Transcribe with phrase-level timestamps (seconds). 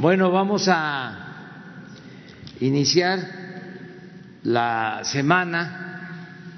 [0.00, 1.66] Bueno, vamos a
[2.58, 3.18] iniciar
[4.44, 6.56] la semana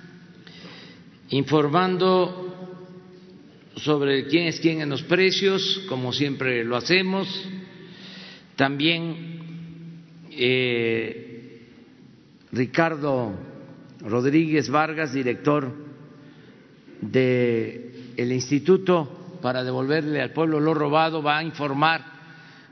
[1.30, 2.78] informando
[3.74, 7.26] sobre quién es quién en los precios, como siempre lo hacemos.
[8.54, 11.66] También eh,
[12.52, 13.32] Ricardo
[14.02, 15.68] Rodríguez Vargas, director
[17.00, 22.11] del el Instituto para devolverle al pueblo lo robado, va a informar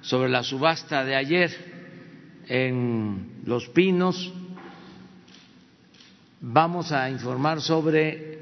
[0.03, 4.33] sobre la subasta de ayer en Los Pinos.
[6.41, 8.39] Vamos a informar sobre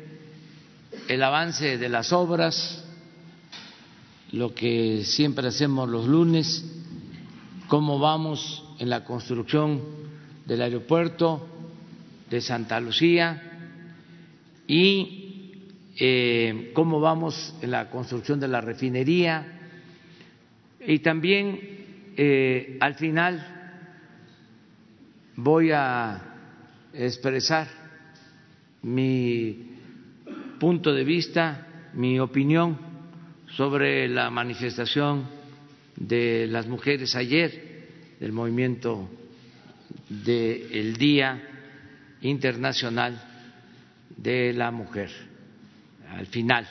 [1.09, 2.85] el avance de las obras,
[4.33, 6.65] lo que siempre hacemos los lunes,
[7.67, 9.83] cómo vamos en la construcción
[10.47, 11.47] del aeropuerto
[12.31, 13.43] de Santa Lucía
[14.67, 15.63] y
[15.97, 19.58] eh, cómo vamos en la construcción de la refinería
[20.89, 21.61] y también
[22.17, 23.47] eh, al final
[25.37, 26.19] voy a
[26.95, 27.69] expresar
[28.85, 29.77] mi
[30.59, 32.79] punto de vista, mi opinión
[33.55, 35.29] sobre la manifestación
[35.95, 39.11] de las mujeres ayer, del movimiento
[40.09, 41.43] del Día
[42.23, 43.23] Internacional
[44.17, 45.11] de la Mujer.
[46.09, 46.67] Al final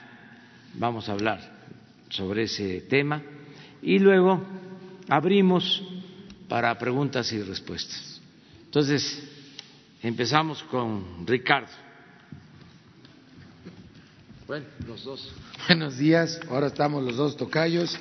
[0.73, 1.39] vamos a hablar
[2.09, 3.21] sobre ese tema
[3.87, 4.41] y luego
[5.07, 5.81] abrimos
[6.49, 8.19] para preguntas y respuestas.
[8.65, 9.23] Entonces,
[10.03, 11.71] empezamos con Ricardo.
[14.45, 15.33] Bueno, los dos.
[15.69, 17.97] Buenos días, ahora estamos los dos tocayos.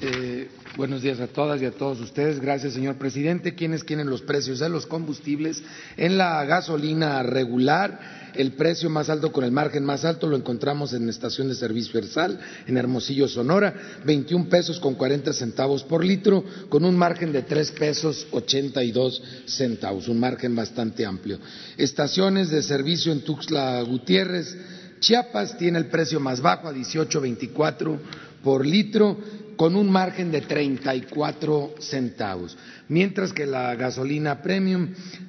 [0.00, 2.40] Eh, buenos días a todas y a todos ustedes.
[2.40, 3.54] Gracias, señor presidente.
[3.54, 5.62] ¿Quiénes quieren los precios de los combustibles?
[5.98, 10.92] En la gasolina regular, el precio más alto con el margen más alto lo encontramos
[10.92, 16.44] en estación de servicio Ersal, en Hermosillo, Sonora, 21 pesos con 40 centavos por litro,
[16.68, 21.38] con un margen de 3 pesos 82 centavos, un margen bastante amplio.
[21.76, 24.56] Estaciones de servicio en Tuxtla Gutiérrez,
[25.00, 27.98] Chiapas tiene el precio más bajo a 18.24
[28.42, 29.18] por litro
[29.56, 32.56] con un margen de 34 centavos,
[32.88, 34.88] mientras que la gasolina premium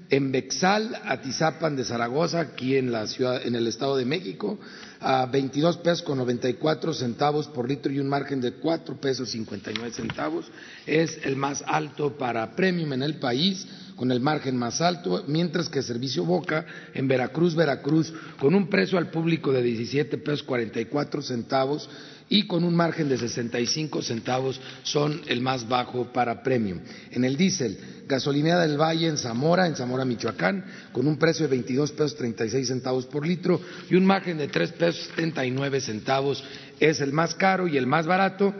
[0.09, 4.59] en Bexal, Atizapan de Zaragoza, aquí en la ciudad, en el Estado de México,
[5.00, 9.91] a 22 pesos con 94 centavos por litro y un margen de 4 pesos 59
[9.91, 10.51] centavos,
[10.85, 15.69] es el más alto para premium en el país con el margen más alto, mientras
[15.69, 21.22] que Servicio Boca en Veracruz, Veracruz, con un precio al público de 17 pesos 44
[21.22, 21.89] centavos,
[22.33, 26.79] y con un margen de 65 centavos son el más bajo para premium.
[27.11, 27.77] En el diésel,
[28.07, 32.67] gasolinera del Valle en Zamora, en Zamora, Michoacán, con un precio de 22 pesos 36
[32.67, 36.44] centavos por litro y un margen de 3 pesos 79 centavos
[36.79, 38.51] es el más caro y el más barato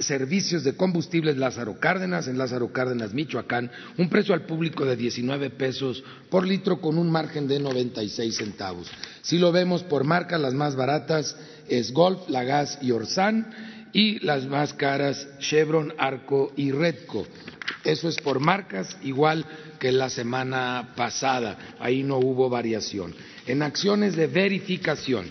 [0.00, 5.50] servicios de combustibles Lázaro Cárdenas, en Lázaro Cárdenas, Michoacán, un precio al público de 19
[5.50, 8.90] pesos por litro con un margen de 96 centavos.
[9.22, 11.36] Si lo vemos por marca, las más baratas
[11.68, 13.52] es Golf, Lagas y Orsan
[13.92, 17.26] y las más caras Chevron, Arco y Redco.
[17.84, 19.44] Eso es por marcas, igual
[19.78, 21.76] que la semana pasada.
[21.78, 23.14] Ahí no hubo variación.
[23.46, 25.26] En acciones de verificación,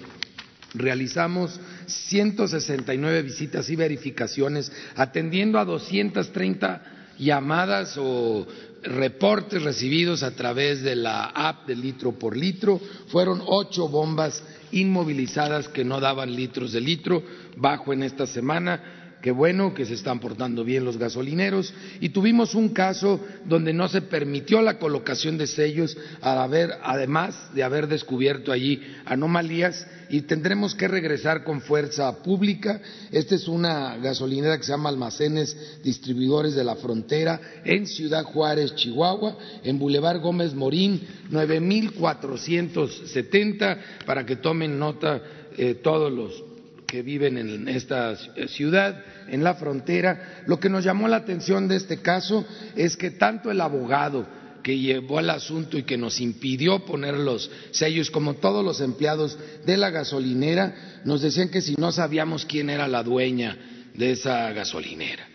[0.73, 6.83] realizamos 169 visitas y verificaciones, atendiendo a 230
[7.17, 8.47] llamadas o
[8.83, 12.79] reportes recibidos a través de la app de litro por litro.
[13.07, 17.23] Fueron ocho bombas inmovilizadas que no daban litros de litro
[17.57, 22.55] bajo en esta semana qué bueno que se están portando bien los gasolineros y tuvimos
[22.55, 28.81] un caso donde no se permitió la colocación de sellos además de haber descubierto allí
[29.05, 32.81] anomalías y tendremos que regresar con fuerza pública.
[33.11, 38.75] Esta es una gasolinera que se llama Almacenes Distribuidores de la Frontera en Ciudad Juárez,
[38.75, 41.01] Chihuahua, en Boulevard Gómez Morín,
[41.31, 45.21] 9470, para que tomen nota
[45.57, 46.52] eh, todos los
[46.93, 48.15] que viven en esta
[48.49, 50.43] ciudad, en la frontera.
[50.45, 52.45] Lo que nos llamó la atención de este caso
[52.75, 54.27] es que tanto el abogado
[54.61, 59.39] que llevó el asunto y que nos impidió poner los sellos, como todos los empleados
[59.65, 63.57] de la gasolinera, nos decían que si no sabíamos quién era la dueña
[63.95, 65.27] de esa gasolinera.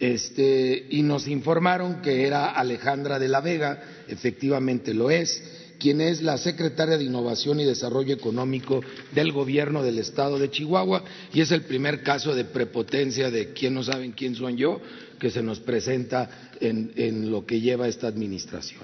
[0.00, 3.78] Este, y nos informaron que era Alejandra de la Vega,
[4.08, 8.80] efectivamente lo es, quien es la secretaria de Innovación y Desarrollo Económico
[9.14, 13.74] del Gobierno del Estado de Chihuahua, y es el primer caso de prepotencia de quien
[13.74, 14.80] no saben quién soy yo
[15.18, 18.80] que se nos presenta en, lo que lleva esta administración.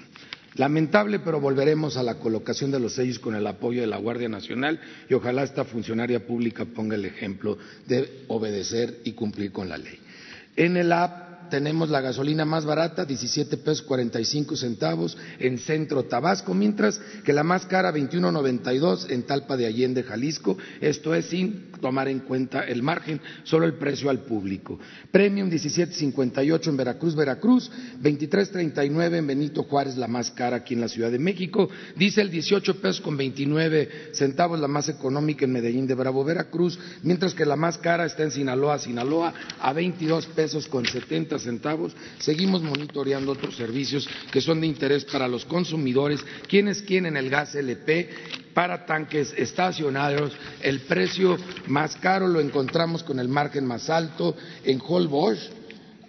[0.53, 4.29] Lamentable, pero volveremos a la colocación de los sellos con el apoyo de la Guardia
[4.29, 7.57] Nacional y ojalá esta funcionaria pública ponga el ejemplo
[7.87, 9.97] de obedecer y cumplir con la ley.
[10.55, 16.55] En el app tenemos la gasolina más barata, 17 pesos 45 centavos en Centro Tabasco,
[16.55, 20.57] mientras que la más cara, 21.92 en Talpa de Allende, Jalisco.
[20.79, 24.79] Esto es sin tomar en cuenta el margen, solo el precio al público.
[25.11, 27.69] Premium 17.58 en Veracruz, Veracruz,
[28.01, 31.69] 23.39 en Benito Juárez, la más cara aquí en la Ciudad de México.
[31.95, 36.79] Dice el 18 pesos con 29 centavos, la más económica en Medellín de Bravo, Veracruz,
[37.03, 41.93] mientras que la más cara está en Sinaloa, Sinaloa, a 22 pesos con 70 centavos.
[42.19, 47.55] Seguimos monitoreando otros servicios que son de interés para los consumidores, quienes quieren el gas
[47.55, 48.09] LP
[48.53, 50.33] para tanques estacionarios.
[50.61, 55.49] El precio más caro lo encontramos con el margen más alto en Holbox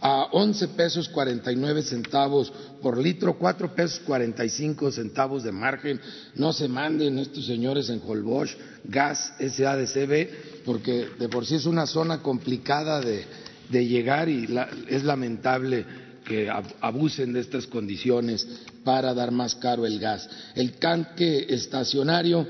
[0.03, 2.53] a 11 pesos 49 centavos
[2.83, 6.01] por litro, 4 pesos 45 centavos de margen.
[6.35, 11.87] No se manden estos señores en Holbox, gas SADCB, porque de por sí es una
[11.87, 13.25] zona complicada de,
[13.73, 14.47] de llegar y
[14.89, 15.85] es lamentable
[16.25, 16.49] que
[16.81, 18.47] abusen de estas condiciones
[18.85, 20.29] para dar más caro el gas.
[20.55, 22.47] El tanque estacionario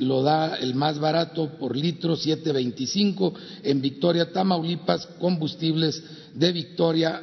[0.00, 3.32] lo da el más barato por litro, 7.25.
[3.62, 6.02] En Victoria, Tamaulipas, combustibles
[6.34, 7.22] de Victoria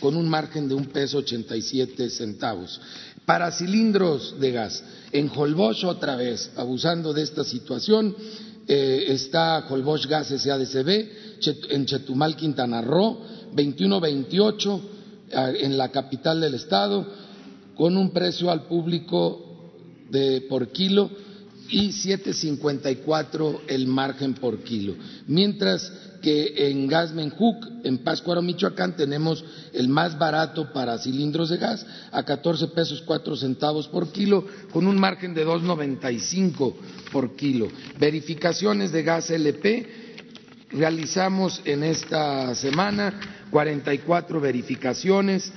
[0.00, 2.80] con un margen de un peso 87 centavos.
[3.24, 8.14] Para cilindros de gas, en Holbox otra vez, abusando de esta situación,
[8.68, 11.08] eh, está Holbox Gas SADCB,
[11.70, 13.18] en Chetumal, Quintana Roo,
[13.54, 14.80] 21.28
[15.60, 17.06] en la capital del estado,
[17.74, 19.46] con un precio al público
[20.10, 21.10] de por kilo
[21.68, 24.94] y 7.54 el margen por kilo.
[25.26, 25.92] Mientras
[26.26, 32.24] que en Gasmenhook, en Pátzcuaro, Michoacán, tenemos el más barato para cilindros de gas a
[32.24, 36.74] 14 pesos 4 centavos por kilo, con un margen de 2.95
[37.12, 37.68] por kilo.
[38.00, 39.86] Verificaciones de gas LP
[40.72, 43.14] realizamos en esta semana
[43.52, 45.52] 44 verificaciones,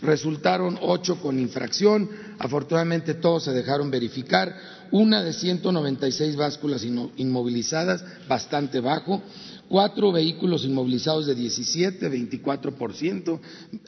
[0.00, 4.56] resultaron ocho con infracción, afortunadamente todos se dejaron verificar,
[4.90, 9.22] una de 196 básculas inmovilizadas, bastante bajo,
[9.68, 13.40] cuatro vehículos inmovilizados de 17, 24%,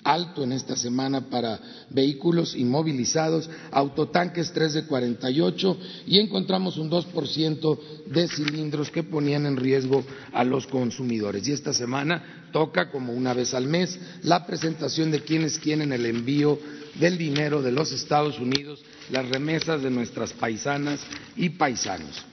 [0.05, 7.79] alto en esta semana para vehículos inmovilizados, autotanques 3 de 48 y encontramos un 2%
[8.07, 11.47] de cilindros que ponían en riesgo a los consumidores.
[11.49, 16.07] Y esta semana toca, como una vez al mes, la presentación de quienes quieren el
[16.07, 16.59] envío
[16.99, 21.01] del dinero de los Estados Unidos, las remesas de nuestras paisanas
[21.37, 22.25] y paisanos.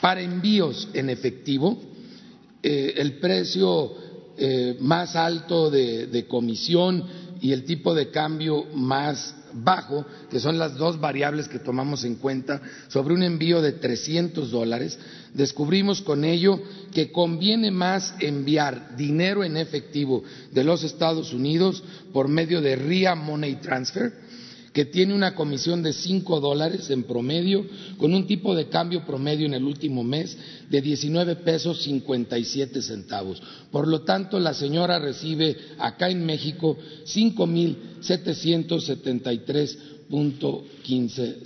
[0.00, 1.80] Para envíos en efectivo,
[2.66, 3.92] eh, el precio
[4.38, 7.04] eh, más alto de, comisión
[7.42, 12.14] y el tipo de cambio más bajo, que son las dos variables que tomamos en
[12.14, 14.98] cuenta sobre un envío de 300 dólares,
[15.34, 16.58] descubrimos con ello
[16.94, 21.84] que conviene más enviar dinero en efectivo de los Estados Unidos
[22.14, 24.23] por medio de RIA Money Transfer
[24.74, 27.64] que tiene una comisión de cinco dólares en promedio,
[27.96, 30.36] con un tipo de cambio promedio en el último mes
[30.68, 33.40] de 19 pesos 57 centavos.
[33.70, 37.78] Por lo tanto, la señora recibe acá en México cinco mil
[40.82, 41.36] quince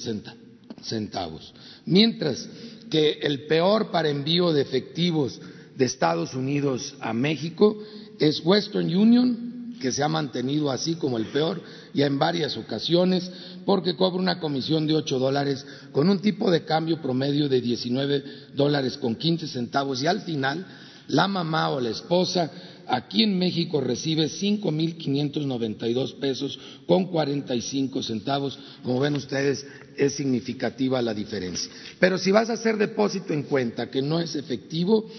[0.80, 1.54] centavos.
[1.84, 2.48] Mientras
[2.90, 5.38] que el peor para envío de efectivos
[5.76, 7.76] de Estados Unidos a México
[8.18, 11.62] es Western Union, que se ha mantenido así como el peor
[11.98, 13.28] ya en varias ocasiones,
[13.66, 18.22] porque cobra una comisión de ocho dólares con un tipo de cambio promedio de 19
[18.54, 20.64] dólares con 15 centavos y al final
[21.08, 22.52] la mamá o la esposa
[22.86, 28.00] aquí en México recibe cinco mil quinientos noventa y dos pesos con cuarenta y cinco
[28.00, 28.56] centavos.
[28.84, 31.68] Como ven ustedes, es significativa la diferencia.
[31.98, 35.10] Pero si vas a hacer depósito en cuenta que no es efectivo,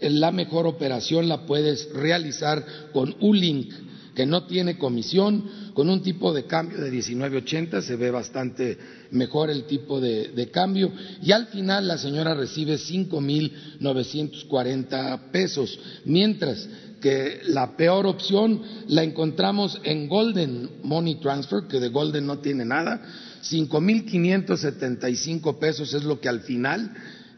[0.00, 3.72] la mejor operación la puedes realizar con U-Link
[4.18, 8.76] que no tiene comisión, con un tipo de cambio de 19.80, se ve bastante
[9.12, 10.90] mejor el tipo de, cambio,
[11.22, 16.68] y al final la señora recibe 5.940 pesos, mientras
[17.00, 22.64] que la peor opción la encontramos en Golden Money Transfer, que de Golden no tiene
[22.64, 23.00] nada,
[23.44, 26.92] 5.575 pesos es lo que al final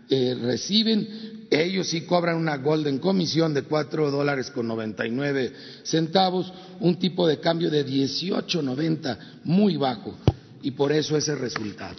[0.08, 5.52] eh, reciben ellos sí cobran una golden comisión de cuatro dólares con noventa y nueve
[5.82, 10.14] centavos, un tipo de cambio de dieciocho noventa, muy bajo,
[10.62, 11.96] y por eso ese resultado.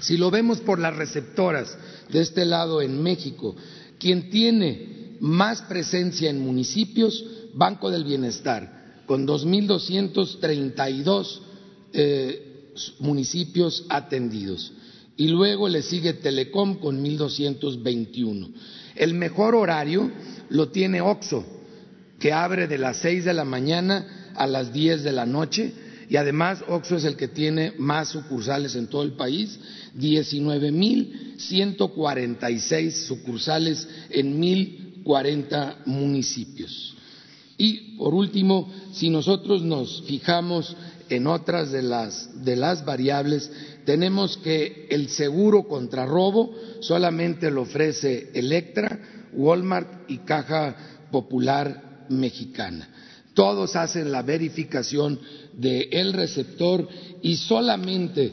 [0.00, 1.76] Si lo vemos por las receptoras
[2.10, 3.54] de este lado en México,
[3.98, 11.02] quien tiene más presencia en municipios, Banco del Bienestar, con dos mil doscientos treinta y
[11.02, 11.40] dos
[11.92, 14.72] eh, municipios atendidos
[15.16, 18.48] y luego le sigue Telecom con 1221.
[18.96, 20.10] El mejor horario
[20.48, 21.44] lo tiene OXO
[22.18, 25.72] que abre de las 6 de la mañana a las 10 de la noche
[26.08, 29.58] y además Oxxo es el que tiene más sucursales en todo el país,
[29.98, 36.94] 19.146 sucursales en 1.040 municipios.
[37.56, 40.76] Y por último, si nosotros nos fijamos
[41.08, 43.50] en otras de las, de las variables,
[43.84, 50.76] tenemos que el seguro contra robo solamente lo ofrece Electra, Walmart y Caja
[51.10, 52.88] Popular Mexicana.
[53.34, 55.18] Todos hacen la verificación
[55.52, 56.88] del receptor
[57.22, 58.32] y solamente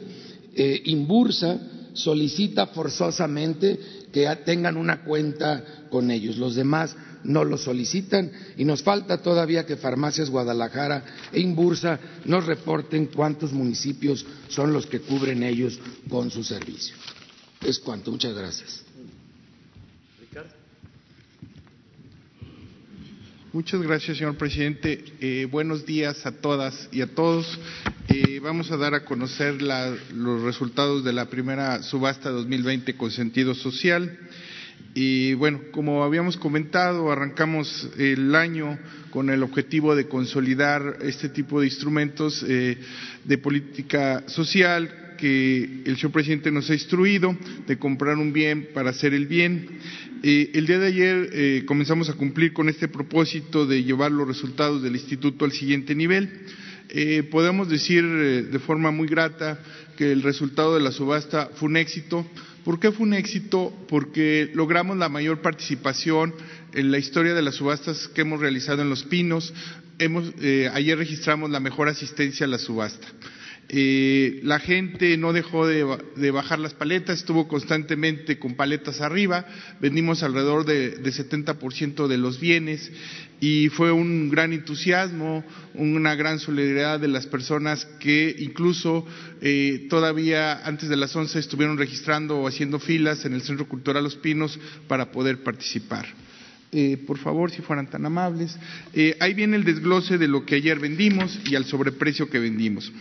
[0.54, 1.58] eh, Inbursa
[1.92, 3.78] solicita forzosamente
[4.12, 6.38] que tengan una cuenta con ellos.
[6.38, 12.46] Los demás no lo solicitan y nos falta todavía que Farmacias Guadalajara e Inbursa nos
[12.46, 16.96] reporten cuántos municipios son los que cubren ellos con su servicio.
[17.60, 18.10] Es cuanto.
[18.10, 18.82] Muchas gracias.
[23.52, 25.04] Muchas gracias, señor presidente.
[25.20, 27.58] Eh, buenos días a todas y a todos.
[28.08, 33.54] Eh, vamos a dar a conocer los resultados de la primera subasta 2020 con sentido
[33.54, 34.18] social.
[34.94, 38.78] Y bueno, como habíamos comentado, arrancamos el año
[39.10, 42.76] con el objetivo de consolidar este tipo de instrumentos eh,
[43.24, 47.34] de política social que el señor presidente nos ha instruido
[47.66, 49.66] de comprar un bien para hacer el bien.
[50.22, 54.28] Eh, el día de ayer eh, comenzamos a cumplir con este propósito de llevar los
[54.28, 56.30] resultados del instituto al siguiente nivel.
[57.30, 59.58] Podemos decir de forma muy grata
[59.96, 62.26] que el resultado de la subasta fue un éxito.
[62.64, 63.72] ¿Por qué fue un éxito?
[63.88, 66.34] Porque logramos la mayor participación
[66.72, 69.52] en la historia de las subastas que hemos realizado en Los Pinos.
[69.98, 73.08] ayer registramos la mejor asistencia a la subasta.
[73.74, 79.46] Eh, la gente no dejó de, bajar las paletas, estuvo constantemente con paletas arriba,
[79.80, 82.92] vendimos alrededor de, de 70% de los bienes
[83.40, 89.06] y fue un gran entusiasmo, una gran solidaridad de las personas que incluso
[89.40, 94.04] eh, todavía antes de las 11 estuvieron registrando o haciendo filas en el Centro Cultural
[94.04, 96.06] Los Pinos para poder participar.
[96.72, 98.54] Eh, por favor, si fueran tan amables.
[99.18, 102.92] ahí viene el desglose de lo que ayer vendimos y al sobreprecio que vendimos.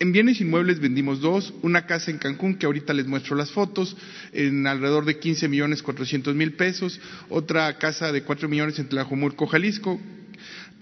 [0.00, 3.98] En bienes inmuebles vendimos dos, una casa en Cancún, que ahorita les muestro las fotos,
[4.32, 9.46] en alrededor de 15 millones 400 mil pesos, otra casa de 4 millones en Tlajomulco,
[9.46, 10.00] Jalisco.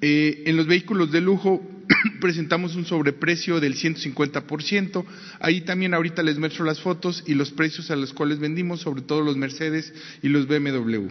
[0.00, 1.60] Eh, en los vehículos de lujo
[2.20, 5.04] presentamos un sobreprecio del 150%.
[5.40, 9.02] Ahí también ahorita les muestro las fotos y los precios a los cuales vendimos, sobre
[9.02, 11.08] todo los Mercedes y los BMW.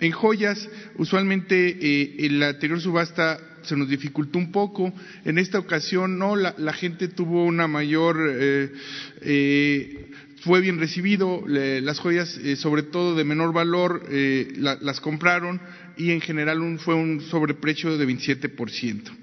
[0.00, 4.92] En joyas, usualmente eh, en la anterior subasta se nos dificultó un poco.
[5.24, 8.72] En esta ocasión no, la, gente tuvo una mayor, eh,
[9.20, 10.10] eh,
[10.42, 15.60] fue bien recibido, las joyas eh, sobre todo de menor valor las compraron
[15.96, 19.22] y en general fue un sobreprecio de 27%.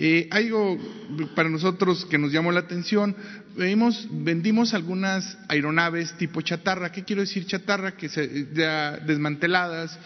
[0.00, 0.78] Eh, algo
[1.34, 3.16] para nosotros que nos llamó la atención,
[3.56, 6.92] vendimos algunas aeronaves tipo chatarra.
[6.92, 7.96] ¿Qué quiero decir chatarra?
[7.96, 9.98] Que se, ya desmanteladas,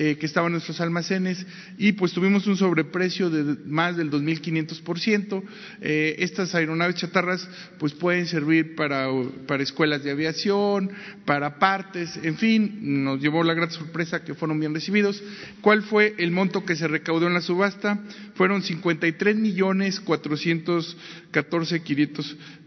[0.00, 1.44] eh, que estaban nuestros almacenes
[1.76, 5.42] y pues tuvimos un sobreprecio de más del 2.500%.
[5.80, 7.48] Eh, estas aeronaves chatarras
[7.80, 9.08] pues pueden servir para,
[9.48, 10.92] para escuelas de aviación,
[11.24, 15.20] para partes, en fin, nos llevó la gran sorpresa que fueron bien recibidos.
[15.62, 17.98] ¿Cuál fue el monto que se recaudó en la subasta?
[18.36, 21.82] Fueron 53 millones 414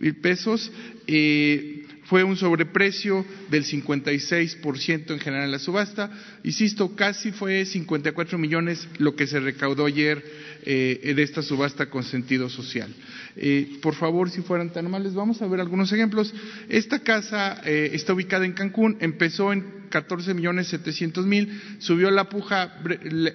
[0.02, 0.70] mil pesos.
[1.08, 6.12] Eh, fue un sobreprecio del 56% en general en la subasta.
[6.44, 10.22] Insisto, casi fue 54 millones lo que se recaudó ayer
[10.64, 12.94] eh, de esta subasta con sentido social.
[13.36, 16.34] Eh, por favor, si fueran tan amables, vamos a ver algunos ejemplos.
[16.70, 22.30] Esta casa eh, está ubicada en Cancún, empezó en 14 millones 700 mil, subió la
[22.30, 22.80] puja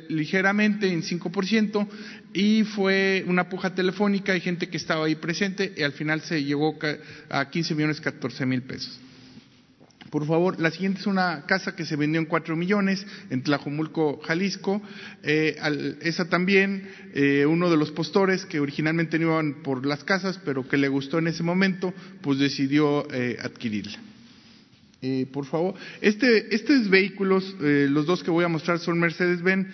[0.08, 1.86] ligeramente en 5%
[2.32, 6.42] y fue una puja telefónica, hay gente que estaba ahí presente y al final se
[6.42, 6.78] llegó
[7.28, 8.98] a 15 millones 14 mil pesos.
[10.16, 14.18] Por favor, la siguiente es una casa que se vendió en cuatro millones en Tlajomulco,
[14.24, 14.80] Jalisco.
[15.22, 15.58] Eh,
[16.00, 20.66] esa también, eh, uno de los postores que originalmente no iban por las casas, pero
[20.66, 21.92] que le gustó en ese momento,
[22.22, 23.98] pues decidió eh, adquirirla.
[25.32, 29.66] Por favor, este, estos vehículos, los dos que voy a mostrar son Mercedes-Benz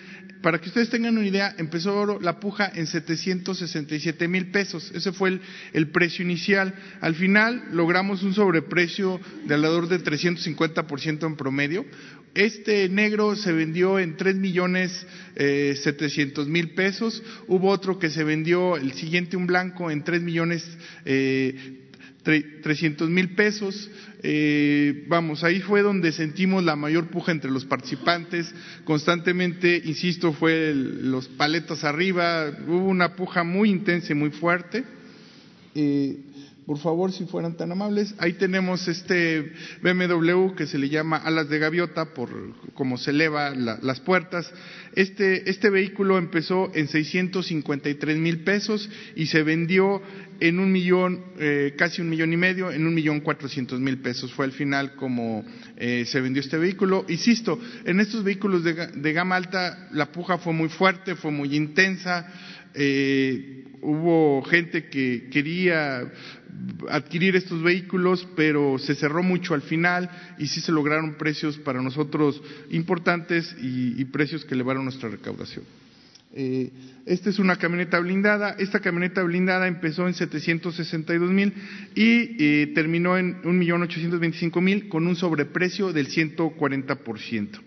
[0.43, 4.91] para que ustedes tengan una idea, empezó la puja en 767 mil pesos.
[4.93, 5.39] Ese fue
[5.71, 6.75] el, precio inicial.
[6.99, 11.85] Al final logramos un sobreprecio de alrededor de 350% en promedio.
[12.35, 17.23] Este negro se vendió en 3 millones eh, 700 mil pesos.
[17.47, 20.67] Hubo otro que se vendió, el siguiente, un blanco, en 3 millones
[21.05, 21.82] eh,
[22.23, 23.89] 300 mil pesos.
[24.23, 28.53] Eh, vamos, ahí fue donde sentimos la mayor puja entre los participantes.
[28.85, 34.83] Constantemente, insisto, fue los paletas arriba, hubo una puja muy intensa y muy fuerte.
[35.75, 36.17] Eh,
[36.65, 38.15] por favor, si fueran tan amables.
[38.17, 39.51] Ahí tenemos este
[39.81, 42.29] BMW que se le llama alas de gaviota por
[42.73, 44.51] cómo se eleva las puertas.
[44.95, 50.01] Este, este vehículo empezó en 653 mil pesos y se vendió
[50.39, 54.31] en un millón, eh, casi un millón y medio, en un millón cuatrocientos mil pesos.
[54.33, 55.43] Fue al final como
[55.77, 57.05] eh, se vendió este vehículo.
[57.09, 61.55] Insisto, en estos vehículos de, de gama alta la puja fue muy fuerte, fue muy
[61.55, 62.27] intensa.
[62.73, 66.11] Eh, hubo gente que quería
[66.89, 71.81] adquirir estos vehículos, pero se cerró mucho al final y sí se lograron precios para
[71.81, 72.41] nosotros
[72.71, 75.63] importantes y, precios que elevaron nuestra recaudación.
[76.35, 76.71] Eh,
[77.05, 78.55] esta es una camioneta blindada.
[78.57, 81.53] Esta camioneta blindada empezó en 762 mil
[81.95, 87.59] y eh, terminó en 1.825.000 con un sobreprecio del 140%.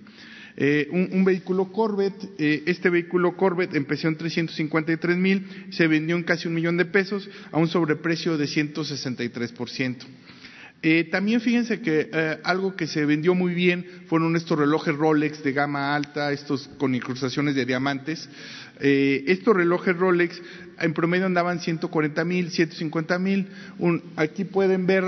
[0.59, 6.23] Eh, un, vehículo Corvette, eh, este vehículo Corvette empezó en 353 mil, se vendió en
[6.23, 10.07] casi un millón de pesos a un sobreprecio de 163%.
[10.83, 15.43] Eh, también fíjense que eh, algo que se vendió muy bien fueron estos relojes Rolex
[15.43, 18.29] de gama alta, estos con incrustaciones de diamantes.
[18.81, 20.41] estos relojes Rolex
[20.81, 23.49] en promedio andaban 140 mil, 150 mil.
[24.17, 25.05] Aquí pueden ver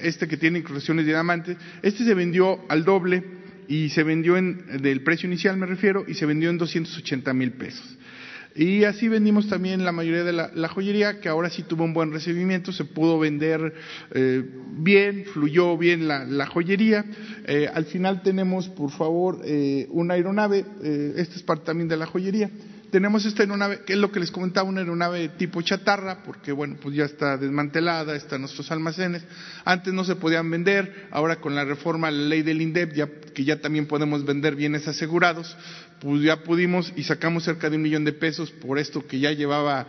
[0.00, 1.56] este que tiene incrustaciones de diamantes.
[1.82, 3.39] Este se vendió al doble
[3.70, 7.52] y se vendió en, del precio inicial me refiero, y se vendió en 280 mil
[7.52, 7.96] pesos.
[8.56, 12.12] Y así vendimos también la mayoría de la, joyería, que ahora sí tuvo un buen
[12.12, 13.72] recibimiento, se pudo vender
[14.12, 17.04] eh, bien, fluyó bien la, joyería.
[17.46, 20.64] Eh, al final tenemos, por favor, eh, una aeronave,
[21.14, 22.50] esta es parte también de la joyería
[22.90, 26.76] tenemos esta aeronave, que es lo que les comentaba, una aeronave tipo chatarra, porque bueno,
[26.80, 29.24] pues ya está desmantelada, está en nuestros almacenes.
[29.64, 33.08] Antes no se podían vender, ahora con la reforma a la ley del INDEP, ya,
[33.34, 35.56] que ya también podemos vender bienes asegurados,
[36.00, 39.32] pues ya pudimos y sacamos cerca de un millón de pesos por esto que ya
[39.32, 39.86] llevaba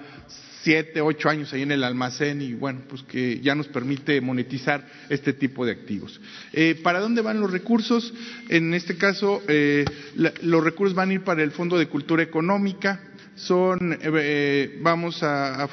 [0.63, 4.87] siete, ocho años ahí en el almacén y bueno, pues que ya nos permite monetizar
[5.09, 6.19] este tipo de activos.
[6.53, 8.13] Eh, ¿Para dónde van los recursos?
[8.49, 13.01] En este caso, eh, los recursos van a ir para el Fondo de Cultura Económica,
[13.35, 15.67] son, eh, vamos a, a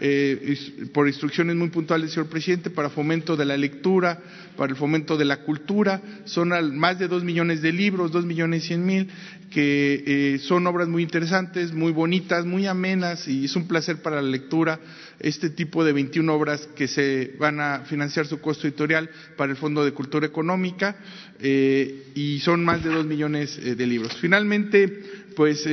[0.00, 4.18] fondear por instrucciones muy puntuales señor presidente, para fomento de la lectura,
[4.56, 6.00] para el fomento de la cultura.
[6.24, 9.08] Son más de dos millones de libros, dos millones cien mil,
[9.50, 14.22] que eh, son obras muy interesantes, muy bonitas, muy amenas y es un placer para
[14.22, 14.80] la lectura
[15.18, 19.58] este tipo de 21 obras que se van a financiar su costo editorial para el
[19.58, 20.96] Fondo de Cultura Económica
[21.40, 24.16] eh, y son más de dos millones eh, de libros.
[24.16, 25.02] Finalmente,
[25.40, 25.66] pues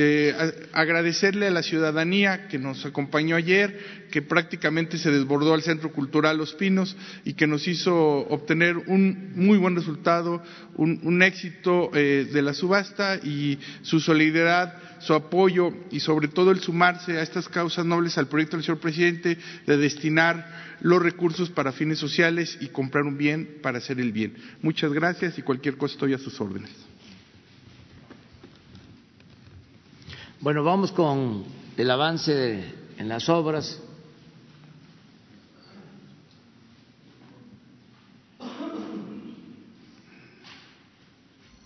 [0.72, 6.38] agradecerle a la ciudadanía que nos acompañó ayer, que prácticamente se desbordó al Centro Cultural
[6.38, 10.42] Los Pinos y que nos hizo obtener un muy buen resultado,
[10.76, 16.60] un, éxito eh, de la subasta y su solidaridad, su apoyo y sobre todo el
[16.60, 21.72] sumarse a estas causas nobles al proyecto del señor presidente de destinar los recursos para
[21.72, 24.34] fines sociales y comprar un bien para hacer el bien.
[24.62, 26.70] Muchas gracias y cualquier cosa estoy a sus órdenes.
[30.40, 31.42] Bueno, vamos con
[31.76, 32.62] el avance
[32.96, 33.82] en las obras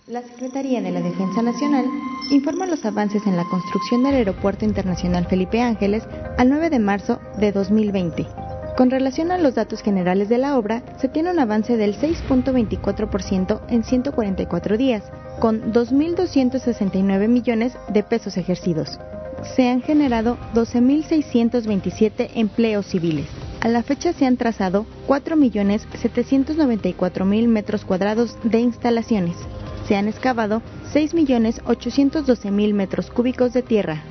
[0.07, 1.85] La Secretaría de la Defensa Nacional
[2.31, 6.03] informa los avances en la construcción del Aeropuerto Internacional Felipe Ángeles
[6.39, 8.27] al 9 de marzo de 2020.
[8.75, 13.61] Con relación a los datos generales de la obra, se tiene un avance del 6.24%
[13.69, 15.03] en 144 días,
[15.39, 18.99] con 2.269 millones de pesos ejercidos.
[19.55, 23.25] Se han generado 12.627 empleos civiles.
[23.61, 29.35] A la fecha se han trazado 4.794.000 metros cuadrados de instalaciones
[29.87, 30.61] se han excavado
[30.93, 34.01] 6.812.000 metros cúbicos de tierra.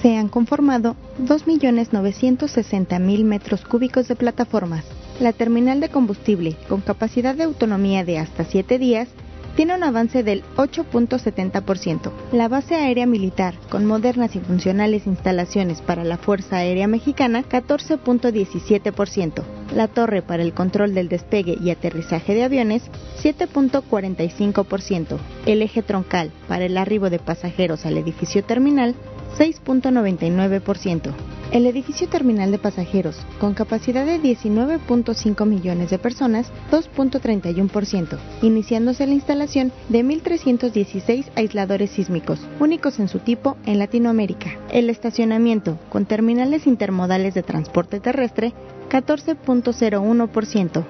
[0.00, 4.84] Se han conformado 2.960.000 metros cúbicos de plataformas.
[5.20, 9.08] La terminal de combustible, con capacidad de autonomía de hasta 7 días,
[9.56, 12.10] tiene un avance del 8.70%.
[12.32, 19.42] La base aérea militar, con modernas y funcionales instalaciones para la Fuerza Aérea Mexicana, 14.17%.
[19.74, 22.82] La torre para el control del despegue y aterrizaje de aviones,
[23.22, 25.18] 7.45%.
[25.46, 28.94] El eje troncal para el arribo de pasajeros al edificio terminal,
[29.38, 31.12] 6.99%.
[31.52, 39.12] El edificio terminal de pasajeros, con capacidad de 19.5 millones de personas, 2.31%, iniciándose la
[39.12, 44.58] instalación de 1.316 aisladores sísmicos, únicos en su tipo en Latinoamérica.
[44.70, 48.54] El estacionamiento, con terminales intermodales de transporte terrestre,
[48.88, 50.84] 14.01%.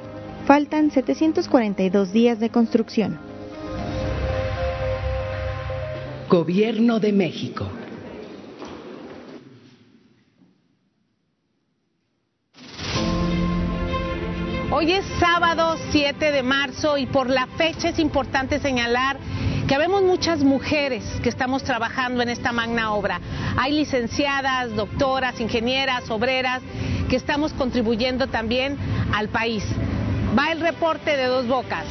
[0.46, 3.18] Faltan 742 días de construcción.
[6.28, 7.66] Gobierno de México.
[14.74, 19.18] Hoy es sábado 7 de marzo y por la fecha es importante señalar
[19.68, 23.20] que vemos muchas mujeres que estamos trabajando en esta magna obra.
[23.58, 26.62] Hay licenciadas, doctoras, ingenieras, obreras
[27.10, 28.78] que estamos contribuyendo también
[29.12, 29.62] al país.
[30.36, 31.84] Va el reporte de dos bocas.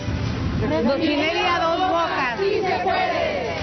[0.59, 2.39] Refinería dos bocas.
[2.39, 3.60] Sí se puede.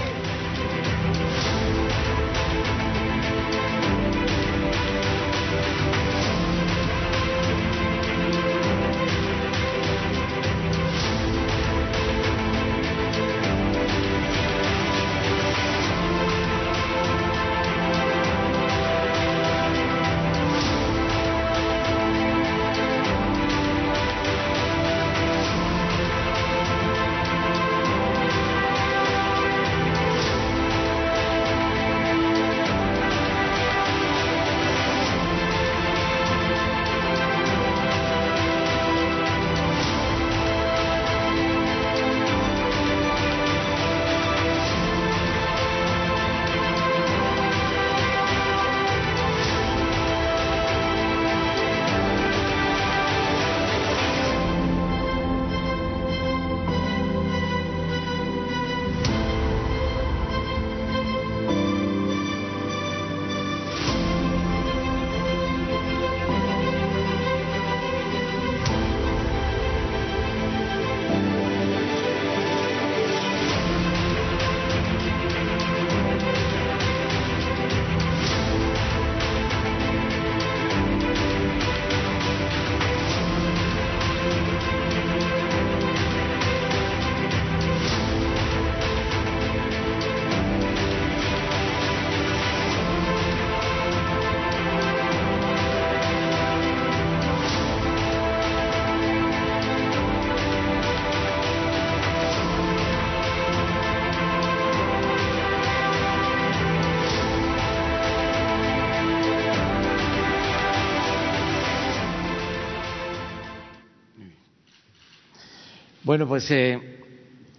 [116.09, 116.81] Bueno, pues eh,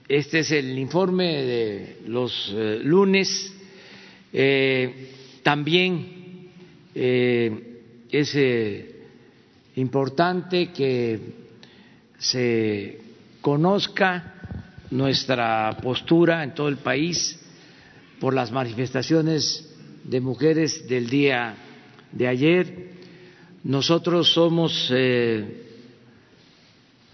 [0.07, 3.53] este es el informe de los eh, lunes.
[4.33, 5.11] Eh,
[5.43, 6.49] también
[6.95, 8.37] es
[9.75, 11.19] importante que
[12.17, 12.99] se
[13.39, 14.33] conozca
[14.89, 17.39] nuestra postura en todo el país
[18.19, 21.55] por las manifestaciones de mujeres del día
[22.11, 22.89] de ayer.
[23.63, 24.91] Nosotros somos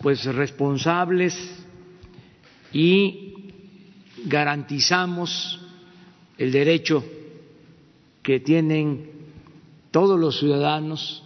[0.01, 1.35] pues responsables
[2.71, 3.33] y
[4.25, 5.59] garantizamos
[6.37, 7.03] el derecho
[8.21, 9.09] que tienen
[9.91, 11.23] todos los ciudadanos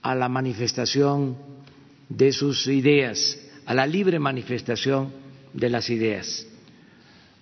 [0.00, 1.36] a la manifestación
[2.08, 5.12] de sus ideas, a la libre manifestación
[5.52, 6.46] de las ideas,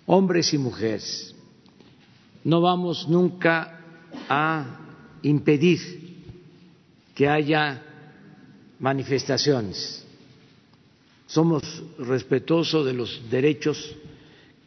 [0.05, 1.33] hombres y mujeres.
[2.43, 3.79] No vamos nunca
[4.29, 4.79] a
[5.23, 5.79] impedir
[7.15, 7.83] que haya
[8.79, 10.00] manifestaciones
[11.31, 11.63] somos
[11.97, 13.95] respetuosos de los derechos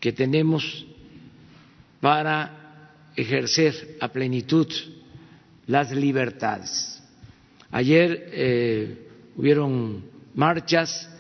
[0.00, 0.87] que tenemos
[2.00, 4.66] para ejercer a plenitud
[5.66, 7.03] las libertades.
[7.70, 11.11] Ayer eh, hubieron marchas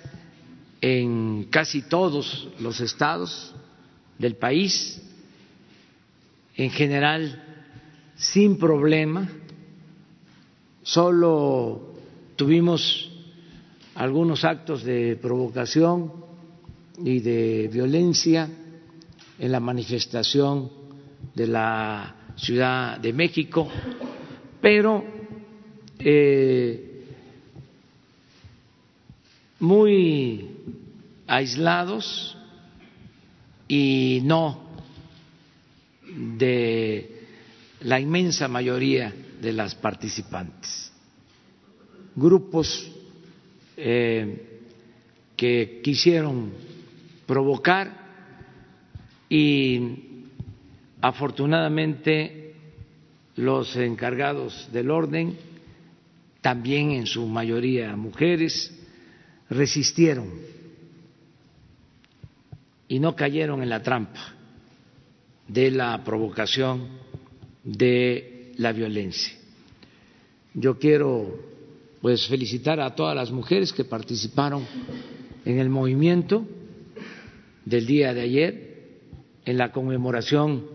[0.80, 3.54] en casi todos los estados
[4.18, 5.02] del país,
[6.56, 7.42] en general
[8.16, 9.28] sin problema,
[10.82, 11.96] solo
[12.36, 13.13] tuvimos
[13.94, 16.12] algunos actos de provocación
[16.98, 18.48] y de violencia
[19.38, 20.70] en la manifestación
[21.34, 23.68] de la Ciudad de México,
[24.60, 25.04] pero
[25.98, 27.04] eh,
[29.60, 30.50] muy
[31.26, 32.36] aislados
[33.68, 34.64] y no
[36.02, 37.26] de
[37.82, 40.92] la inmensa mayoría de las participantes.
[42.16, 42.93] Grupos
[43.76, 44.60] eh,
[45.36, 46.52] que quisieron
[47.26, 48.04] provocar
[49.28, 49.80] y
[51.00, 52.54] afortunadamente
[53.36, 55.36] los encargados del orden,
[56.40, 58.72] también en su mayoría mujeres,
[59.50, 60.30] resistieron
[62.88, 64.34] y no cayeron en la trampa
[65.48, 66.88] de la provocación
[67.62, 69.34] de la violencia.
[70.54, 71.53] Yo quiero
[72.04, 74.66] pues felicitar a todas las mujeres que participaron
[75.46, 76.46] en el movimiento
[77.64, 78.98] del día de ayer,
[79.46, 80.66] en la conmemoración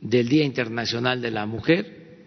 [0.00, 2.20] del Día Internacional de la Mujer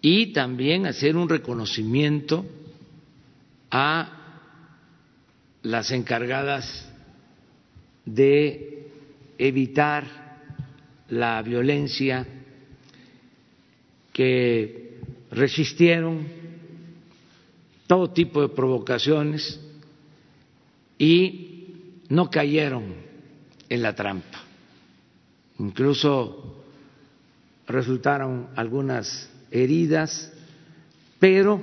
[0.00, 2.46] y también hacer un reconocimiento
[3.70, 4.46] a
[5.60, 6.90] las encargadas
[8.06, 8.88] de
[9.36, 10.06] evitar
[11.10, 12.26] la violencia,
[14.14, 15.00] que
[15.30, 16.37] resistieron
[17.88, 19.58] todo tipo de provocaciones
[20.98, 22.94] y no cayeron
[23.68, 24.44] en la trampa.
[25.58, 26.62] Incluso
[27.66, 30.30] resultaron algunas heridas,
[31.18, 31.60] pero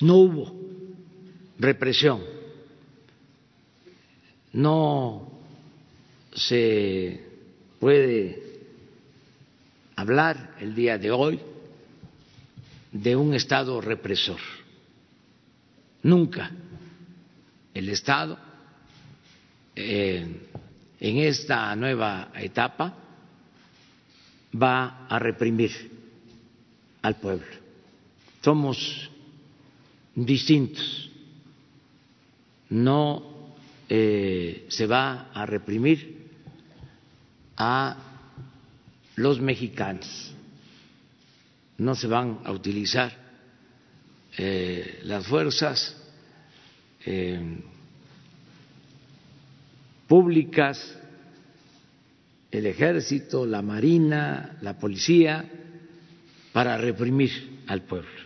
[0.00, 0.56] no hubo
[1.58, 2.22] represión,
[4.52, 5.28] no
[6.34, 7.20] se
[7.80, 8.60] puede
[9.96, 11.40] hablar el día de hoy
[12.92, 14.40] de un Estado represor.
[16.02, 16.50] Nunca
[17.74, 18.38] el Estado
[19.74, 20.48] eh,
[21.00, 22.94] en esta nueva etapa
[24.60, 25.72] va a reprimir
[27.00, 27.46] al pueblo.
[28.42, 29.10] Somos
[30.14, 31.10] distintos.
[32.68, 33.32] No
[33.88, 36.28] eh, se va a reprimir
[37.56, 37.96] a
[39.16, 40.34] los mexicanos.
[41.82, 43.12] No se van a utilizar
[44.38, 45.96] eh, las fuerzas
[47.04, 47.58] eh,
[50.06, 50.96] públicas
[52.52, 55.44] el ejército, la marina, la policía,
[56.52, 58.20] para reprimir al pueblo.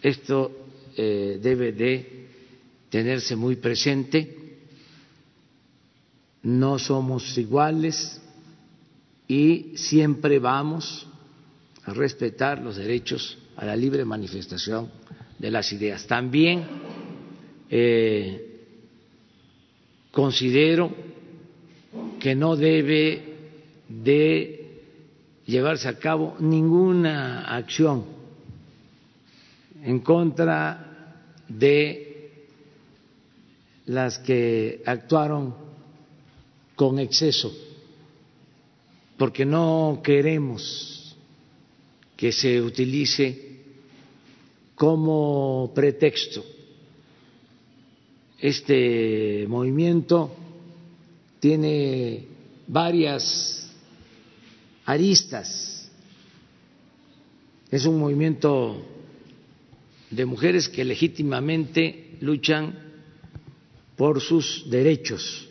[0.00, 2.28] Esto eh, debe de
[2.88, 4.58] tenerse muy presente.
[6.42, 8.20] No somos iguales
[9.28, 11.06] y siempre vamos
[11.84, 14.90] a respetar los derechos a la libre manifestación
[15.38, 16.06] de las ideas.
[16.06, 16.64] También
[17.68, 18.60] eh,
[20.10, 20.94] considero
[22.20, 23.22] que no debe
[23.88, 24.80] de
[25.46, 28.04] llevarse a cabo ninguna acción
[29.82, 31.16] en contra
[31.48, 32.12] de
[33.86, 35.54] las que actuaron
[36.76, 37.52] con exceso,
[39.18, 41.01] porque no queremos
[42.22, 43.26] que se utilice
[44.76, 46.44] como pretexto
[48.42, 50.32] este movimiento
[51.40, 52.24] tiene
[52.68, 53.68] varias
[54.84, 55.90] aristas.
[57.72, 58.84] Es un movimiento
[60.10, 62.78] de mujeres que legítimamente luchan
[63.96, 65.48] por sus derechos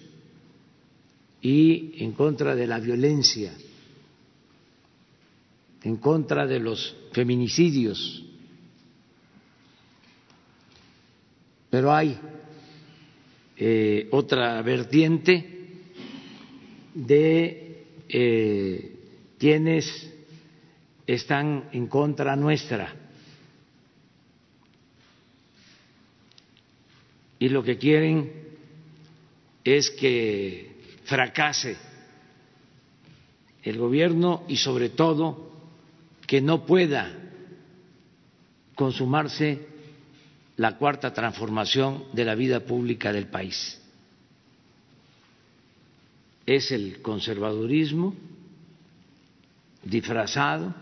[1.41, 3.53] y en contra de la violencia,
[5.83, 8.23] en contra de los feminicidios.
[11.69, 12.17] Pero hay
[13.57, 15.61] eh, otra vertiente
[16.93, 18.95] de eh,
[19.39, 20.11] quienes
[21.07, 22.95] están en contra nuestra.
[27.39, 28.31] Y lo que quieren
[29.63, 30.71] es que
[31.05, 31.75] fracase
[33.63, 35.50] el gobierno y sobre todo
[36.31, 37.11] que no pueda
[38.75, 39.67] consumarse
[40.55, 43.81] la cuarta transformación de la vida pública del país
[46.45, 48.15] es el conservadurismo
[49.83, 50.73] disfrazado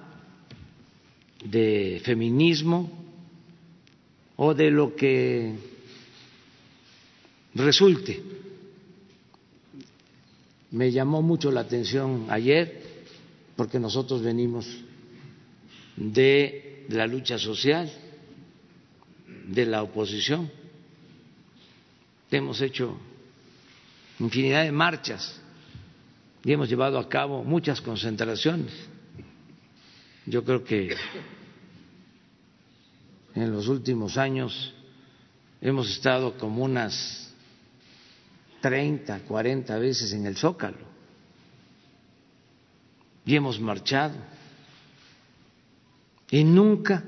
[1.43, 2.91] de feminismo
[4.35, 5.55] o de lo que
[7.55, 8.21] resulte.
[10.69, 12.83] Me llamó mucho la atención ayer
[13.55, 14.85] porque nosotros venimos
[15.99, 17.91] de la lucha social,
[19.47, 20.49] de la oposición.
[22.31, 22.97] Hemos hecho
[24.19, 25.39] infinidad de marchas
[26.43, 28.71] y hemos llevado a cabo muchas concentraciones.
[30.25, 30.95] Yo creo que
[33.35, 34.73] en los últimos años
[35.59, 37.33] hemos estado como unas
[38.61, 40.87] 30, 40 veces en el Zócalo
[43.25, 44.15] y hemos marchado
[46.31, 47.03] y nunca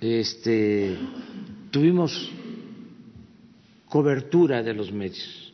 [0.00, 0.96] este,
[1.70, 2.30] tuvimos
[3.86, 5.52] cobertura de los medios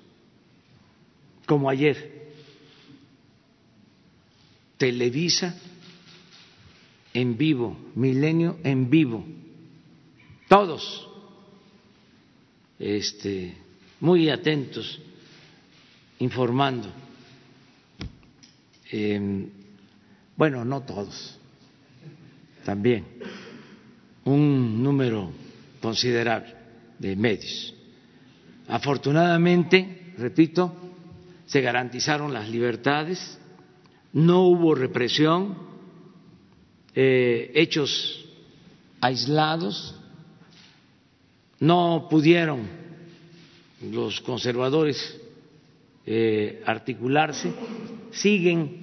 [1.46, 2.20] como ayer.
[4.76, 5.60] Televisa
[7.12, 9.24] en vivo, Milenio en vivo,
[10.48, 11.08] todos
[12.78, 13.54] este,
[14.00, 15.00] muy atentos,
[16.20, 16.88] informando.
[18.90, 19.50] Em,
[20.40, 21.38] bueno, no todos,
[22.64, 23.04] también.
[24.24, 25.30] Un número
[25.82, 26.54] considerable
[26.98, 27.74] de medios.
[28.66, 30.74] Afortunadamente, repito,
[31.44, 33.38] se garantizaron las libertades,
[34.14, 35.58] no hubo represión,
[36.94, 38.24] eh, hechos
[39.02, 39.94] aislados,
[41.58, 42.62] no pudieron
[43.92, 45.20] los conservadores
[46.06, 47.52] eh, articularse,
[48.10, 48.79] siguen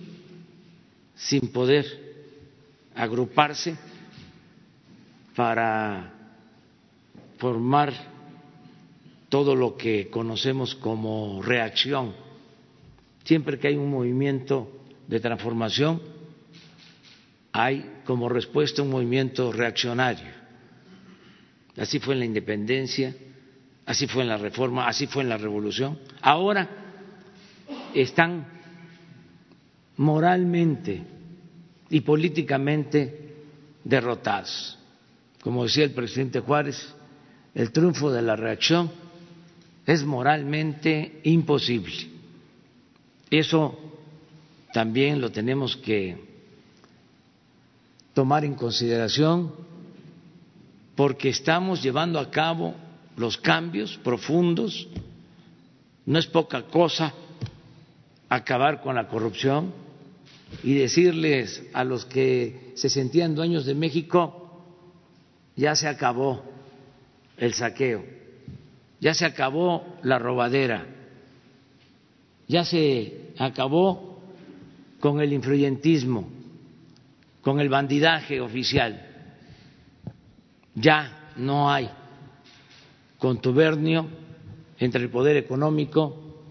[1.17, 1.85] sin poder
[2.95, 3.75] agruparse
[5.35, 6.13] para
[7.37, 7.93] formar
[9.29, 12.13] todo lo que conocemos como reacción.
[13.23, 14.71] Siempre que hay un movimiento
[15.07, 16.01] de transformación,
[17.51, 20.37] hay como respuesta un movimiento reaccionario.
[21.77, 23.15] Así fue en la independencia,
[23.85, 25.99] así fue en la reforma, así fue en la revolución.
[26.21, 26.67] Ahora
[27.93, 28.56] están
[29.97, 31.01] moralmente
[31.89, 33.35] y políticamente
[33.83, 34.77] derrotados.
[35.41, 36.93] Como decía el presidente Juárez,
[37.55, 38.91] el triunfo de la reacción
[39.85, 41.95] es moralmente imposible.
[43.29, 43.77] Eso
[44.73, 46.17] también lo tenemos que
[48.13, 49.53] tomar en consideración
[50.95, 52.75] porque estamos llevando a cabo
[53.15, 54.87] los cambios profundos.
[56.05, 57.13] No es poca cosa
[58.29, 59.86] acabar con la corrupción
[60.63, 64.63] y decirles a los que se sentían dueños de México,
[65.55, 66.43] ya se acabó
[67.37, 68.17] el saqueo
[68.99, 70.85] ya se acabó la robadera,
[72.47, 74.19] ya se acabó
[74.99, 76.29] con el influyentismo,
[77.41, 79.05] con el bandidaje oficial,
[80.73, 81.89] ya no hay
[83.19, 84.07] contubernio
[84.79, 86.43] entre el poder económico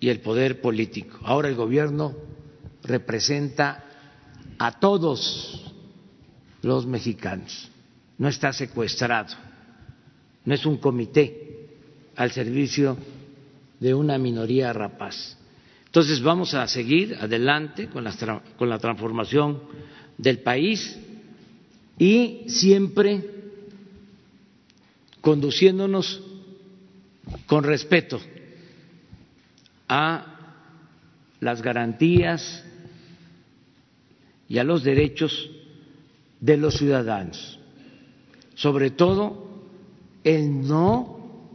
[0.00, 1.18] y el poder político.
[1.22, 2.14] Ahora el gobierno
[2.82, 3.84] representa
[4.58, 5.72] a todos
[6.62, 7.70] los mexicanos,
[8.18, 9.34] no está secuestrado,
[10.44, 11.68] no es un comité
[12.16, 12.96] al servicio
[13.80, 15.36] de una minoría rapaz.
[15.86, 19.60] Entonces vamos a seguir adelante con la, transformación
[20.16, 20.98] del país
[21.98, 23.22] y siempre
[25.20, 26.22] conduciéndonos
[27.46, 28.20] con respeto
[29.88, 30.26] a
[31.40, 32.64] las garantías
[34.52, 35.48] y a los derechos
[36.38, 37.58] de los ciudadanos,
[38.54, 39.62] sobre todo
[40.22, 41.48] el no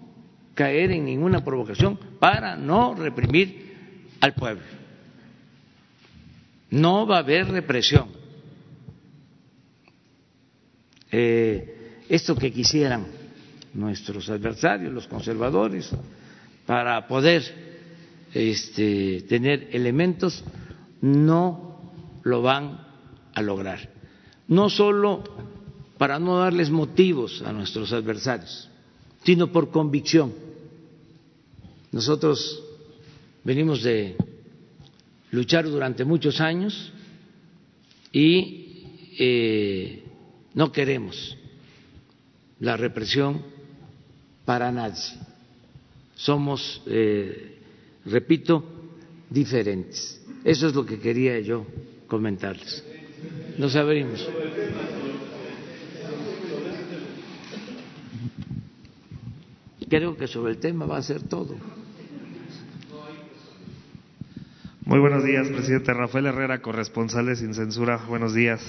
[0.55, 4.63] caer en ninguna provocación para no reprimir al pueblo.
[6.71, 8.07] No va a haber represión.
[11.11, 13.05] Eh, esto que quisieran
[13.75, 15.91] nuestros adversarios, los conservadores,
[16.65, 17.43] para poder
[18.33, 20.43] este, tener elementos,
[20.99, 21.79] no
[22.23, 22.86] lo van
[23.37, 23.89] a lograr.
[24.47, 25.23] No solo
[25.97, 28.69] para no darles motivos a nuestros adversarios,
[29.23, 30.47] sino por convicción
[31.91, 32.63] nosotros
[33.43, 34.15] venimos de
[35.31, 36.91] luchar durante muchos años
[38.11, 38.83] y
[39.17, 40.03] eh,
[40.53, 41.37] no queremos
[42.59, 43.41] la represión
[44.45, 45.01] para nadie.
[46.15, 47.57] Somos, eh,
[48.05, 48.63] repito,
[49.29, 50.21] diferentes.
[50.43, 51.65] Eso es lo que quería yo
[52.07, 52.83] comentarles.
[53.57, 54.27] Nos abrimos.
[59.89, 61.55] Creo que sobre el tema va a ser todo.
[64.85, 67.97] Muy buenos días, presidente Rafael Herrera, corresponsales sin censura.
[68.07, 68.61] Buenos días.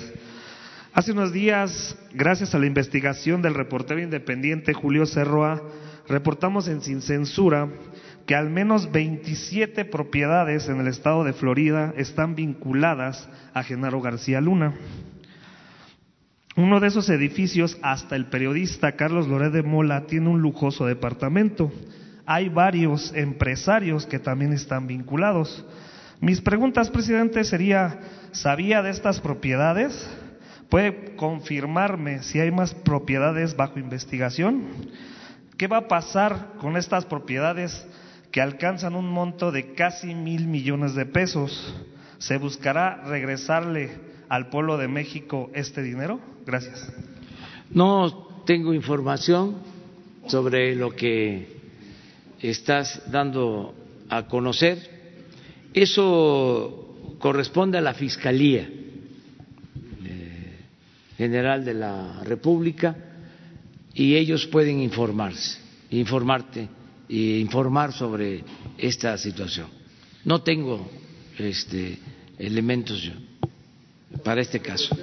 [0.93, 5.63] Hace unos días, gracias a la investigación del reportero independiente Julio Cerroa,
[6.09, 7.69] reportamos en Sin Censura
[8.29, 14.43] que al menos 27 propiedades en el estado de Florida están vinculadas a Genaro García
[14.43, 14.75] Luna.
[16.55, 21.73] Uno de esos edificios, hasta el periodista Carlos Loret de Mola, tiene un lujoso departamento.
[22.27, 25.65] Hay varios empresarios que también están vinculados.
[26.21, 27.99] Mis preguntas, presidente, sería,
[28.33, 30.07] ¿sabía de estas propiedades?
[30.69, 34.67] ¿Puede confirmarme si hay más propiedades bajo investigación?
[35.57, 37.87] ¿Qué va a pasar con estas propiedades
[38.31, 41.75] que alcanzan un monto de casi mil millones de pesos?
[42.19, 43.91] ¿Se buscará regresarle
[44.29, 46.21] al pueblo de México este dinero?
[46.45, 46.93] Gracias.
[47.71, 49.57] No tengo información
[50.27, 51.57] sobre lo que
[52.41, 53.75] estás dando
[54.09, 54.99] a conocer
[55.75, 58.69] eso corresponde a la Fiscalía
[60.05, 60.59] eh,
[61.17, 62.97] General de la República
[63.95, 66.69] y ellos pueden informarse, informarte
[67.09, 68.45] informar sobre
[68.77, 69.69] esta situación.
[70.25, 70.89] No tengo
[71.39, 71.99] este,
[72.39, 73.13] elementos yo
[74.25, 74.97] para este caso.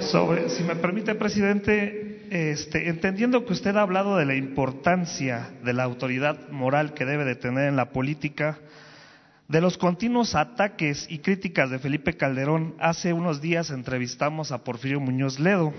[0.00, 5.72] Sobre, si me permite, presidente, este, entendiendo que usted ha hablado de la importancia de
[5.72, 8.58] la autoridad moral que debe de tener en la política,
[9.48, 14.98] de los continuos ataques y críticas de Felipe Calderón, hace unos días entrevistamos a Porfirio
[14.98, 15.74] Muñoz Ledo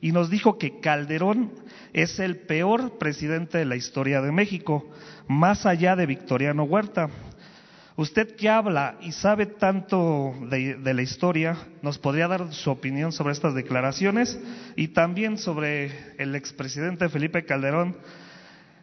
[0.00, 1.52] y nos dijo que Calderón
[1.94, 4.90] es el peor presidente de la historia de México,
[5.28, 7.08] más allá de Victoriano Huerta.
[7.96, 13.32] Usted que habla y sabe tanto de, la historia, ¿nos podría dar su opinión sobre
[13.32, 14.40] estas declaraciones?
[14.74, 17.96] Y también sobre el expresidente Felipe Calderón,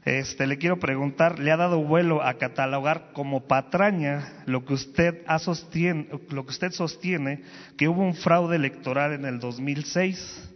[0.06, 5.26] este, le quiero preguntar, ¿le ha dado vuelo a catalogar como patraña lo que usted
[5.40, 7.44] sostiene, lo que usted sostiene
[7.78, 10.50] que hubo un fraude electoral en el 2006?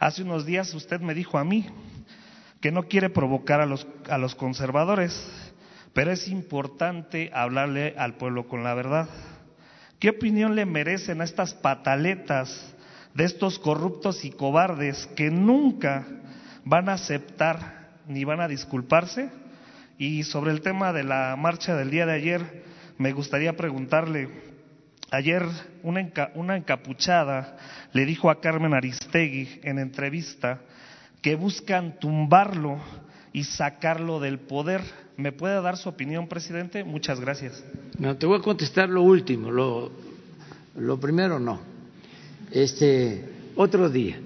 [0.00, 1.68] Hace unos días usted me dijo a mí
[2.62, 5.12] que no quiere provocar a los, a los conservadores,
[5.92, 9.08] pero es importante hablarle al pueblo con la verdad.
[9.98, 12.74] ¿Qué opinión le merecen a estas pataletas
[13.14, 16.06] de estos corruptos y cobardes que nunca
[16.64, 19.28] van a aceptar ni van a disculparse?
[19.98, 22.64] Y sobre el tema de la marcha del día de ayer,
[22.96, 24.28] me gustaría preguntarle,
[25.10, 25.42] ayer
[25.82, 27.56] una, una encapuchada
[27.92, 30.60] le dijo a Carmen Aristegui en entrevista
[31.22, 32.78] que buscan tumbarlo
[33.32, 34.82] y sacarlo del poder.
[35.16, 36.84] ¿Me puede dar su opinión, presidente?
[36.84, 37.64] Muchas gracias.
[37.98, 41.60] No, te voy a contestar lo último, lo, primero no.
[42.50, 44.18] Este, otro día.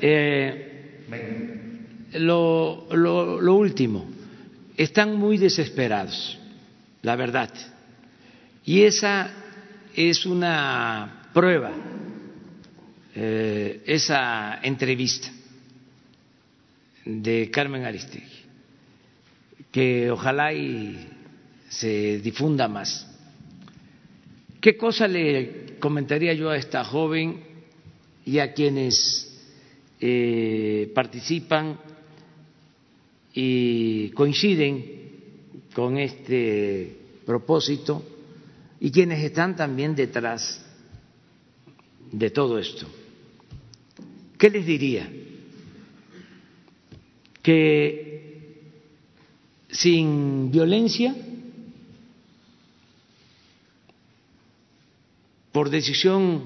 [0.00, 1.00] Eh,
[2.12, 4.06] lo último,
[4.76, 6.38] están muy desesperados,
[7.02, 7.50] la verdad.
[8.64, 9.30] Y esa
[9.94, 11.72] es una prueba,
[13.14, 15.30] eh, esa entrevista
[17.06, 18.26] de Carmen Aristegui,
[19.70, 21.08] que ojalá y
[21.68, 23.06] se difunda más.
[24.60, 27.40] ¿Qué cosa le comentaría yo a esta joven
[28.24, 29.22] y a quienes
[30.00, 31.78] eh, participan
[33.32, 34.96] y coinciden
[35.72, 38.02] con este propósito
[38.80, 40.64] y quienes están también detrás
[42.10, 42.88] de todo esto?
[44.36, 45.08] ¿Qué les diría?
[47.46, 48.56] Que
[49.70, 51.14] sin violencia,
[55.52, 56.42] por decisión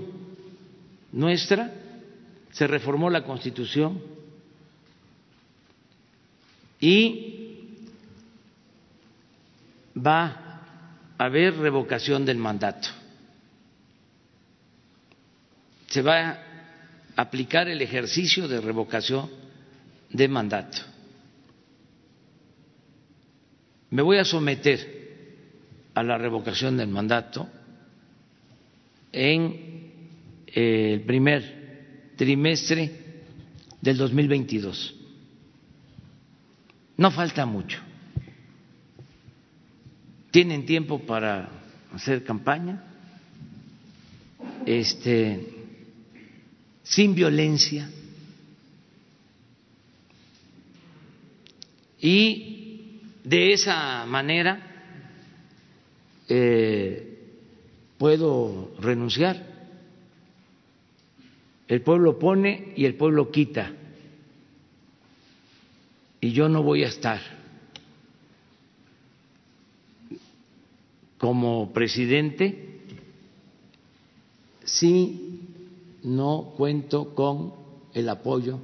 [1.12, 1.72] nuestra,
[2.52, 4.02] se reformó la Constitución
[6.78, 7.78] y
[9.96, 10.26] va
[11.16, 12.90] a haber revocación del mandato.
[15.86, 16.38] Se va a
[17.16, 19.30] aplicar el ejercicio de revocación
[20.10, 20.89] de mandato
[23.90, 25.00] me voy a someter
[25.94, 27.48] a la revocación del mandato
[29.12, 29.90] en
[30.46, 32.90] eh, el primer trimestre
[33.80, 34.94] del 2022.
[36.96, 37.80] No falta mucho.
[40.30, 41.50] Tienen tiempo para
[41.92, 42.84] hacer campaña,
[44.64, 45.48] este,
[46.84, 47.90] sin violencia
[52.00, 52.69] y
[53.24, 54.70] de esa manera
[56.28, 57.18] eh,
[57.98, 59.48] puedo renunciar.
[61.68, 63.72] El pueblo pone y el pueblo quita.
[66.20, 67.20] Y yo no voy a estar
[71.18, 72.80] como presidente
[74.64, 75.40] si
[76.02, 77.54] no cuento con
[77.92, 78.60] el apoyo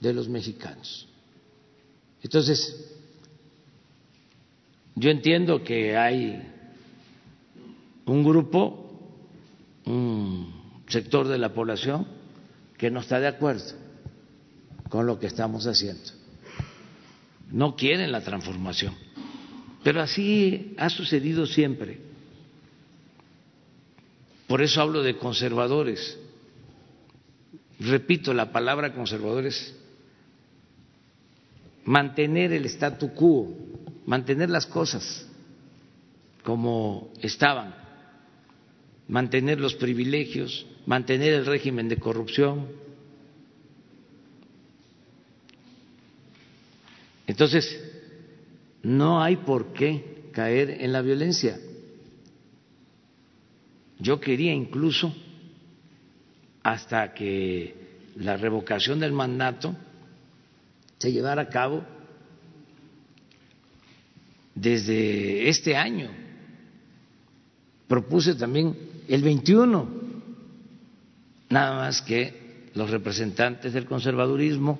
[0.00, 1.08] de los mexicanos.
[2.22, 2.94] Entonces,
[4.96, 6.42] yo entiendo que hay
[8.06, 9.12] un grupo,
[9.84, 12.06] un sector de la población
[12.76, 13.64] que no está de acuerdo
[14.88, 16.10] con lo que estamos haciendo.
[17.50, 18.94] No quieren la transformación.
[19.82, 22.00] Pero así ha sucedido siempre.
[24.46, 26.18] Por eso hablo de conservadores.
[27.80, 29.74] Repito, la palabra conservadores
[31.84, 33.52] mantener el statu quo
[34.06, 35.26] mantener las cosas
[36.42, 37.74] como estaban,
[39.08, 42.68] mantener los privilegios, mantener el régimen de corrupción.
[47.26, 47.80] Entonces,
[48.82, 51.58] no hay por qué caer en la violencia.
[53.98, 55.14] yo quería incluso
[56.62, 57.74] hasta que
[58.16, 59.74] la revocación del mandato
[60.98, 61.84] se llevara a cabo
[64.54, 66.10] desde este año.
[67.88, 68.76] Propuse también
[69.08, 69.88] el 21,
[71.50, 74.78] nada más que los representantes del conservadurismo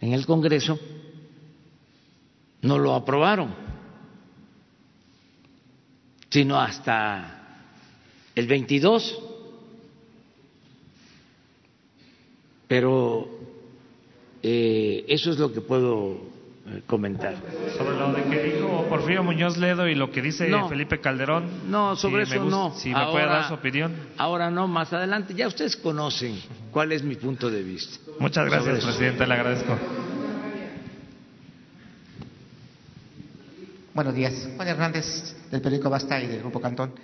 [0.00, 0.78] en el Congreso
[2.62, 3.54] no lo aprobaron,
[6.30, 7.62] sino hasta
[8.34, 9.18] el 22.
[12.66, 13.28] Pero
[14.42, 16.33] eh, eso es lo que puedo
[16.86, 17.34] comentar.
[17.76, 21.70] Sobre lo de que dijo Porfirio Muñoz Ledo y lo que dice Felipe Calderón.
[21.70, 22.74] No, sobre si eso no.
[22.74, 23.94] Si me puede dar su opinión.
[24.16, 25.34] Ahora no, más adelante.
[25.34, 26.40] Ya ustedes conocen
[26.70, 27.98] cuál es mi punto de vista.
[28.18, 29.26] Muchas gracias, presidente.
[29.26, 29.78] Le agradezco.
[33.94, 34.48] Buenos días.
[34.56, 36.94] Juan Hernández, del periódico Basta y del Grupo Cantón.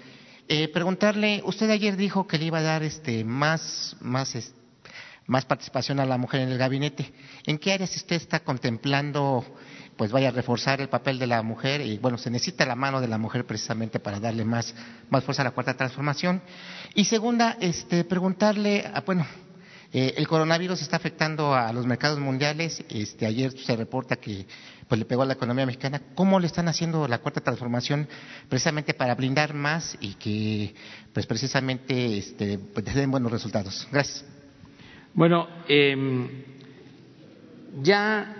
[0.48, 4.34] Eh, preguntarle, usted ayer dijo que le iba a dar este más, más,
[5.30, 7.12] más participación a la mujer en el gabinete.
[7.46, 9.44] ¿En qué áreas usted está contemplando,
[9.96, 11.82] pues vaya a reforzar el papel de la mujer?
[11.82, 14.74] Y bueno, se necesita la mano de la mujer precisamente para darle más,
[15.08, 16.42] más fuerza a la cuarta transformación.
[16.96, 19.24] Y segunda, este, preguntarle, ah, bueno,
[19.92, 22.82] eh, el coronavirus está afectando a los mercados mundiales.
[22.88, 24.48] Este, ayer se reporta que
[24.88, 26.02] pues le pegó a la economía mexicana.
[26.16, 28.08] ¿Cómo le están haciendo la cuarta transformación
[28.48, 30.74] precisamente para blindar más y que
[31.12, 33.86] pues precisamente este, pues, den buenos resultados?
[33.92, 34.24] Gracias.
[35.12, 36.28] Bueno, em,
[37.82, 38.36] ya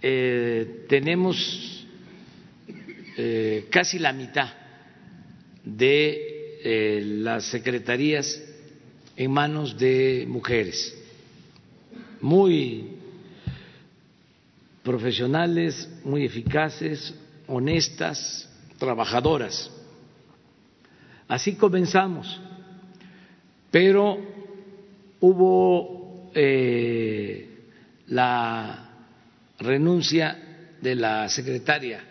[0.00, 1.86] eh, tenemos
[3.16, 4.48] eh, casi la mitad
[5.64, 8.40] de eh, las secretarías
[9.16, 10.96] en manos de mujeres.
[12.20, 12.96] Muy
[14.84, 17.12] profesionales, muy eficaces,
[17.48, 19.70] honestas, trabajadoras.
[21.26, 22.40] Así comenzamos,
[23.70, 24.31] pero
[25.22, 27.48] hubo eh,
[28.08, 28.90] la
[29.58, 30.36] renuncia
[30.80, 32.04] de la secretaria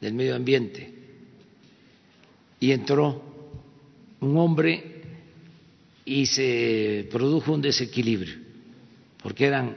[0.00, 0.94] del Medio Ambiente
[2.58, 3.22] y entró
[4.20, 5.02] un hombre
[6.06, 8.36] y se produjo un desequilibrio,
[9.22, 9.76] porque eran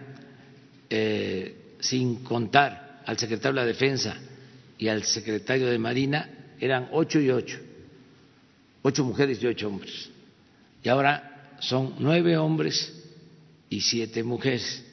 [0.89, 4.15] eh, sin contar al secretario de la Defensa
[4.77, 7.59] y al secretario de Marina, eran ocho y ocho,
[8.81, 10.09] ocho mujeres y ocho hombres.
[10.81, 11.30] Y ahora
[11.61, 12.93] son nueve hombres
[13.69, 14.83] y siete mujeres.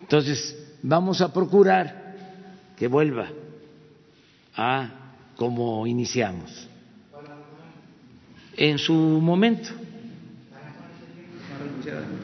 [0.00, 2.14] Entonces, vamos a procurar
[2.76, 3.28] que vuelva
[4.54, 6.68] a como iniciamos.
[8.56, 9.68] En su momento.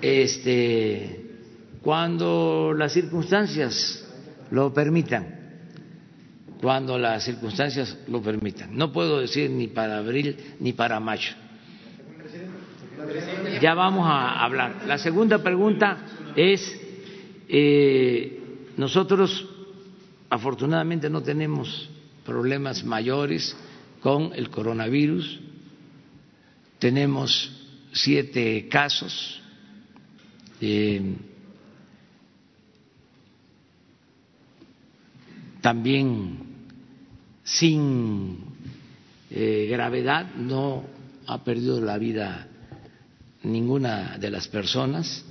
[0.01, 1.23] Este
[1.83, 4.05] cuando las circunstancias
[4.51, 5.27] lo permitan,
[6.61, 8.77] cuando las circunstancias lo permitan.
[8.77, 11.33] No puedo decir ni para abril ni para mayo.
[13.61, 14.83] Ya vamos a hablar.
[14.87, 15.99] La segunda pregunta
[16.37, 16.81] es,
[17.49, 18.41] eh,
[18.77, 19.49] nosotros
[20.31, 21.89] afortunadamente no tenemos
[22.25, 23.57] problemas mayores
[24.01, 25.41] con el coronavirus,
[26.79, 27.53] tenemos
[27.93, 29.41] siete casos.
[30.61, 31.17] Eh,
[35.61, 36.39] también
[37.45, 38.39] sin
[39.31, 40.85] eh, gravedad, no
[41.27, 42.49] ha perdido la vida
[43.43, 45.25] ninguna de las personas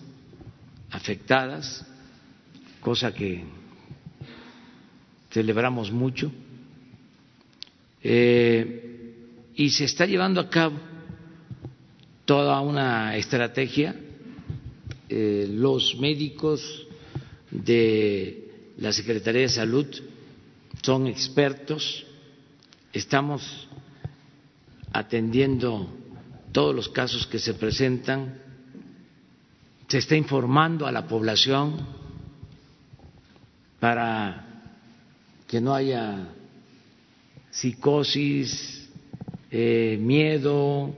[0.89, 1.85] afectadas,
[2.81, 3.43] cosa que
[5.29, 6.31] celebramos mucho,
[8.03, 9.15] eh,
[9.55, 10.77] y se está llevando a cabo
[12.25, 13.95] toda una estrategia.
[15.07, 16.87] Eh, los médicos
[17.49, 19.85] de la Secretaría de Salud
[20.81, 22.05] son expertos,
[22.93, 23.67] estamos
[24.93, 26.00] atendiendo
[26.51, 28.39] todos los casos que se presentan,
[29.87, 31.85] se está informando a la población
[33.79, 34.45] para
[35.47, 36.29] que no haya
[37.49, 38.89] psicosis,
[39.49, 40.95] eh, miedo,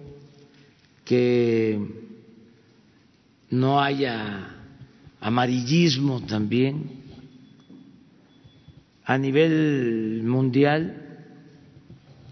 [1.06, 1.80] que
[3.50, 4.50] no haya
[5.20, 7.02] amarillismo también.
[9.06, 11.18] A nivel mundial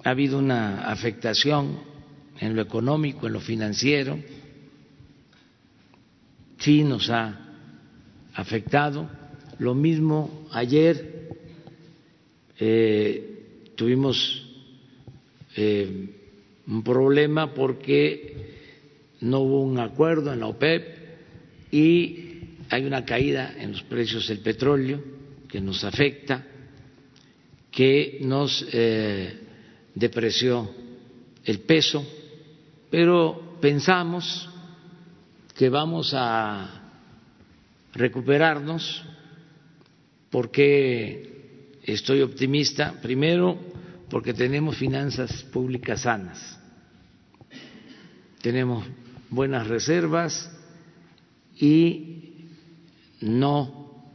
[0.04, 1.91] ha habido una afectación
[2.42, 4.20] en lo económico, en lo financiero,
[6.58, 7.40] sí nos ha
[8.34, 9.08] afectado.
[9.60, 11.30] Lo mismo ayer
[12.60, 14.44] eh, tuvimos
[15.56, 16.10] eh,
[16.66, 18.36] un problema porque
[19.22, 20.98] no hubo un acuerdo en la OPEP
[21.72, 22.18] y
[22.70, 25.04] hay una caída en los precios del petróleo
[25.48, 26.48] que nos afecta
[27.70, 29.40] que nos eh,
[29.94, 30.70] depreció
[31.46, 32.06] el peso
[32.92, 34.48] pero pensamos
[35.56, 36.82] que vamos a
[37.94, 39.04] recuperarnos.
[40.30, 43.60] Porque estoy optimista, primero
[44.10, 46.60] porque tenemos finanzas públicas sanas,
[48.42, 48.86] tenemos
[49.30, 50.52] buenas reservas
[51.58, 52.50] y
[53.22, 54.12] no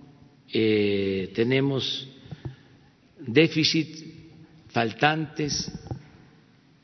[0.53, 2.09] eh, tenemos
[3.19, 4.05] déficit
[4.69, 5.73] faltantes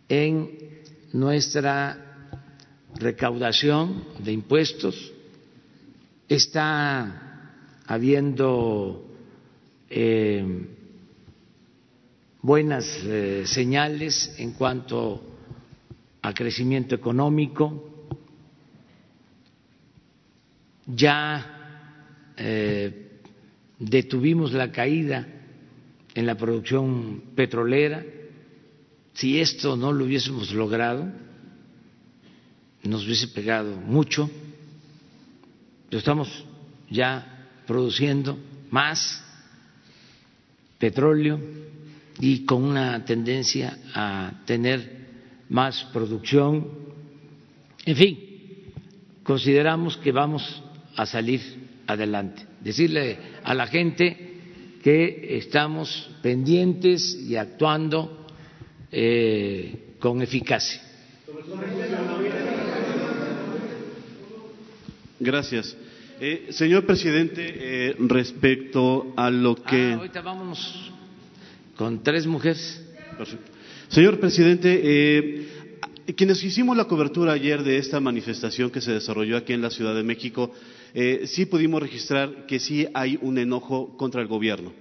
[0.09, 0.62] en
[1.13, 1.99] nuestra
[2.95, 5.13] recaudación de impuestos,
[6.29, 7.51] está
[7.87, 9.05] habiendo
[9.91, 10.67] eh,
[12.41, 15.23] buenas eh, señales en cuanto
[16.23, 17.89] a crecimiento económico,
[20.87, 23.21] ya eh,
[23.79, 25.27] detuvimos la caída
[26.15, 28.05] en la producción petrolera.
[29.15, 31.11] Si esto no lo hubiésemos logrado,
[32.83, 34.31] nos hubiese pegado mucho.
[35.89, 36.45] Pero estamos
[36.91, 38.39] ya produciendo
[38.71, 39.23] más
[40.79, 41.39] petróleo
[42.19, 45.03] y con una tendencia a tener
[45.49, 46.67] más producción.
[47.85, 48.19] En fin,
[49.23, 50.63] consideramos que vamos
[50.97, 51.41] a salir
[51.87, 52.47] adelante.
[52.61, 54.31] Decirle a la gente
[54.83, 58.22] que estamos pendientes y actuando
[58.93, 60.81] eh, con eficacia.
[65.19, 65.77] Gracias.
[66.21, 69.93] Eh, señor presidente, eh, respecto a lo que.
[69.93, 70.93] Ah, ahorita vámonos
[71.77, 72.81] con tres mujeres.
[73.17, 73.51] Perfecto.
[73.89, 75.47] Señor presidente, eh,
[76.17, 79.95] quienes hicimos la cobertura ayer de esta manifestación que se desarrolló aquí en la Ciudad
[79.95, 80.53] de México,
[80.95, 84.73] eh, sí pudimos registrar que sí hay un enojo contra el gobierno.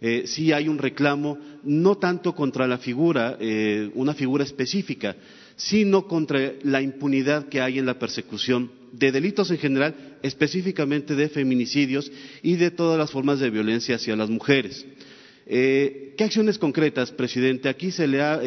[0.00, 5.16] Eh, sí hay un reclamo, no tanto contra la figura, eh, una figura específica,
[5.56, 11.28] sino contra la impunidad que hay en la persecución de delitos en general, específicamente de
[11.28, 12.10] feminicidios
[12.42, 14.86] y de todas las formas de violencia hacia las mujeres.
[15.46, 17.68] ¿Qué acciones concretas, presidente?
[17.68, 18.40] Aquí se le ha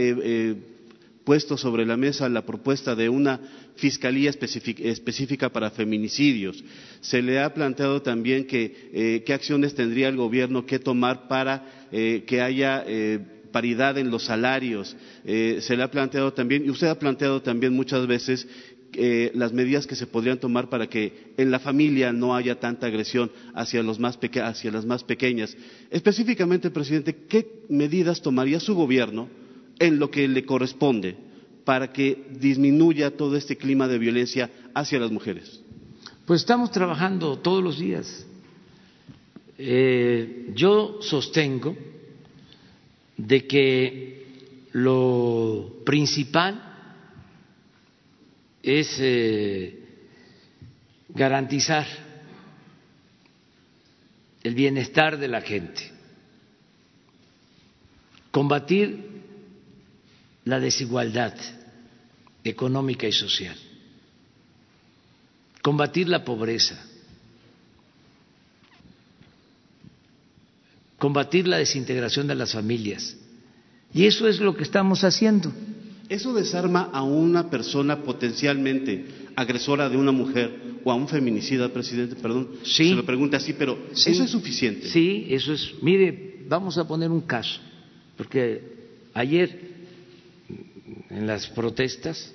[1.23, 3.39] puesto sobre la mesa la propuesta de una
[3.75, 6.63] fiscalía específica para feminicidios.
[7.01, 11.87] Se le ha planteado también que, eh, qué acciones tendría el gobierno que tomar para
[11.91, 13.19] eh, que haya eh,
[13.51, 14.95] paridad en los salarios.
[15.23, 18.47] se le ha planteado también, y usted ha planteado también muchas veces
[19.33, 23.31] las medidas que se podrían tomar para que en la familia no haya tanta agresión
[23.55, 25.55] hacia, los más hacia las más pequeñas.
[25.91, 29.29] Específicamente, presidente, ¿qué medidas tomaría su gobierno
[29.79, 31.15] en lo que le corresponde
[31.65, 35.61] para que disminuya todo este clima de violencia hacia las mujeres?
[36.25, 38.25] Pues estamos trabajando todos los días.
[39.57, 41.75] Eh, yo sostengo
[43.17, 44.25] de que
[44.71, 46.73] lo principal
[48.63, 49.79] es eh,
[51.09, 51.85] garantizar
[54.41, 55.91] el bienestar de la gente,
[58.31, 59.12] combatir
[60.45, 61.33] la desigualdad
[62.43, 63.55] económica y social,
[65.61, 66.83] combatir la pobreza,
[70.97, 73.17] combatir la desintegración de las familias.
[73.93, 75.51] Y eso es lo que estamos haciendo.
[76.09, 82.15] ¿Eso desarma a una persona potencialmente agresora de una mujer o a un feminicida, presidente?
[82.15, 82.89] Perdón, sí.
[82.89, 84.87] se lo pregunta así, pero ¿eso es suficiente?
[84.89, 85.73] Sí, eso es.
[85.81, 87.59] Mire, vamos a poner un caso,
[88.17, 88.61] porque
[89.13, 89.72] ayer
[91.15, 92.31] en las protestas,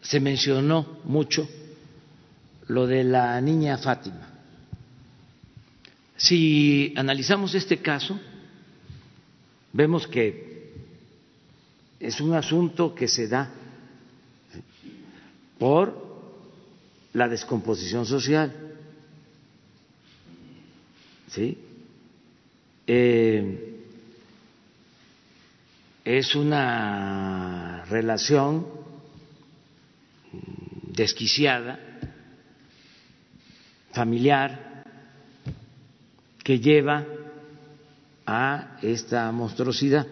[0.00, 1.48] se mencionó mucho
[2.68, 4.28] lo de la niña Fátima.
[6.16, 8.18] Si analizamos este caso,
[9.72, 10.72] vemos que
[11.98, 13.50] es un asunto que se da
[15.58, 16.12] por
[17.12, 18.52] la descomposición social.
[21.28, 21.58] ¿Sí?
[22.86, 23.71] Eh,
[26.04, 28.66] es una relación
[30.92, 31.78] desquiciada,
[33.92, 34.84] familiar,
[36.42, 37.06] que lleva
[38.26, 40.06] a esta monstruosidad.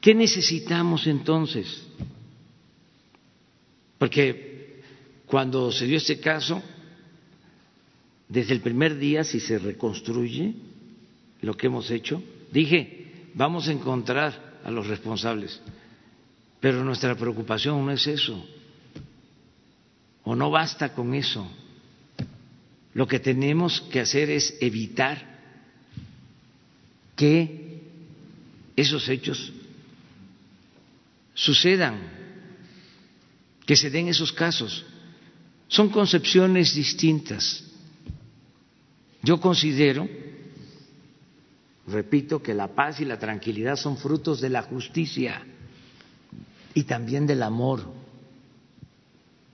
[0.00, 1.86] ¿Qué necesitamos entonces?
[3.98, 4.82] Porque
[5.26, 6.62] cuando se dio este caso,
[8.28, 10.54] desde el primer día, si se reconstruye
[11.42, 12.99] lo que hemos hecho, dije,
[13.34, 15.60] vamos a encontrar a los responsables.
[16.60, 18.46] Pero nuestra preocupación no es eso,
[20.24, 21.50] o no basta con eso.
[22.92, 25.40] Lo que tenemos que hacer es evitar
[27.16, 27.80] que
[28.76, 29.52] esos hechos
[31.34, 31.98] sucedan,
[33.64, 34.84] que se den esos casos.
[35.68, 37.64] Son concepciones distintas.
[39.22, 40.08] Yo considero,
[41.92, 45.44] repito, que la paz y la tranquilidad son frutos de la justicia
[46.74, 47.82] y también del amor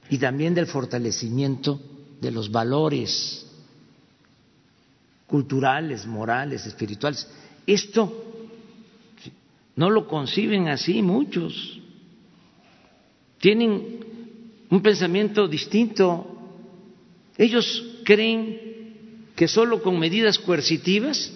[0.09, 1.81] y también del fortalecimiento
[2.21, 3.47] de los valores
[5.27, 7.29] culturales, morales, espirituales.
[7.67, 8.25] Esto
[9.75, 11.81] no lo conciben así muchos.
[13.41, 14.05] Tienen
[14.71, 16.27] un pensamiento distinto.
[17.37, 21.33] Ellos creen que solo con medidas coercitivas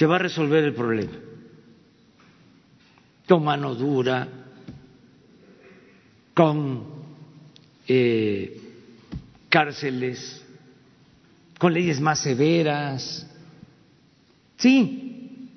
[0.00, 1.12] se va a resolver el problema.
[3.28, 4.26] Con mano dura,
[6.32, 6.86] con
[7.86, 8.62] eh,
[9.50, 10.42] cárceles,
[11.58, 13.26] con leyes más severas.
[14.56, 15.50] Sí,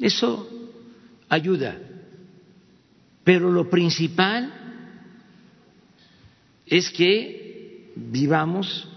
[0.00, 0.48] eso
[1.28, 1.76] ayuda,
[3.22, 4.50] pero lo principal
[6.64, 8.88] es que vivamos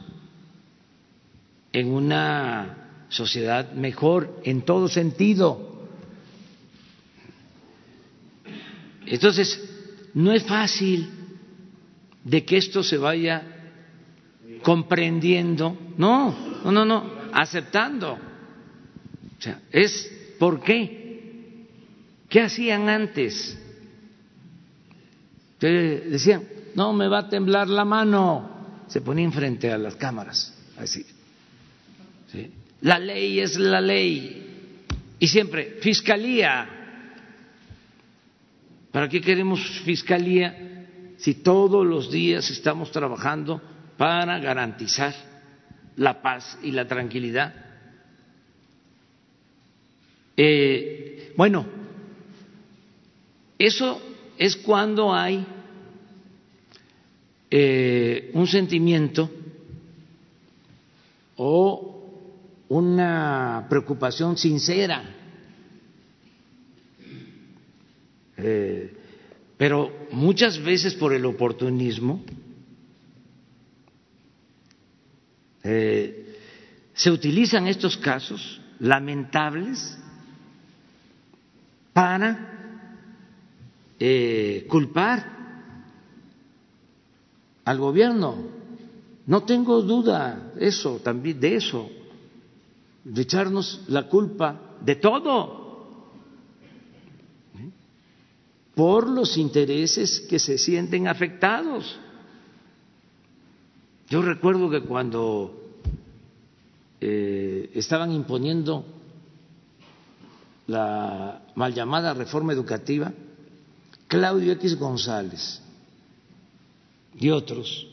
[1.73, 2.82] en una
[3.13, 5.87] sociedad mejor en todo sentido.
[9.05, 9.61] Entonces,
[10.13, 11.09] no es fácil
[12.23, 13.43] de que esto se vaya
[14.63, 18.13] comprendiendo, no, no, no, no, aceptando.
[18.13, 21.67] O sea, es por qué.
[22.29, 23.59] ¿Qué hacían antes?
[25.59, 26.43] decían,
[26.75, 28.83] no me va a temblar la mano.
[28.87, 31.05] Se ponían frente a las cámaras, así.
[32.83, 34.43] La ley es la ley.
[35.19, 36.67] Y siempre, fiscalía.
[38.91, 40.85] ¿Para qué queremos fiscalía
[41.17, 43.61] si todos los días estamos trabajando
[43.97, 45.15] para garantizar
[45.95, 47.53] la paz y la tranquilidad?
[50.35, 51.65] Eh, bueno,
[53.57, 54.01] eso
[54.37, 55.45] es cuando hay
[57.49, 59.31] eh, un sentimiento
[61.37, 61.92] o
[62.73, 65.03] una preocupación sincera,
[68.35, 68.97] eh,
[69.55, 72.23] pero muchas veces por el oportunismo
[75.61, 76.35] eh,
[76.95, 79.95] se utilizan estos casos lamentables
[81.93, 82.49] para
[84.67, 85.25] culpar
[87.63, 88.35] al gobierno.
[89.25, 91.89] No tengo duda eso también de eso,
[93.03, 95.63] de echarnos la culpa de todo
[98.75, 101.99] por los intereses que se sienten afectados.
[104.09, 105.79] Yo recuerdo que cuando
[106.99, 108.85] eh, estaban imponiendo
[110.67, 113.11] la mal llamada reforma educativa,
[114.07, 115.61] Claudio X González
[117.15, 117.87] y otros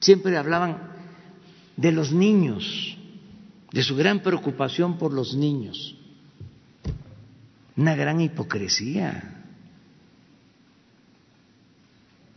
[0.00, 0.95] siempre hablaban
[1.76, 2.96] de los niños,
[3.72, 5.94] de su gran preocupación por los niños.
[7.76, 9.44] Una gran hipocresía.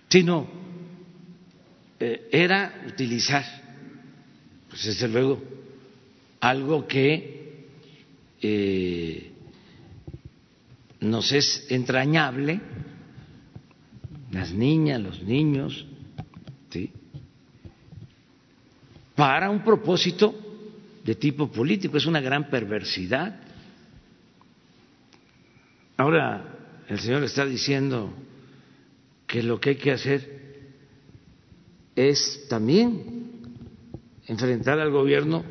[0.09, 0.47] Sino,
[1.99, 3.45] eh, era utilizar,
[4.69, 5.41] pues desde luego,
[6.41, 7.67] algo que
[8.41, 9.31] eh,
[11.01, 12.59] nos es entrañable,
[14.31, 15.85] las niñas, los niños,
[16.69, 16.91] ¿sí?
[19.19, 20.33] Para un propósito
[21.03, 21.97] de tipo político.
[21.97, 23.35] Es una gran perversidad.
[25.97, 28.13] Ahora el Señor está diciendo
[29.27, 30.71] que lo que hay que hacer
[31.97, 33.41] es también
[34.25, 35.43] enfrentar al gobierno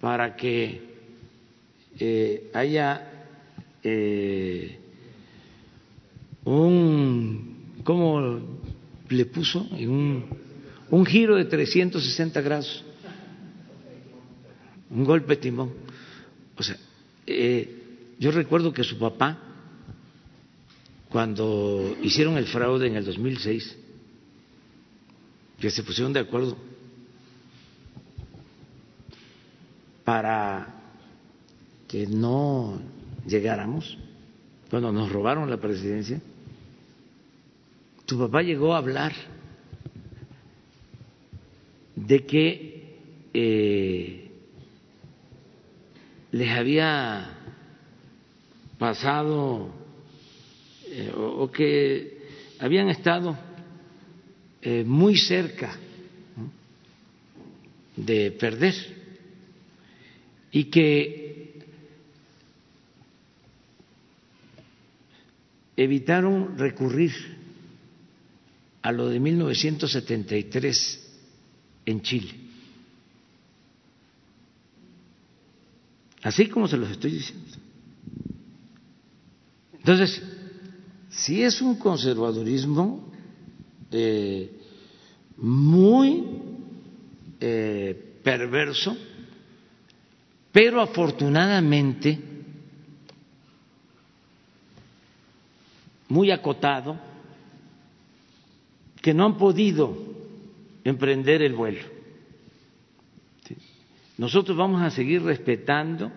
[0.00, 0.80] para que
[1.98, 3.34] eh, haya
[3.82, 4.78] eh,
[6.44, 8.38] un ¿cómo
[9.08, 9.66] le puso?
[9.72, 10.49] En un,
[10.90, 12.84] un giro de 360 grados,
[14.90, 15.72] un golpe timón.
[16.56, 16.76] O sea,
[17.26, 19.38] eh, yo recuerdo que su papá,
[21.08, 23.78] cuando hicieron el fraude en el 2006,
[25.60, 26.56] que se pusieron de acuerdo
[30.04, 30.74] para
[31.86, 32.80] que no
[33.26, 33.96] llegáramos,
[34.70, 36.20] cuando nos robaron la presidencia,
[38.06, 39.12] tu papá llegó a hablar
[42.10, 42.82] de que
[43.32, 44.30] eh,
[46.32, 47.38] les había
[48.78, 49.70] pasado
[50.86, 52.18] eh, o, que
[52.58, 53.38] habían estado
[54.60, 55.78] eh, muy cerca
[57.94, 58.74] de perder.
[60.50, 61.62] Y que
[65.76, 67.12] evitaron recurrir
[68.82, 70.99] a lo de 1973
[71.86, 72.34] en Chile.
[76.22, 77.46] Así como se los estoy diciendo.
[79.72, 80.22] Entonces,
[81.08, 83.10] si es un conservadurismo
[83.90, 84.50] eh,
[85.38, 86.24] muy
[87.40, 88.96] eh, perverso,
[90.52, 92.18] pero afortunadamente
[96.08, 96.98] muy acotado,
[99.00, 100.09] que no han podido
[100.84, 101.82] emprender el vuelo.
[104.18, 106.12] Nosotros vamos a seguir respetando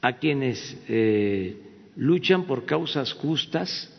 [0.00, 1.56] a quienes eh,
[1.96, 3.90] luchan por causas justas.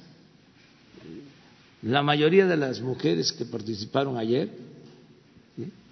[1.81, 4.49] La mayoría de las mujeres que participaron ayer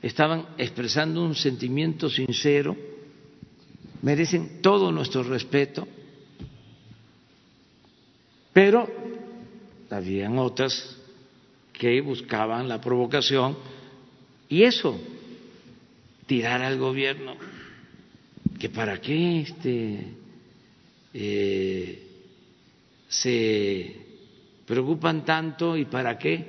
[0.01, 2.76] estaban expresando un sentimiento sincero,
[4.01, 5.88] merecen todo nuestro respeto,
[8.53, 8.88] pero
[9.89, 10.97] habían otras
[11.74, 13.58] que buscaban la provocación
[14.48, 15.00] y eso,
[16.28, 17.36] tirar al gobierno,
[18.60, 20.14] que para qué este,
[21.14, 22.08] eh,
[23.08, 23.96] se
[24.66, 26.46] preocupan tanto y para qué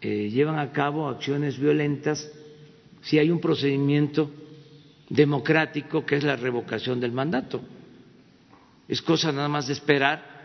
[0.00, 2.30] eh, llevan a cabo acciones violentas
[3.02, 4.30] si hay un procedimiento
[5.08, 7.60] democrático que es la revocación del mandato.
[8.88, 10.35] Es cosa nada más de esperar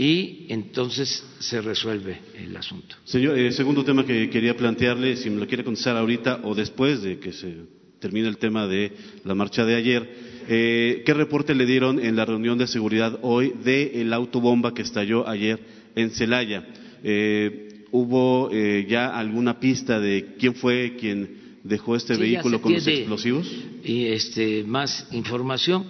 [0.00, 2.96] y entonces se resuelve el asunto.
[3.04, 7.02] Señor, eh, segundo tema que quería plantearle, si me lo quiere contestar ahorita o después
[7.02, 7.54] de que se
[7.98, 8.92] termine el tema de
[9.24, 10.10] la marcha de ayer,
[10.48, 14.80] eh, ¿qué reporte le dieron en la reunión de seguridad hoy del el autobomba que
[14.80, 15.60] estalló ayer
[15.94, 16.66] en Celaya?
[17.04, 22.86] Eh, ¿Hubo eh, ya alguna pista de quién fue quien dejó este vehículo con los
[22.86, 23.54] explosivos?
[23.84, 25.84] Y este, más información.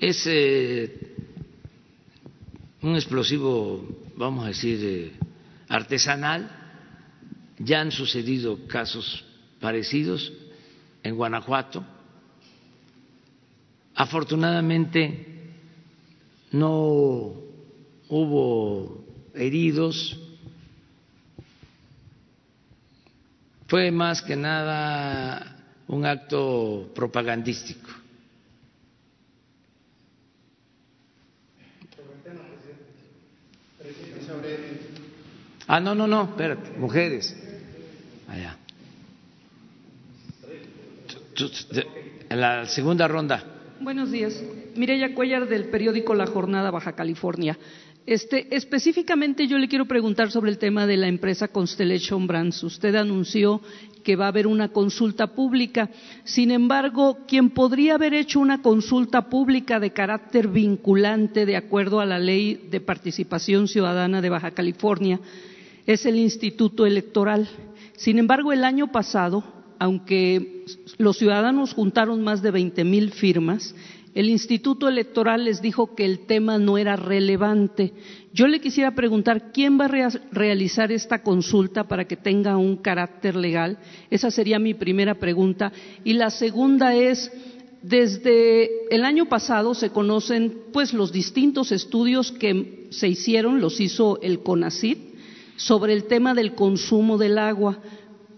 [0.00, 0.26] Es
[2.82, 5.12] un explosivo, vamos a decir, eh,
[5.68, 6.50] artesanal.
[7.58, 9.24] Ya han sucedido casos
[9.60, 10.32] parecidos
[11.02, 11.84] en Guanajuato.
[13.94, 15.52] Afortunadamente
[16.52, 17.34] no
[18.08, 19.04] hubo
[19.34, 20.18] heridos
[23.70, 25.56] fue más que nada
[25.86, 27.99] un acto propagandístico.
[35.72, 37.32] Ah, no, no, no, espérate, mujeres.
[38.26, 38.56] Allá.
[42.28, 43.44] En la segunda ronda.
[43.78, 44.42] Buenos días.
[44.74, 47.56] Mireya Cuellar del periódico La Jornada Baja California.
[48.04, 52.64] Este, específicamente yo le quiero preguntar sobre el tema de la empresa Constellation Brands.
[52.64, 53.60] Usted anunció
[54.02, 55.88] que va a haber una consulta pública.
[56.24, 62.06] Sin embargo, quien podría haber hecho una consulta pública de carácter vinculante de acuerdo a
[62.06, 65.20] la ley de participación ciudadana de Baja California
[65.92, 67.48] es el Instituto Electoral.
[67.96, 69.42] Sin embargo, el año pasado,
[69.78, 70.64] aunque
[70.98, 73.74] los ciudadanos juntaron más de 20 mil firmas,
[74.14, 77.92] el Instituto Electoral les dijo que el tema no era relevante.
[78.32, 83.34] Yo le quisiera preguntar, ¿quién va a realizar esta consulta para que tenga un carácter
[83.36, 83.78] legal?
[84.10, 85.72] Esa sería mi primera pregunta.
[86.04, 87.32] Y la segunda es,
[87.82, 94.20] desde el año pasado se conocen pues los distintos estudios que se hicieron, los hizo
[94.22, 95.09] el CONACYT,
[95.60, 97.78] sobre el tema del consumo del agua.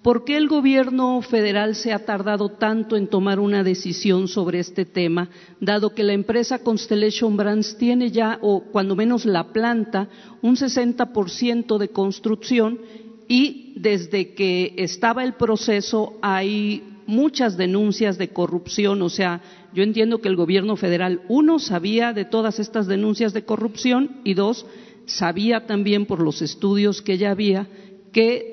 [0.03, 4.85] ¿Por qué el gobierno federal se ha tardado tanto en tomar una decisión sobre este
[4.85, 5.29] tema,
[5.61, 10.09] dado que la empresa Constellation Brands tiene ya, o cuando menos la planta,
[10.43, 12.81] un 60% de construcción
[13.29, 19.01] y desde que estaba el proceso hay muchas denuncias de corrupción?
[19.03, 19.41] O sea,
[19.73, 24.35] yo entiendo que el gobierno federal, uno, sabía de todas estas denuncias de corrupción y
[24.35, 24.66] dos,
[25.07, 27.66] sabía también por los estudios que ya había
[28.12, 28.53] que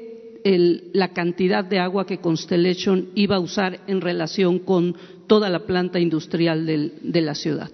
[0.93, 4.95] la cantidad de agua que Constellation iba a usar en relación con
[5.27, 7.71] toda la planta industrial de la ciudad.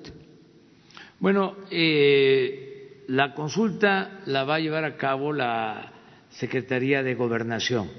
[1.20, 5.94] Bueno, eh, la consulta la va a llevar a cabo la
[6.30, 7.90] Secretaría de Gobernación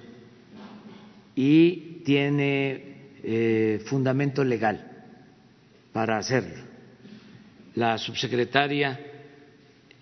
[1.34, 4.92] y tiene eh, fundamento legal
[5.92, 6.62] para hacerlo.
[7.74, 9.05] La subsecretaria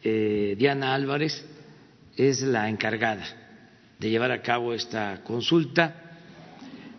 [0.04, 1.44] eh, Diana Álvarez
[2.16, 3.24] es la encargada
[3.98, 6.02] de llevar a cabo esta consulta.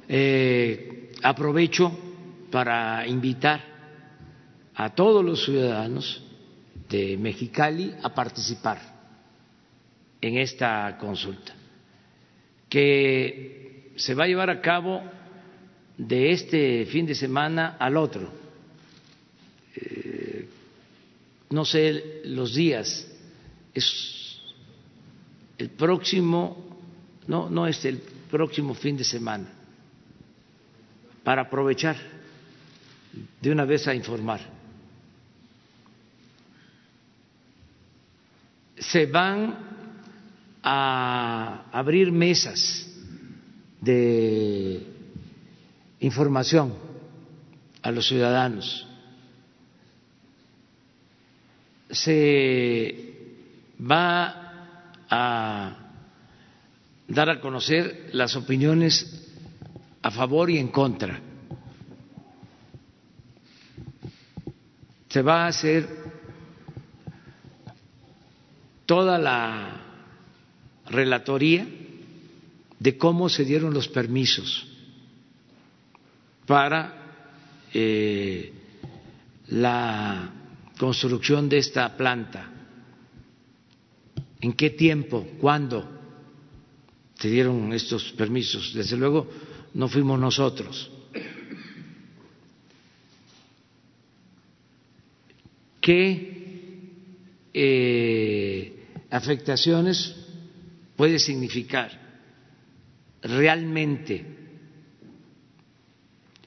[0.08, 1.97] Eh, aprovecho
[2.51, 3.62] para invitar
[4.74, 6.24] a todos los ciudadanos
[6.89, 8.80] de Mexicali a participar
[10.22, 11.53] en esta consulta,
[12.68, 15.01] que se va a llevar a cabo
[15.97, 18.30] de este fin de semana al otro.
[19.76, 20.05] Eh,
[21.56, 23.08] no sé los días,
[23.74, 24.41] es
[25.58, 26.82] el próximo,
[27.28, 27.99] no, no es el
[28.30, 29.47] próximo fin de semana,
[31.24, 31.95] para aprovechar
[33.41, 34.41] de una vez a informar.
[38.78, 39.58] Se van
[40.62, 42.86] a abrir mesas
[43.80, 44.86] de
[46.01, 46.74] información
[47.82, 48.86] a los ciudadanos.
[51.96, 52.93] Se
[53.80, 55.78] va a
[57.08, 59.32] dar a conocer las opiniones
[60.02, 61.20] a favor y en contra.
[65.10, 65.88] Se va a hacer
[68.86, 69.82] toda la
[70.88, 71.66] relatoría
[72.78, 74.68] de cómo se dieron los permisos
[76.46, 76.93] para
[77.74, 78.54] eh,
[79.48, 80.32] la
[80.78, 82.51] construcción de esta planta,
[84.41, 85.89] en qué tiempo, cuándo
[87.15, 88.73] se dieron estos permisos.
[88.73, 89.28] Desde luego
[89.73, 90.91] no fuimos nosotros.
[95.82, 96.36] ¿Qué
[97.53, 100.15] eh, afectaciones
[100.95, 102.01] puede significar
[103.21, 104.26] realmente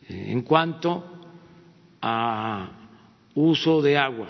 [0.08, 1.04] en cuanto
[2.00, 2.87] a
[3.38, 4.28] uso de agua?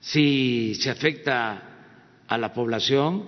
[0.00, 1.62] Si se afecta
[2.26, 3.24] a la población,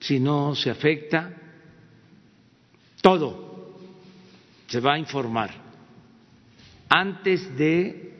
[0.00, 1.32] si no se afecta,
[3.00, 3.78] todo
[4.66, 5.50] se va a informar
[6.88, 8.12] antes de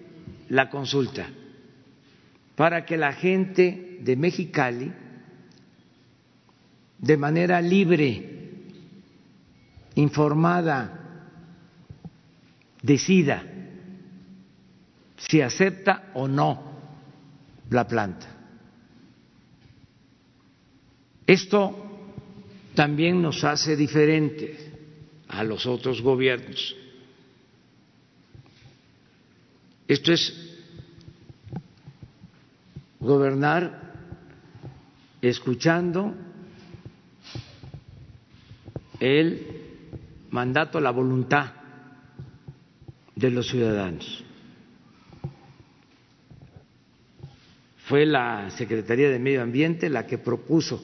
[0.49, 1.29] la consulta
[2.55, 4.93] para que la gente de Mexicali
[6.99, 8.29] de manera libre,
[9.97, 11.01] informada,
[12.81, 13.52] decida
[15.29, 16.73] si acepta o no
[17.71, 18.27] la planta.
[21.27, 21.75] Esto
[22.75, 24.73] también nos hace diferente
[25.29, 26.77] a los otros gobiernos.
[29.89, 30.35] Esto es
[33.01, 33.93] gobernar
[35.21, 36.15] escuchando
[39.01, 39.47] el
[40.31, 41.53] mandato, la voluntad
[43.15, 44.22] de los ciudadanos.
[47.93, 50.83] Fue la Secretaría de Medio Ambiente la que propuso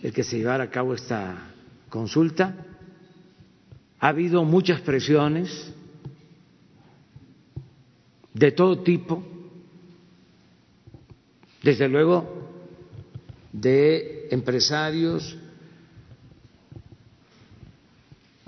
[0.00, 1.50] el que se llevara a cabo esta
[1.88, 2.54] consulta.
[3.98, 5.74] Ha habido muchas presiones
[8.32, 9.24] de todo tipo,
[11.64, 12.48] desde luego
[13.52, 15.36] de empresarios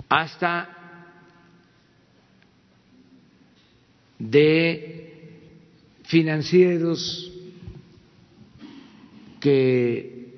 [0.07, 0.69] hasta
[4.17, 5.41] de
[6.05, 7.33] financieros
[9.39, 10.35] que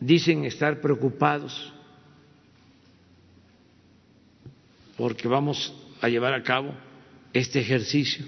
[0.00, 1.72] dicen estar preocupados
[4.96, 5.72] porque vamos
[6.02, 6.74] a llevar a cabo
[7.32, 8.24] este ejercicio.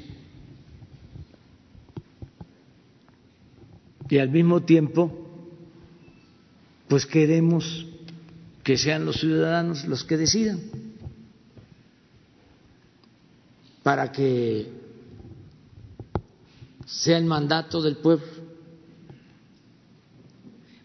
[4.09, 5.11] Y al mismo tiempo,
[6.89, 7.87] pues queremos
[8.63, 10.61] que sean los ciudadanos los que decidan,
[13.83, 14.71] para que
[16.87, 18.32] sea el mandato del pueblo.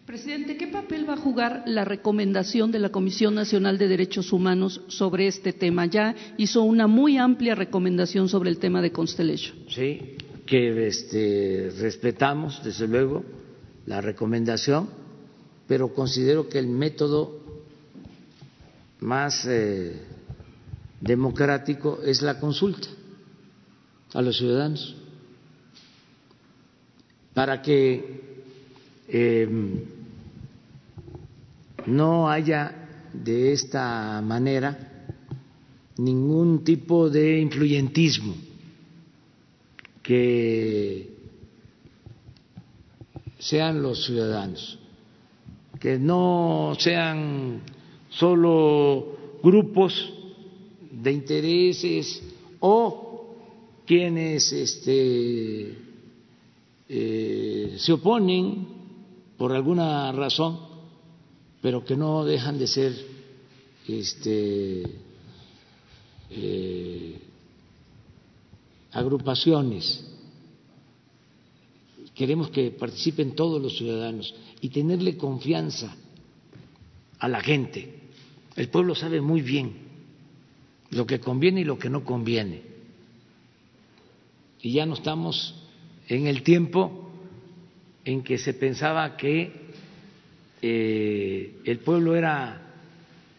[0.08, 4.80] Presidente, ¿qué papel va a jugar la recomendación de la Comisión Nacional de Derechos Humanos
[4.88, 5.84] sobre este tema?
[5.84, 9.54] Ya hizo una muy amplia recomendación sobre el tema de Constellation.
[9.68, 13.22] Sí, que este, respetamos, desde luego,
[13.84, 14.88] la recomendación,
[15.66, 17.42] pero considero que el método
[19.00, 19.94] más eh,
[21.02, 22.88] democrático es la consulta
[24.14, 24.96] a los ciudadanos
[27.34, 28.40] para que
[29.10, 29.96] eh,
[31.86, 34.88] no haya de esta manera
[35.96, 38.34] ningún tipo de influyentismo
[40.02, 41.10] que
[43.38, 44.78] sean los ciudadanos,
[45.80, 47.62] que no sean
[48.08, 50.12] solo grupos
[50.90, 52.22] de intereses
[52.60, 53.34] o
[53.86, 55.78] quienes este,
[56.88, 58.66] eh, se oponen
[59.36, 60.58] por alguna razón
[61.60, 62.92] pero que no dejan de ser
[63.86, 64.82] este,
[66.30, 67.18] eh,
[68.92, 70.04] agrupaciones.
[72.14, 75.94] Queremos que participen todos los ciudadanos y tenerle confianza
[77.18, 78.00] a la gente.
[78.56, 79.88] El pueblo sabe muy bien
[80.90, 82.62] lo que conviene y lo que no conviene.
[84.60, 85.54] y ya no estamos
[86.08, 87.08] en el tiempo
[88.04, 89.67] en que se pensaba que
[90.60, 92.60] eh, el pueblo era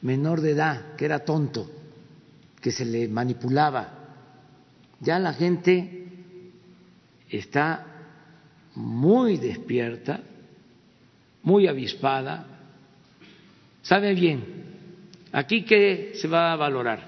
[0.01, 1.69] menor de edad, que era tonto,
[2.61, 3.93] que se le manipulaba.
[4.99, 6.07] Ya la gente
[7.29, 7.85] está
[8.75, 10.21] muy despierta,
[11.43, 12.45] muy avispada,
[13.81, 14.43] sabe bien,
[15.31, 17.07] aquí qué se va a valorar.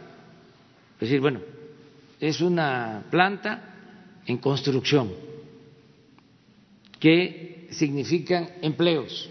[0.95, 1.41] Es decir, bueno,
[2.19, 3.71] es una planta
[4.25, 5.11] en construcción
[6.99, 9.30] que significan empleos,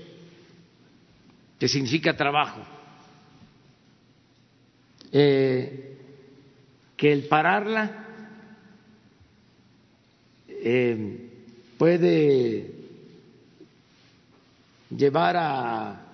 [1.61, 2.63] que significa trabajo,
[5.13, 5.99] eh,
[6.97, 8.07] que el pararla
[10.49, 11.29] eh,
[11.77, 12.75] puede
[14.97, 16.07] llevar a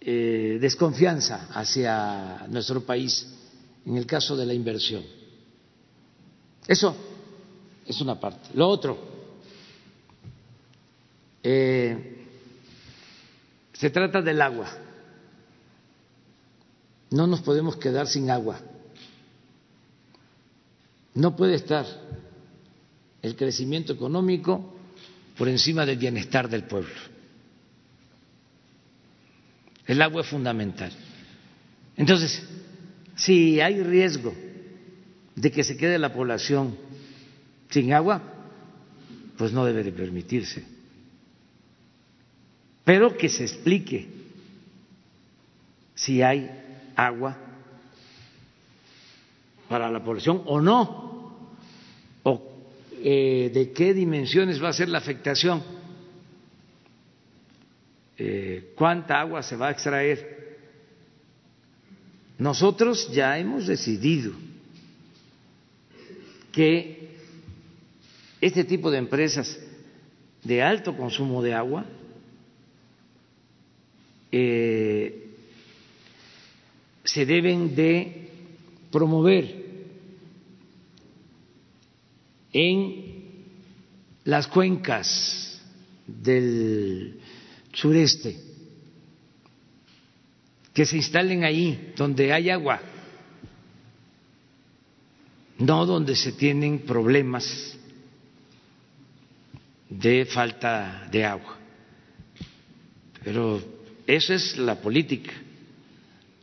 [0.00, 3.32] eh, desconfianza hacia nuestro país
[3.86, 5.04] en el caso de la inversión.
[6.66, 6.96] Eso
[7.86, 8.48] es una parte.
[8.54, 8.98] Lo otro,
[11.40, 12.19] eh,
[13.80, 14.68] se trata del agua.
[17.12, 18.60] No nos podemos quedar sin agua.
[21.14, 21.86] No puede estar
[23.22, 24.76] el crecimiento económico
[25.38, 26.94] por encima del bienestar del pueblo.
[29.86, 30.92] El agua es fundamental.
[31.96, 32.42] Entonces,
[33.16, 34.34] si hay riesgo
[35.34, 36.76] de que se quede la población
[37.70, 38.22] sin agua,
[39.38, 40.79] pues no debe de permitirse.
[42.84, 44.08] Pero que se explique
[45.94, 46.50] si hay
[46.96, 47.36] agua
[49.68, 51.36] para la población o no,
[52.24, 52.42] o
[53.02, 55.62] eh, de qué dimensiones va a ser la afectación,
[58.18, 60.58] eh, cuánta agua se va a extraer.
[62.38, 64.32] Nosotros ya hemos decidido
[66.52, 67.16] que
[68.40, 69.58] este tipo de empresas
[70.42, 71.84] de alto consumo de agua
[74.32, 75.30] eh,
[77.04, 78.28] se deben de
[78.90, 79.70] promover
[82.52, 83.10] en
[84.24, 85.60] las cuencas
[86.06, 87.20] del
[87.72, 88.36] sureste,
[90.72, 92.80] que se instalen ahí donde hay agua,
[95.58, 97.76] no donde se tienen problemas
[99.88, 101.58] de falta de agua.
[103.24, 103.79] Pero
[104.14, 105.32] eso es la política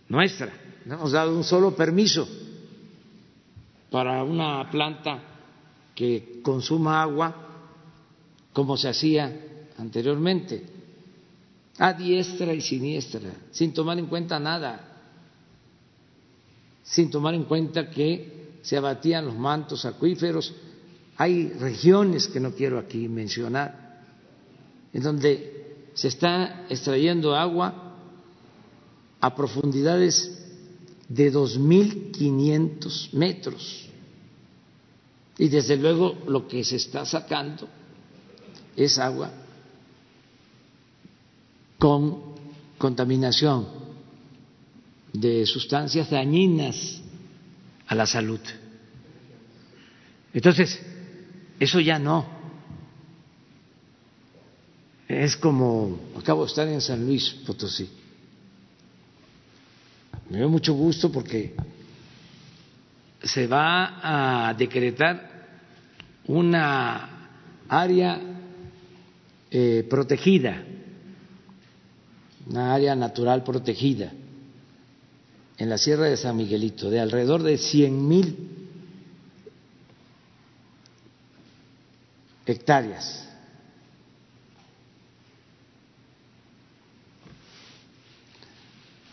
[0.10, 0.54] nuestra.
[0.86, 2.28] No hemos dado un solo permiso
[3.92, 5.22] para una planta
[5.96, 7.48] que consuma agua
[8.54, 9.32] como se hacía
[9.78, 10.64] anteriormente,
[11.78, 14.98] a diestra y siniestra, sin tomar en cuenta nada,
[16.82, 20.54] sin tomar en cuenta que se abatían los mantos acuíferos.
[21.18, 24.04] Hay regiones que no quiero aquí mencionar,
[24.92, 25.57] en donde
[25.98, 27.74] se está extrayendo agua
[29.20, 30.32] a profundidades
[31.10, 33.90] de 2.500 metros.
[35.40, 37.68] Y desde luego lo que se está sacando
[38.76, 39.32] es agua
[41.80, 42.36] con
[42.78, 43.68] contaminación
[45.14, 47.02] de sustancias dañinas
[47.88, 48.42] a la salud.
[50.32, 50.80] Entonces,
[51.60, 52.37] eso ya no.
[55.08, 57.90] Es como, acabo de estar en San Luis Potosí.
[60.30, 61.56] Me dio mucho gusto porque
[63.24, 65.48] se va a decretar
[66.28, 67.30] una
[67.70, 68.20] área
[69.50, 70.62] eh, protegida,
[72.48, 74.12] una área natural protegida
[75.58, 78.50] en la Sierra de San Miguelito de alrededor de cien mil
[82.46, 83.27] hectáreas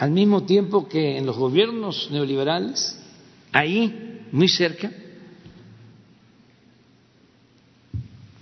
[0.05, 2.95] al mismo tiempo que en los gobiernos neoliberales,
[3.53, 4.93] ahí, muy cerca,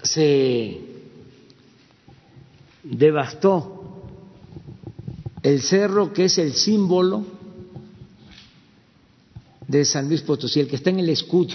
[0.02, 0.80] se
[2.82, 4.02] devastó
[5.40, 7.24] el cerro que es el símbolo
[9.68, 11.54] de San Luis Potosí, el que está en el escudo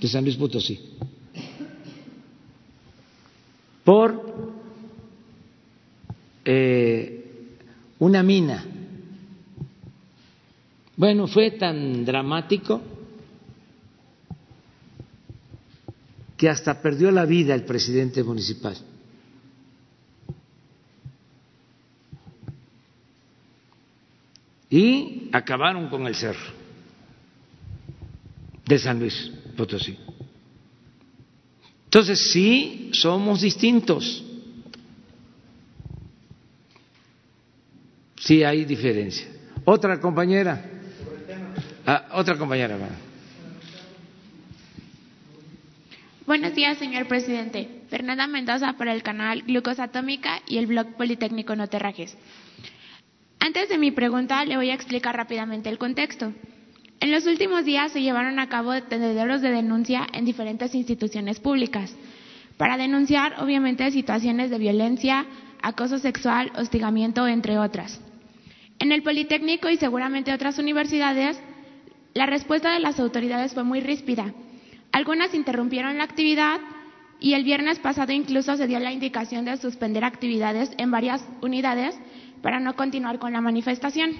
[0.00, 0.78] de San Luis Potosí,
[3.82, 4.32] por
[6.44, 7.48] eh,
[7.98, 8.71] una mina
[11.02, 12.80] bueno, fue tan dramático
[16.36, 18.76] que hasta perdió la vida el presidente municipal.
[24.70, 26.52] Y acabaron con el cerro
[28.64, 29.98] de San Luis Potosí.
[31.86, 34.22] Entonces, sí, somos distintos.
[38.20, 39.26] Sí hay diferencia.
[39.64, 40.68] Otra compañera.
[41.84, 42.76] Ah, otra compañera.
[46.26, 47.82] Buenos días, señor presidente.
[47.90, 52.16] Fernanda Mendoza para el canal Glucosa Atómica y el blog Politécnico Noterrajes.
[53.40, 56.32] Antes de mi pregunta, le voy a explicar rápidamente el contexto.
[57.00, 61.96] En los últimos días se llevaron a cabo tendederos de denuncia en diferentes instituciones públicas
[62.56, 65.26] para denunciar, obviamente, situaciones de violencia,
[65.60, 68.00] acoso sexual, hostigamiento, entre otras.
[68.78, 71.40] En el Politécnico y seguramente otras universidades,
[72.14, 74.32] la respuesta de las autoridades fue muy ríspida.
[74.92, 76.60] Algunas interrumpieron la actividad
[77.20, 81.98] y el viernes pasado incluso se dio la indicación de suspender actividades en varias unidades
[82.42, 84.10] para no continuar con la manifestación.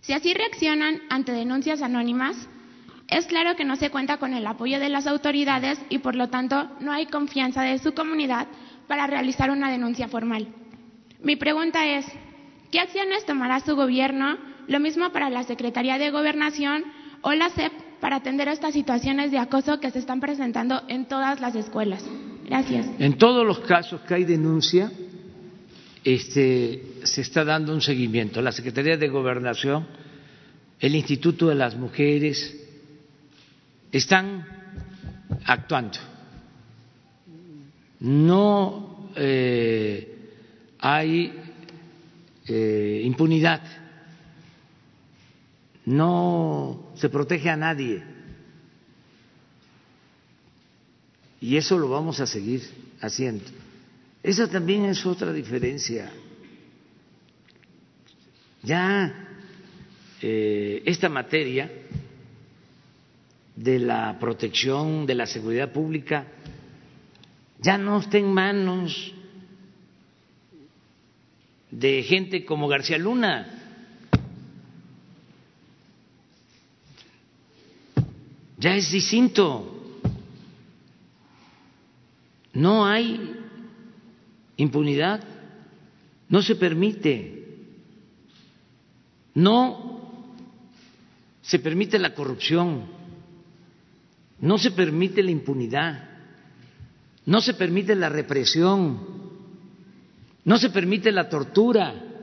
[0.00, 2.48] Si así reaccionan ante denuncias anónimas,
[3.08, 6.28] es claro que no se cuenta con el apoyo de las autoridades y por lo
[6.28, 8.46] tanto no hay confianza de su comunidad
[8.86, 10.48] para realizar una denuncia formal.
[11.20, 12.06] Mi pregunta es,
[12.70, 14.38] ¿qué acciones tomará su gobierno,
[14.68, 16.84] lo mismo para la Secretaría de Gobernación
[17.22, 21.40] o la SEP, para atender estas situaciones de acoso que se están presentando en todas
[21.40, 22.04] las escuelas?
[22.46, 22.86] Gracias.
[22.98, 24.92] En todos los casos que hay denuncia,
[26.04, 28.42] este, se está dando un seguimiento.
[28.42, 29.86] La Secretaría de Gobernación,
[30.78, 32.54] el Instituto de las Mujeres,
[33.90, 34.46] están
[35.46, 35.98] actuando.
[38.00, 40.14] No eh,
[40.78, 41.32] hay
[42.46, 43.62] eh, impunidad,
[45.84, 48.02] no se protege a nadie.
[51.40, 52.62] Y eso lo vamos a seguir
[53.00, 53.44] haciendo.
[54.22, 56.10] Esa también es otra diferencia.
[58.62, 59.28] Ya
[60.22, 61.70] eh, esta materia
[63.54, 66.26] de la protección de la seguridad pública
[67.60, 69.12] ya no está en manos
[71.70, 73.53] de gente como García Luna.
[78.64, 80.00] Ya es distinto.
[82.54, 83.36] No hay
[84.56, 85.22] impunidad.
[86.30, 87.58] No se permite.
[89.34, 90.00] No
[91.42, 92.86] se permite la corrupción.
[94.40, 96.08] No se permite la impunidad.
[97.26, 98.98] No se permite la represión.
[100.42, 102.13] No se permite la tortura.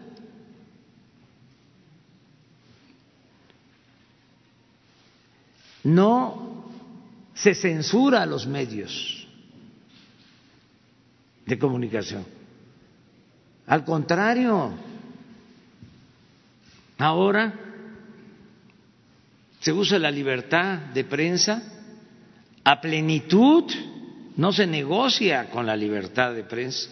[5.84, 6.66] No
[7.34, 9.28] se censura a los medios
[11.46, 12.26] de comunicación.
[13.68, 14.74] Al contrario,
[16.98, 17.54] ahora
[19.60, 21.64] se usa la libertad de prensa
[22.64, 23.72] a plenitud,
[24.38, 26.90] no se negocia con la libertad de prensa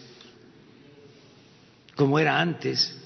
[2.00, 2.96] como era antes.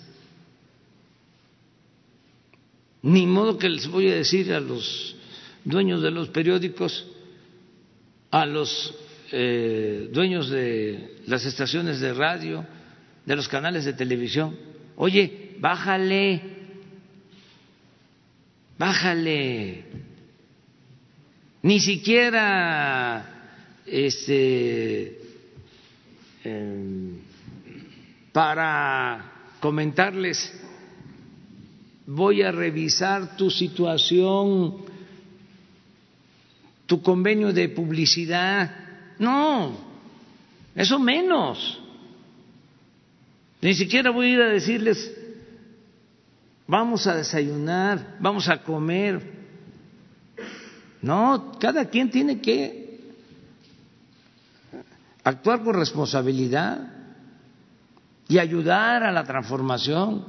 [3.03, 5.17] Ni modo que les voy a decir a los
[5.65, 7.07] dueños de los periódicos,
[8.31, 8.95] a los
[9.33, 12.67] eh, dueños de las estaciones de radio,
[13.25, 14.57] de los canales de televisión,
[14.97, 16.41] oye, bájale,
[18.79, 19.85] bájale,
[21.63, 23.35] ni siquiera
[23.87, 25.19] este,
[26.45, 27.19] em,
[28.33, 30.53] para comentarles,
[32.07, 34.94] voy a revisar tu situación,
[36.87, 38.71] tu convenio de publicidad,
[39.19, 39.77] no,
[40.75, 41.81] eso menos.
[43.61, 45.15] Ni siquiera voy a ir a decirles,
[46.67, 49.33] vamos a desayunar, vamos a comer.
[51.01, 53.01] No, cada quien tiene que
[55.23, 56.93] actuar con responsabilidad
[58.29, 60.25] y ayudar a la transformación.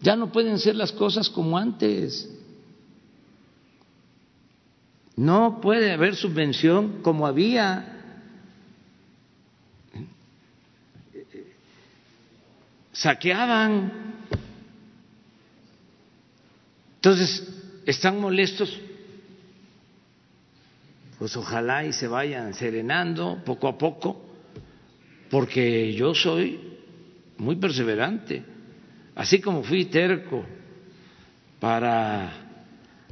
[0.00, 2.28] Ya no pueden ser las cosas como antes.
[5.18, 7.84] No puede haber subvención como había
[12.92, 13.90] saqueaban.
[16.94, 17.48] Entonces,
[17.84, 18.80] ¿están molestos?
[21.18, 24.24] Pues ojalá y se vayan serenando poco a poco,
[25.30, 26.60] porque yo soy
[27.38, 28.44] muy perseverante,
[29.16, 30.44] así como fui terco
[31.58, 32.30] para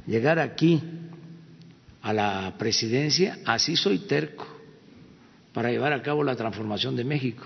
[0.05, 0.81] llegar aquí
[2.07, 4.47] a la presidencia, así soy terco
[5.51, 7.43] para llevar a cabo la transformación de México.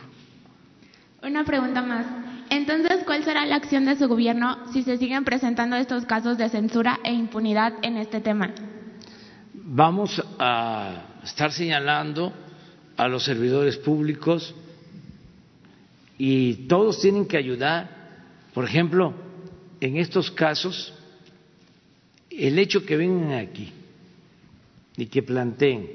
[1.24, 2.06] Una pregunta más.
[2.52, 6.48] Entonces, ¿cuál será la acción de su gobierno si se siguen presentando estos casos de
[6.48, 8.52] censura e impunidad en este tema?
[9.56, 12.32] Vamos a estar señalando
[12.98, 14.54] a los servidores públicos
[16.20, 17.90] y todos tienen que ayudar.
[18.54, 19.16] Por ejemplo,
[19.80, 20.94] en estos casos,
[22.30, 23.74] el hecho que vengan aquí
[24.98, 25.90] y que planteen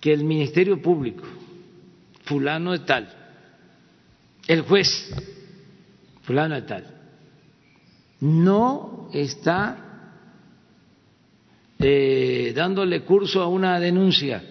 [0.00, 1.24] que el Ministerio Público,
[2.24, 3.08] fulano de tal,
[4.46, 5.12] el juez,
[6.22, 6.84] fulano de tal,
[8.20, 9.88] no está
[11.78, 14.42] eh, dándole curso a una denuncia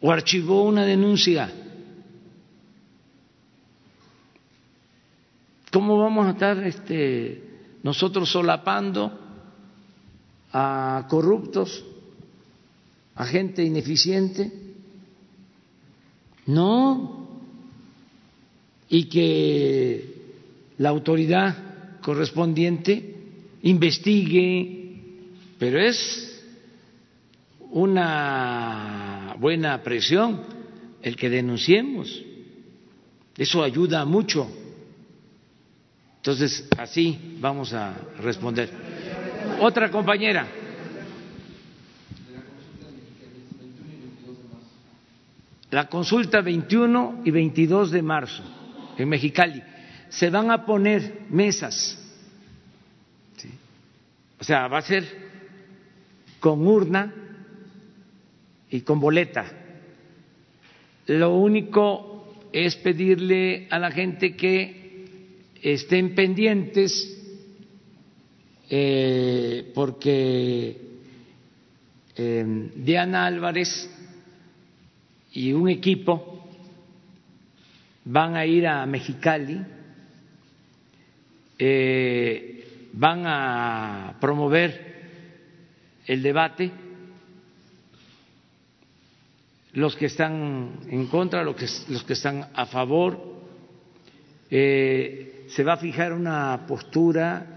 [0.00, 1.50] o archivó una denuncia.
[5.72, 7.42] ¿Cómo vamos a estar este,
[7.82, 9.23] nosotros solapando
[10.56, 11.84] a corruptos,
[13.16, 14.52] a gente ineficiente?
[16.46, 17.28] No.
[18.88, 20.14] Y que
[20.78, 23.16] la autoridad correspondiente
[23.62, 25.00] investigue,
[25.58, 26.44] pero es
[27.72, 30.40] una buena presión
[31.02, 32.22] el que denunciemos.
[33.36, 34.48] Eso ayuda mucho.
[36.18, 38.70] Entonces, así vamos a responder.
[39.60, 40.46] Otra compañera.
[45.70, 48.42] La consulta 21 y 22 de marzo
[48.96, 49.62] en Mexicali.
[50.08, 52.00] Se van a poner mesas.
[54.38, 55.04] O sea, va a ser
[56.38, 57.12] con urna
[58.70, 59.46] y con boleta.
[61.06, 65.06] Lo único es pedirle a la gente que
[65.62, 67.13] estén pendientes
[68.76, 70.76] eh, porque
[72.16, 73.88] eh, Diana Álvarez
[75.30, 76.44] y un equipo
[78.04, 79.64] van a ir a Mexicali,
[81.56, 85.04] eh, van a promover
[86.08, 86.72] el debate,
[89.74, 93.34] los que están en contra, los que, los que están a favor,
[94.50, 97.53] se va a fijar una postura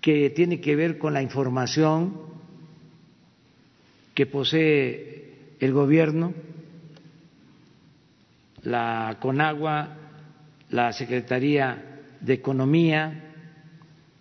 [0.00, 2.14] que tiene que ver con la información
[4.14, 6.34] que posee el gobierno,
[8.62, 9.96] la CONAGUA,
[10.70, 13.32] la Secretaría de Economía,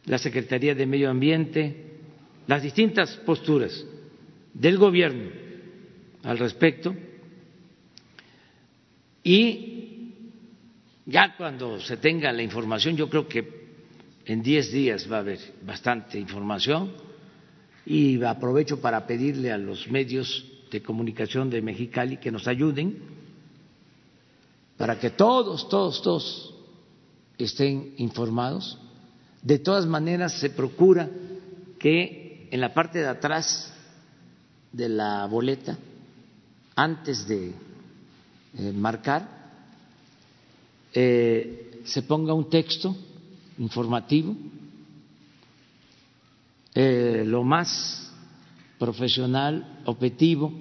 [0.05, 1.87] la Secretaría de Medio Ambiente,
[2.47, 3.85] las distintas posturas
[4.53, 5.29] del gobierno
[6.23, 6.95] al respecto.
[9.23, 10.13] Y
[11.05, 13.56] ya cuando se tenga la información, yo creo que
[14.27, 16.91] en diez días va a haber bastante información
[17.85, 22.97] y aprovecho para pedirle a los medios de comunicación de Mexicali que nos ayuden
[24.75, 26.53] para que todos, todos, todos
[27.37, 28.77] estén informados.
[29.41, 31.09] De todas maneras, se procura
[31.79, 33.73] que en la parte de atrás
[34.73, 35.77] de la boleta,
[36.75, 37.53] antes de
[38.57, 39.25] eh, marcar,
[40.93, 42.95] eh, se ponga un texto
[43.57, 44.35] informativo,
[46.73, 48.13] eh, lo más
[48.77, 50.53] profesional, objetivo,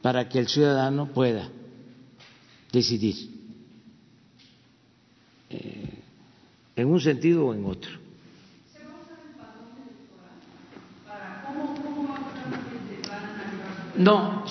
[0.00, 1.48] para que el ciudadano pueda
[2.72, 3.14] decidir
[5.50, 6.02] eh,
[6.76, 7.90] en un sentido o en otro.
[13.96, 14.44] No,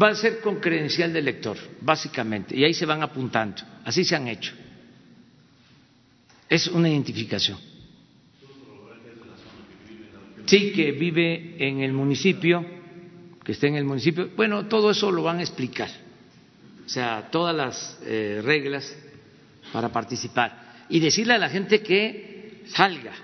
[0.00, 4.14] va a ser con credencial de lector, básicamente, y ahí se van apuntando, así se
[4.14, 4.61] han hecho
[6.52, 7.58] es una identificación.
[10.44, 12.62] Sí, que vive en el municipio,
[13.42, 14.28] que esté en el municipio.
[14.36, 15.88] Bueno, todo eso lo van a explicar.
[16.84, 18.94] O sea, todas las eh, reglas
[19.72, 20.84] para participar.
[20.90, 23.14] Y decirle a la gente que salga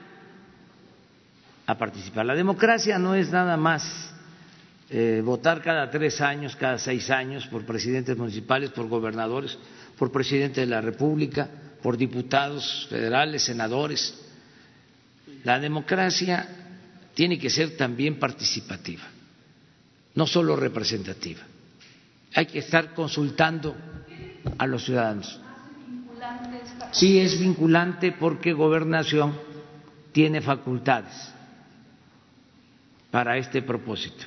[1.66, 2.24] a participar.
[2.24, 4.10] La democracia no es nada más
[4.88, 9.58] eh, votar cada tres años, cada seis años por presidentes municipales, por gobernadores,
[9.98, 14.18] por presidente de la República por diputados federales, senadores.
[15.44, 16.48] La democracia
[17.14, 19.04] tiene que ser también participativa,
[20.14, 21.40] no solo representativa.
[22.34, 23.76] Hay que estar consultando
[24.58, 25.40] a los ciudadanos.
[26.92, 29.38] Sí es vinculante porque gobernación
[30.12, 31.14] tiene facultades
[33.10, 34.24] para este propósito.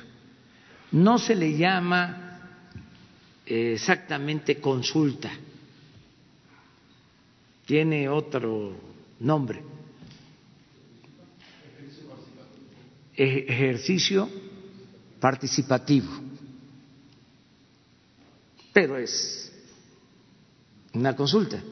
[0.92, 2.40] No se le llama
[3.46, 5.30] eh, exactamente consulta
[7.72, 8.74] tiene otro
[9.18, 9.62] nombre.
[13.16, 14.28] Ejercicio
[15.18, 16.08] participativo.
[18.74, 19.50] Pero es
[20.92, 21.62] una consulta.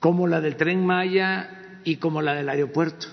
[0.00, 3.06] Como la del tren Maya y como la del aeropuerto.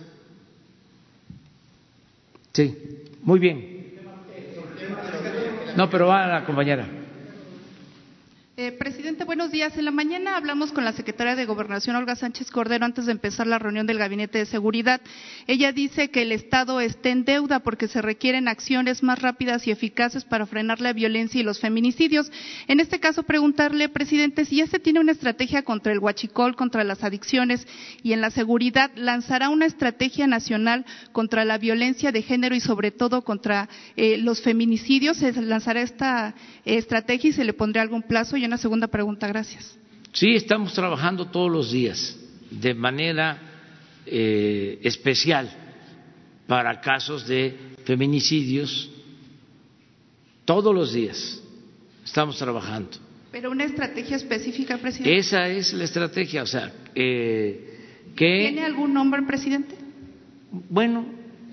[2.51, 2.75] Sí.
[3.21, 3.93] Muy bien.
[5.77, 7.00] No, pero va la compañera.
[8.57, 9.77] Eh, presidente, buenos días.
[9.77, 13.47] En la mañana hablamos con la secretaria de Gobernación, Olga Sánchez Cordero, antes de empezar
[13.47, 14.99] la reunión del Gabinete de Seguridad.
[15.47, 19.71] Ella dice que el Estado está en deuda porque se requieren acciones más rápidas y
[19.71, 22.29] eficaces para frenar la violencia y los feminicidios.
[22.67, 26.83] En este caso, preguntarle, presidente, si ya se tiene una estrategia contra el huachicol, contra
[26.83, 27.65] las adicciones
[28.03, 32.91] y en la seguridad, ¿lanzará una estrategia nacional contra la violencia de género y sobre
[32.91, 35.15] todo contra eh, los feminicidios?
[35.15, 38.41] ¿Se lanzará esta eh, estrategia y se le pondrá algún plazo?
[38.51, 39.77] Una segunda pregunta, gracias.
[40.11, 42.19] Sí, estamos trabajando todos los días
[42.49, 43.41] de manera
[44.05, 45.49] eh, especial
[46.47, 47.55] para casos de
[47.85, 48.91] feminicidios.
[50.43, 51.41] Todos los días
[52.03, 52.89] estamos trabajando.
[53.31, 55.17] Pero una estrategia específica, presidente.
[55.17, 57.79] Esa es la estrategia, o sea, eh,
[58.17, 58.39] que.
[58.49, 59.75] ¿Tiene algún nombre, presidente?
[60.69, 61.05] Bueno,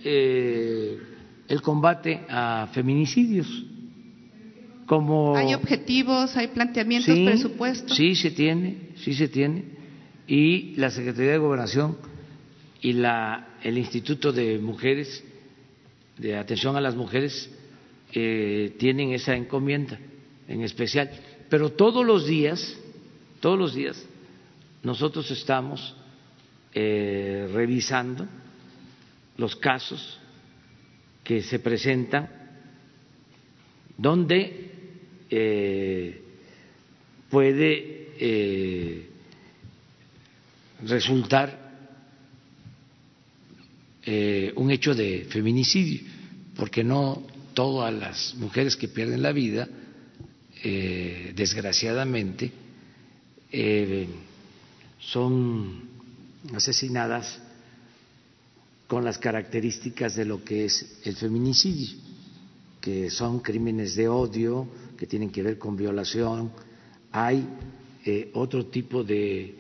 [0.03, 0.99] eh,
[1.47, 3.47] el combate a feminicidios
[5.37, 7.97] hay objetivos, hay planteamientos, presupuestos.
[7.97, 9.65] Sí, se tiene, sí se tiene.
[10.27, 11.99] Y la Secretaría de Gobernación
[12.81, 15.23] y la, el Instituto de Mujeres,
[16.17, 17.51] de Atención a las Mujeres,
[18.13, 19.99] eh, tienen esa encomienda
[20.49, 21.11] en especial.
[21.51, 22.77] Pero todos los días,
[23.41, 24.03] todos los días,
[24.83, 25.95] nosotros estamos
[26.73, 28.27] eh, revisando
[29.37, 30.19] los casos
[31.25, 32.31] que se presentan
[33.99, 34.78] donde
[35.31, 36.23] eh,
[37.29, 39.09] puede eh,
[40.85, 41.69] resultar
[44.05, 46.01] eh, un hecho de feminicidio,
[46.57, 47.23] porque no
[47.53, 49.69] todas las mujeres que pierden la vida,
[50.61, 52.51] desgraciadamente,
[54.99, 55.83] son
[56.53, 57.41] asesinadas
[58.89, 61.97] con las características de lo que es el feminicidio,
[62.81, 64.67] que son crímenes de odio,
[64.99, 66.51] que tienen que ver con violación,
[67.13, 67.47] hay
[68.05, 69.55] eh, otro tipo de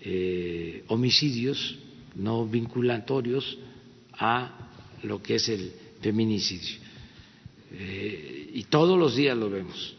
[0.00, 1.78] eh, homicidios
[2.14, 3.58] no vinculatorios
[4.12, 4.70] a
[5.02, 6.76] lo que es el feminicidio.
[7.72, 9.95] Eh, y todos los días lo vemos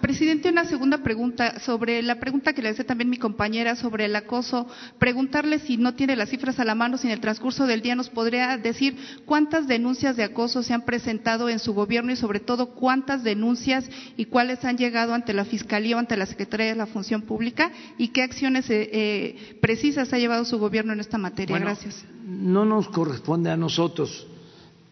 [0.00, 4.16] presidente, una segunda pregunta sobre la pregunta que le hace también mi compañera sobre el
[4.16, 4.66] acoso.
[4.98, 7.94] Preguntarle si no tiene las cifras a la mano, si en el transcurso del día
[7.94, 12.40] nos podría decir cuántas denuncias de acoso se han presentado en su gobierno y sobre
[12.40, 16.76] todo cuántas denuncias y cuáles han llegado ante la Fiscalía o ante la Secretaría de
[16.76, 21.18] la Función Pública y qué acciones eh, eh, precisas ha llevado su gobierno en esta
[21.18, 21.58] materia.
[21.58, 22.04] Gracias.
[22.24, 24.26] No nos corresponde a nosotros,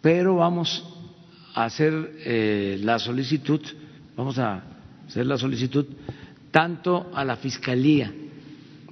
[0.00, 0.84] pero vamos
[1.54, 3.60] a hacer eh, la solicitud
[4.16, 4.62] vamos a
[5.06, 5.86] hacer la solicitud
[6.50, 8.12] tanto a la Fiscalía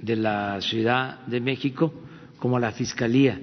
[0.01, 1.93] de la Ciudad de México
[2.37, 3.39] como a la Fiscalía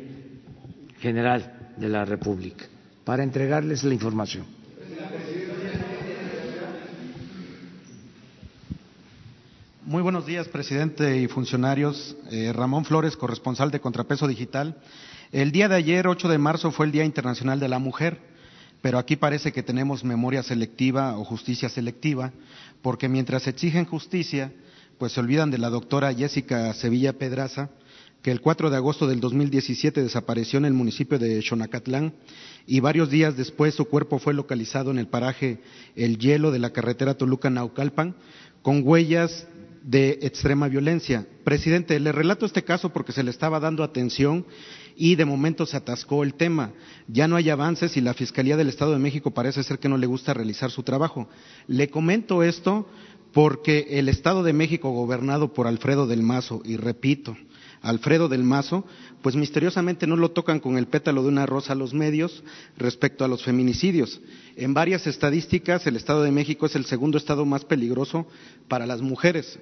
[1.01, 2.67] General de la República
[3.05, 4.45] para entregarles la información.
[9.85, 12.17] Muy buenos días, presidente y funcionarios.
[12.31, 14.77] Eh, Ramón Flores, corresponsal de Contrapeso Digital.
[15.33, 18.30] El día de ayer, 8 de marzo, fue el Día Internacional de la Mujer
[18.83, 22.33] pero aquí parece que tenemos memoria selectiva o justicia selectiva,
[22.83, 24.53] porque mientras exigen justicia,
[24.99, 27.71] pues se olvidan de la doctora Jessica Sevilla Pedraza,
[28.23, 32.13] que el 4 de agosto del 2017 desapareció en el municipio de Xonacatlán
[32.67, 35.61] y varios días después su cuerpo fue localizado en el paraje
[35.97, 38.15] El Hielo de la carretera Toluca-Naucalpan
[38.63, 39.47] con huellas
[39.83, 41.27] de extrema violencia.
[41.45, 44.45] Presidente, le relato este caso porque se le estaba dando atención
[45.01, 46.73] y de momento se atascó el tema.
[47.09, 49.97] Ya no hay avances y la Fiscalía del Estado de México parece ser que no
[49.97, 51.27] le gusta realizar su trabajo.
[51.67, 52.87] Le comento esto
[53.33, 57.35] porque el Estado de México, gobernado por Alfredo del Mazo, y repito,
[57.81, 58.85] Alfredo del Mazo,
[59.23, 62.45] pues misteriosamente no lo tocan con el pétalo de una rosa a los medios
[62.77, 64.21] respecto a los feminicidios.
[64.55, 68.27] En varias estadísticas, el Estado de México es el segundo estado más peligroso
[68.69, 69.59] para las mujeres.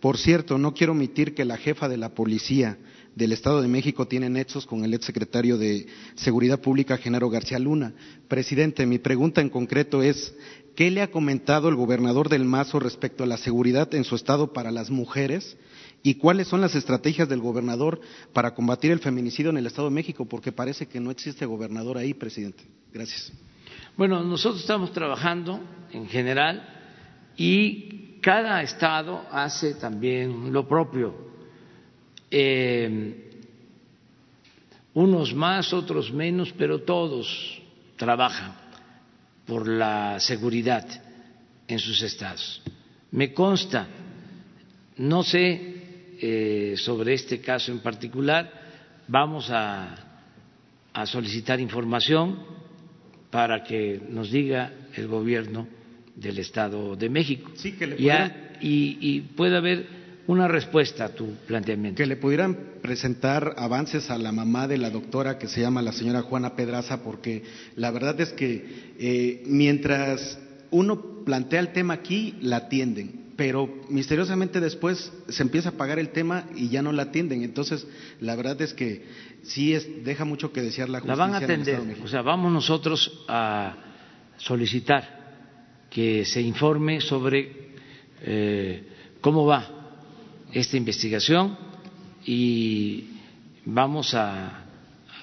[0.00, 2.76] Por cierto, no quiero omitir que la jefa de la policía,
[3.14, 7.92] del Estado de México tiene nexos con el exsecretario de Seguridad Pública, Genaro García Luna.
[8.28, 10.34] Presidente, mi pregunta en concreto es,
[10.74, 14.52] ¿qué le ha comentado el gobernador del Mazo respecto a la seguridad en su estado
[14.52, 15.56] para las mujeres?
[16.02, 18.00] ¿Y cuáles son las estrategias del gobernador
[18.32, 20.24] para combatir el feminicidio en el Estado de México?
[20.24, 22.64] Porque parece que no existe gobernador ahí, presidente.
[22.92, 23.32] Gracias.
[23.96, 25.60] Bueno, nosotros estamos trabajando
[25.92, 26.66] en general
[27.36, 31.31] y cada estado hace también lo propio
[32.32, 33.28] eh,
[34.94, 37.62] unos más, otros menos, pero todos
[37.96, 38.54] trabajan
[39.46, 40.86] por la seguridad
[41.68, 42.60] en sus estados.
[43.10, 43.86] Me consta,
[44.98, 48.50] no sé eh, sobre este caso en particular,
[49.08, 49.96] vamos a,
[50.92, 52.38] a solicitar información
[53.30, 55.66] para que nos diga el gobierno
[56.14, 57.50] del Estado de México.
[57.54, 61.96] Sí, que le y, a- y, y puede haber una respuesta a tu planteamiento.
[61.96, 65.92] Que le pudieran presentar avances a la mamá de la doctora que se llama la
[65.92, 67.42] señora Juana Pedraza, porque
[67.76, 70.38] la verdad es que eh, mientras
[70.70, 76.10] uno plantea el tema aquí, la atienden, pero misteriosamente después se empieza a pagar el
[76.10, 77.42] tema y ya no la atienden.
[77.42, 77.86] Entonces,
[78.20, 79.04] la verdad es que
[79.42, 81.24] sí es, deja mucho que desear la La justicia.
[81.24, 81.96] van a atender.
[82.04, 83.74] O sea, vamos nosotros a
[84.36, 85.20] solicitar
[85.90, 87.72] que se informe sobre
[88.22, 88.84] eh,
[89.20, 89.81] cómo va
[90.52, 91.56] esta investigación
[92.24, 93.04] y
[93.64, 94.64] vamos a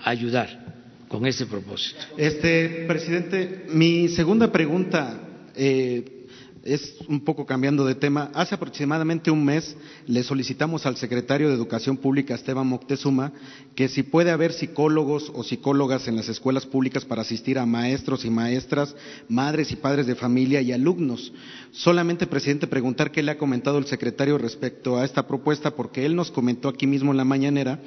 [0.04, 0.70] ayudar
[1.08, 2.00] con ese propósito.
[2.18, 5.20] Este, presidente, mi segunda pregunta
[5.56, 6.19] eh,
[6.64, 8.32] es un poco cambiando de tema.
[8.34, 9.76] Hace aproximadamente un mes
[10.06, 13.32] le solicitamos al secretario de Educación Pública, Esteban Moctezuma,
[13.76, 18.26] que si puede haber psicólogos o psicólogas en las escuelas públicas para asistir a maestros
[18.26, 18.96] y maestras,
[19.28, 21.32] madres y padres de familia y alumnos.
[21.72, 26.16] Solamente, presidente, preguntar qué le ha comentado el secretario respecto a esta propuesta, porque él
[26.16, 27.80] nos comentó aquí mismo en la mañanera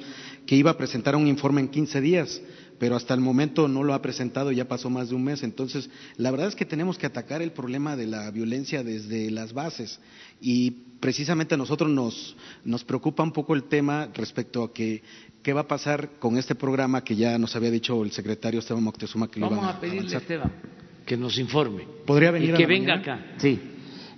[0.45, 2.41] que iba a presentar un informe en 15 días
[2.79, 5.43] pero hasta el momento no lo ha presentado, ya pasó más de un mes.
[5.43, 9.53] Entonces, la verdad es que tenemos que atacar el problema de la violencia desde las
[9.53, 9.99] bases
[10.41, 15.01] y precisamente a nosotros nos, nos preocupa un poco el tema respecto a que
[15.41, 18.83] qué va a pasar con este programa que ya nos había dicho el secretario Esteban
[18.83, 20.17] Moctezuma que lo Vamos iban a pedirle a.
[20.19, 20.51] Esteban
[21.05, 21.85] que nos informe.
[22.05, 23.15] ¿Podría venir y a que la venga mañana?
[23.15, 23.35] acá.
[23.37, 23.59] Sí.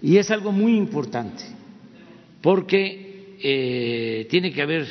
[0.01, 1.43] Y es algo muy importante
[2.41, 4.87] porque eh, tiene que haber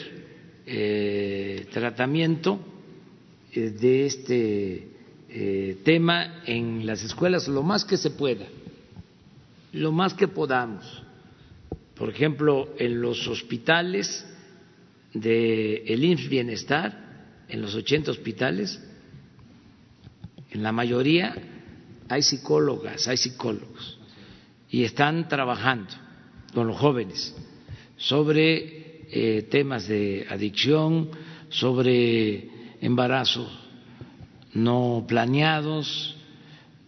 [0.66, 2.59] eh, tratamiento
[3.60, 4.89] de este
[5.28, 8.47] eh, tema en las escuelas lo más que se pueda,
[9.72, 11.02] lo más que podamos.
[11.94, 14.26] Por ejemplo, en los hospitales
[15.12, 18.81] del el IMSS Bienestar, en los 80 hospitales,
[20.51, 21.35] en la mayoría
[22.09, 23.98] hay psicólogas, hay psicólogos,
[24.70, 25.93] y están trabajando
[26.52, 27.35] con los jóvenes
[27.97, 31.10] sobre eh, temas de adicción,
[31.48, 33.48] sobre embarazos
[34.55, 36.16] no planeados,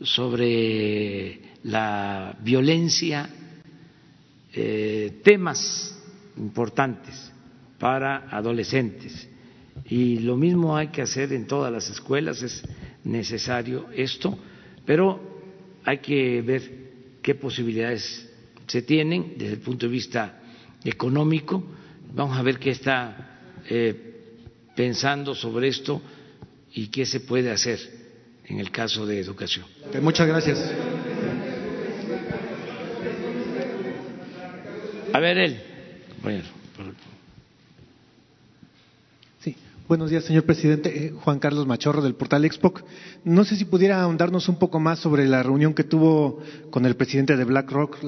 [0.03, 3.29] sobre la violencia,
[4.53, 5.99] eh, temas
[6.37, 7.33] importantes
[7.79, 9.29] para adolescentes.
[9.87, 12.63] Y lo mismo hay que hacer en todas las escuelas, es
[13.05, 14.39] necesario esto,
[14.85, 15.21] pero
[15.85, 16.63] hay que ver
[17.23, 18.29] qué posibilidades
[18.67, 20.41] se tienen desde el punto de vista
[20.85, 21.63] económico.
[22.15, 23.39] Vamos a ver qué está
[23.69, 24.16] eh,
[24.77, 26.01] pensando sobre esto
[26.73, 27.81] y qué se puede hacer
[28.45, 29.65] en el caso de educación.
[30.01, 30.59] Muchas gracias.
[35.13, 35.61] A ver, él.
[36.23, 36.45] Bueno,
[39.89, 41.07] Buenos días, señor presidente.
[41.07, 42.83] Eh, Juan Carlos Machorro del portal Expoc.
[43.23, 46.97] No sé si pudiera ahondarnos un poco más sobre la reunión que tuvo con el
[46.97, 47.99] presidente de BlackRock,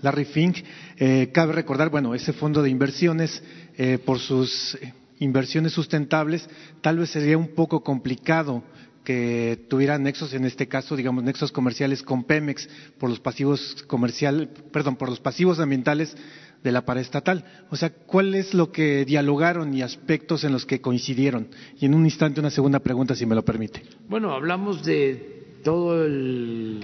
[0.00, 0.58] Larry Fink.
[0.96, 3.42] Eh, cabe recordar, bueno, ese fondo de inversiones,
[3.76, 6.48] eh, por sus eh, inversiones sustentables,
[6.80, 8.62] tal vez sería un poco complicado
[9.04, 12.68] que tuviera nexos, en este caso, digamos, nexos comerciales con Pemex
[12.98, 16.16] por los pasivos comercial, perdón, por los pasivos ambientales
[16.62, 17.44] de la paraestatal.
[17.70, 21.48] O sea, ¿cuál es lo que dialogaron y aspectos en los que coincidieron?
[21.78, 23.82] Y en un instante una segunda pregunta, si me lo permite.
[24.08, 26.82] Bueno, hablamos de todo el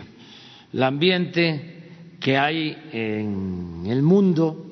[0.79, 1.79] ambiente
[2.21, 4.70] que hay en el mundo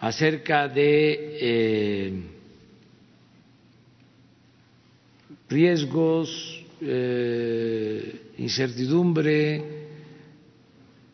[0.00, 2.22] acerca de eh,
[5.48, 9.62] riesgos, eh, incertidumbre,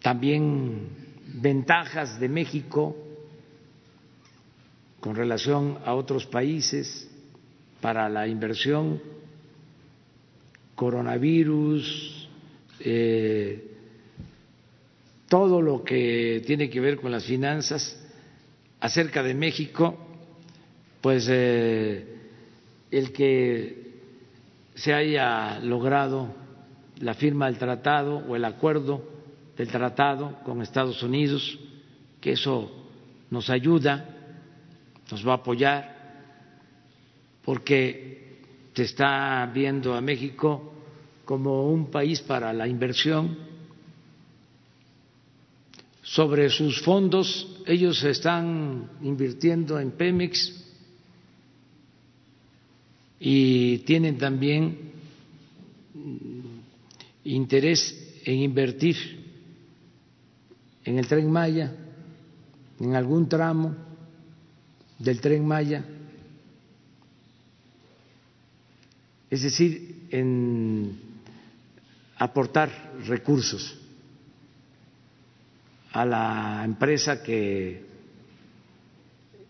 [0.00, 0.88] también
[1.34, 2.96] ventajas de México
[5.00, 7.10] con relación a otros países
[7.80, 9.02] para la inversión,
[10.76, 12.28] coronavirus,
[12.80, 13.64] eh,
[15.28, 18.05] todo lo que tiene que ver con las finanzas
[18.80, 19.96] acerca de México,
[21.00, 22.16] pues eh,
[22.90, 23.86] el que
[24.74, 26.34] se haya logrado
[27.00, 29.02] la firma del tratado o el acuerdo
[29.56, 31.58] del tratado con Estados Unidos,
[32.20, 32.70] que eso
[33.30, 34.04] nos ayuda,
[35.10, 35.96] nos va a apoyar,
[37.44, 38.42] porque
[38.74, 40.74] se está viendo a México
[41.24, 43.55] como un país para la inversión.
[46.06, 50.54] Sobre sus fondos, ellos están invirtiendo en Pemex
[53.18, 54.92] y tienen también
[57.24, 58.96] interés en invertir
[60.84, 61.74] en el tren Maya,
[62.78, 63.74] en algún tramo
[65.00, 65.84] del tren Maya,
[69.28, 71.00] es decir, en
[72.16, 73.85] aportar recursos
[76.00, 77.84] a la empresa que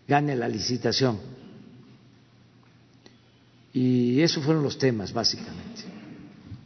[0.06, 1.18] gane la licitación.
[3.72, 5.82] Y esos fueron los temas, básicamente.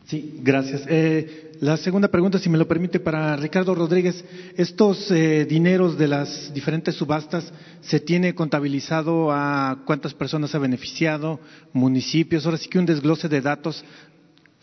[0.06, 0.82] Sí, gracias.
[0.86, 4.24] Eh, la segunda pregunta, si me lo permite, para Ricardo Rodríguez.
[4.56, 11.40] ¿Estos eh, dineros de las diferentes subastas se tiene contabilizado a cuántas personas ha beneficiado,
[11.72, 12.44] municipios?
[12.44, 13.84] Ahora sí que un desglose de datos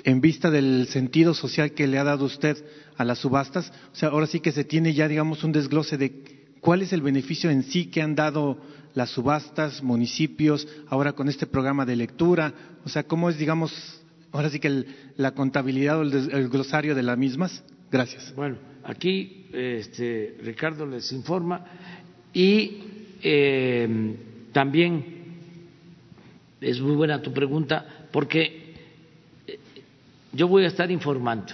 [0.04, 2.58] en vista del sentido social que le ha dado usted
[2.96, 3.72] a las subastas.
[3.94, 6.24] O sea, ahora sí que se tiene ya, digamos, un desglose de
[6.62, 8.58] cuál es el beneficio en sí que han dado
[8.94, 12.54] las subastas, municipios, ahora con este programa de lectura.
[12.84, 14.02] O sea, cómo es, digamos,
[14.32, 14.86] ahora sí que
[15.18, 17.64] la contabilidad o el, glosario de las mismas.
[17.92, 18.34] Gracias.
[18.36, 21.66] Bueno, aquí este, Ricardo les informa
[22.34, 22.80] y
[23.24, 24.16] eh,
[24.52, 25.06] también
[26.60, 28.67] es muy buena tu pregunta porque
[30.38, 31.52] yo voy a estar informando.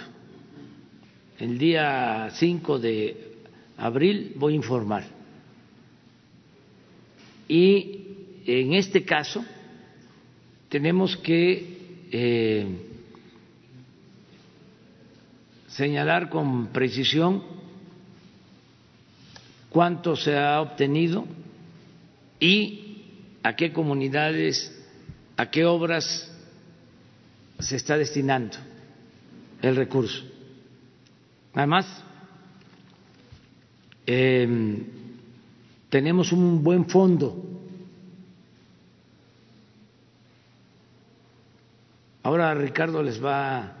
[1.38, 3.38] El día 5 de
[3.78, 5.04] abril voy a informar.
[7.48, 9.42] Y en este caso
[10.68, 12.66] tenemos que eh,
[15.68, 17.42] señalar con precisión
[19.70, 21.24] cuánto se ha obtenido
[22.38, 23.00] y
[23.42, 24.78] a qué comunidades,
[25.38, 26.30] a qué obras
[27.58, 28.58] se está destinando
[29.68, 30.22] el recurso.
[31.54, 31.86] Además,
[34.06, 34.46] eh,
[35.88, 37.42] tenemos un buen fondo.
[42.22, 43.76] Ahora Ricardo les va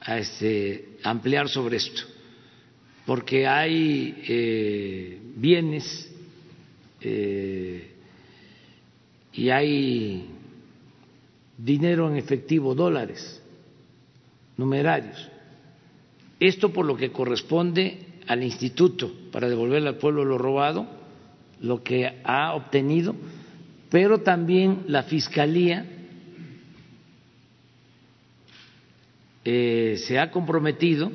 [0.00, 2.02] a este, ampliar sobre esto,
[3.06, 6.10] porque hay eh, bienes
[7.00, 7.90] eh,
[9.34, 10.30] y hay
[11.56, 13.39] dinero en efectivo, dólares,
[14.60, 15.28] numerarios.
[16.38, 20.86] Esto por lo que corresponde al instituto para devolverle al pueblo lo robado,
[21.60, 23.16] lo que ha obtenido,
[23.90, 25.84] pero también la Fiscalía
[29.44, 31.10] Eh, se ha comprometido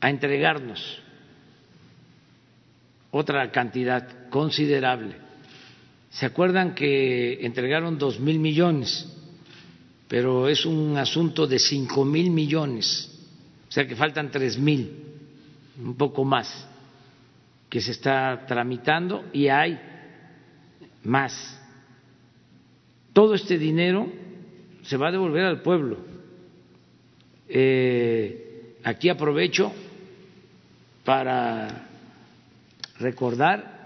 [0.00, 1.02] a entregarnos
[3.10, 5.16] otra cantidad considerable.
[6.10, 9.12] ¿Se acuerdan que entregaron dos mil millones?
[10.08, 13.10] Pero es un asunto de cinco mil millones,
[13.68, 14.90] o sea que faltan tres mil,
[15.82, 16.66] un poco más,
[17.68, 19.78] que se está tramitando y hay
[21.04, 21.60] más.
[23.12, 24.10] Todo este dinero
[24.82, 26.08] se va a devolver al pueblo
[27.48, 29.72] eh, aquí aprovecho
[31.04, 31.88] para
[32.98, 33.78] recordar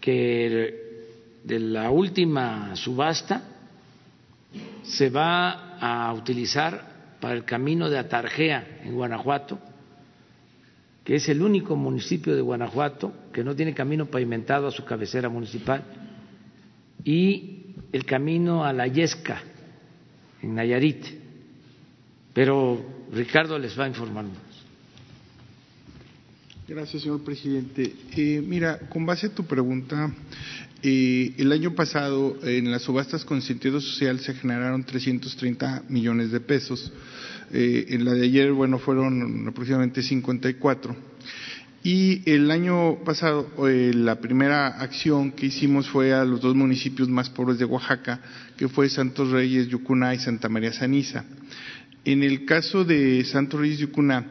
[0.00, 1.10] que
[1.44, 3.42] de la última subasta
[4.82, 9.58] se va a utilizar para el camino de Atarjea en Guanajuato,
[11.04, 15.28] que es el único municipio de Guanajuato que no tiene camino pavimentado a su cabecera
[15.28, 15.82] municipal,
[17.04, 19.42] y el camino a la Yesca
[20.42, 21.24] en Nayarit
[22.34, 24.26] pero Ricardo les va a informar.
[26.66, 27.94] Gracias, señor presidente.
[28.16, 30.12] Eh, mira, con base a tu pregunta,
[30.86, 36.40] eh, el año pasado en las subastas con sentido social se generaron 330 millones de
[36.40, 36.92] pesos.
[37.52, 40.94] Eh, en la de ayer, bueno, fueron aproximadamente 54.
[41.82, 47.30] Y el año pasado, la primera acción que hicimos fue a los dos municipios más
[47.30, 48.20] pobres de Oaxaca,
[48.56, 51.24] que fue Santos Reyes, Yucuná y Santa María Saniza.
[52.04, 54.26] En el caso de Santo Ruiz Yucuná,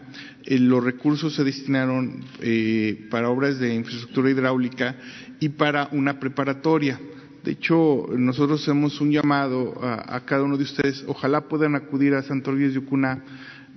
[0.45, 4.95] eh, los recursos se destinaron eh, para obras de infraestructura hidráulica
[5.40, 7.00] y para una preparatoria.
[7.44, 12.22] De hecho, nosotros hacemos un llamado a, cada uno de ustedes, ojalá puedan acudir a
[12.22, 13.24] Santo Ruiz Yucuná,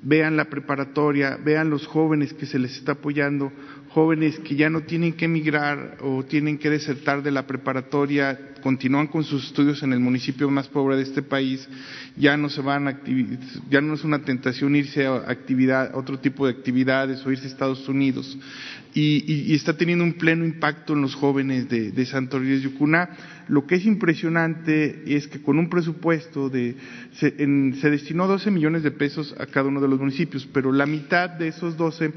[0.03, 3.51] vean la preparatoria, vean los jóvenes que se les está apoyando,
[3.97, 9.07] jóvenes que ya no tienen que emigrar o tienen que desertar de la preparatoria, continúan
[9.07, 11.67] con sus estudios en el municipio más pobre de este país,
[12.15, 13.01] ya no se van a
[13.71, 17.49] ya no es una tentación irse a actividad, otro tipo de actividades o irse a
[17.49, 18.37] Estados Unidos.
[18.93, 23.09] Y, está teniendo un pleno impacto en los jóvenes de, de Santo Ríos Yucuná.
[23.49, 26.77] Lo que es impresionante es que con un presupuesto de,
[27.13, 27.31] se,
[27.81, 31.31] se destinó 12 millones de pesos a cada uno de los municipios, pero la mitad
[31.31, 32.13] de esos 12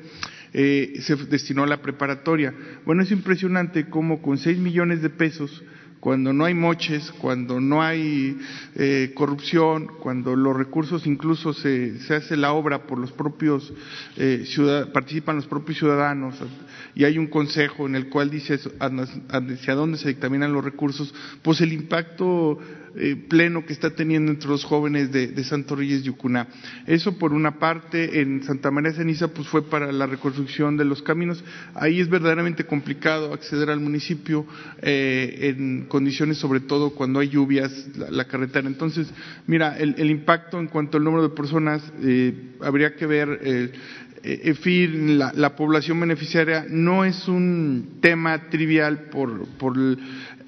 [0.53, 2.53] eh, se destinó a la preparatoria.
[2.85, 5.63] Bueno, es impresionante cómo con 6 millones de pesos,
[5.99, 8.37] cuando no hay moches, cuando no hay
[8.75, 13.73] eh, corrupción, cuando los recursos incluso se, se, hace la obra por los propios
[14.15, 14.45] eh,
[14.93, 16.35] participan los propios ciudadanos
[16.95, 21.59] y hay un consejo en el cual dice hacia dónde se dictaminan los recursos, pues
[21.61, 22.59] el impacto
[22.95, 26.47] eh, pleno que está teniendo entre los jóvenes de, de Santo Reyes Yucuná.
[26.87, 31.01] Eso por una parte, en Santa María Ceniza pues fue para la reconstrucción de los
[31.01, 31.43] caminos.
[31.75, 34.45] Ahí es verdaderamente complicado acceder al municipio
[34.81, 38.67] eh, en condiciones sobre todo cuando hay lluvias, la, carretera.
[38.67, 39.07] Entonces,
[39.47, 43.71] mira, el, impacto en cuanto al número de personas eh, habría que ver eh,
[44.23, 49.77] EFIR, la, la, población beneficiaria, no es un tema trivial por, por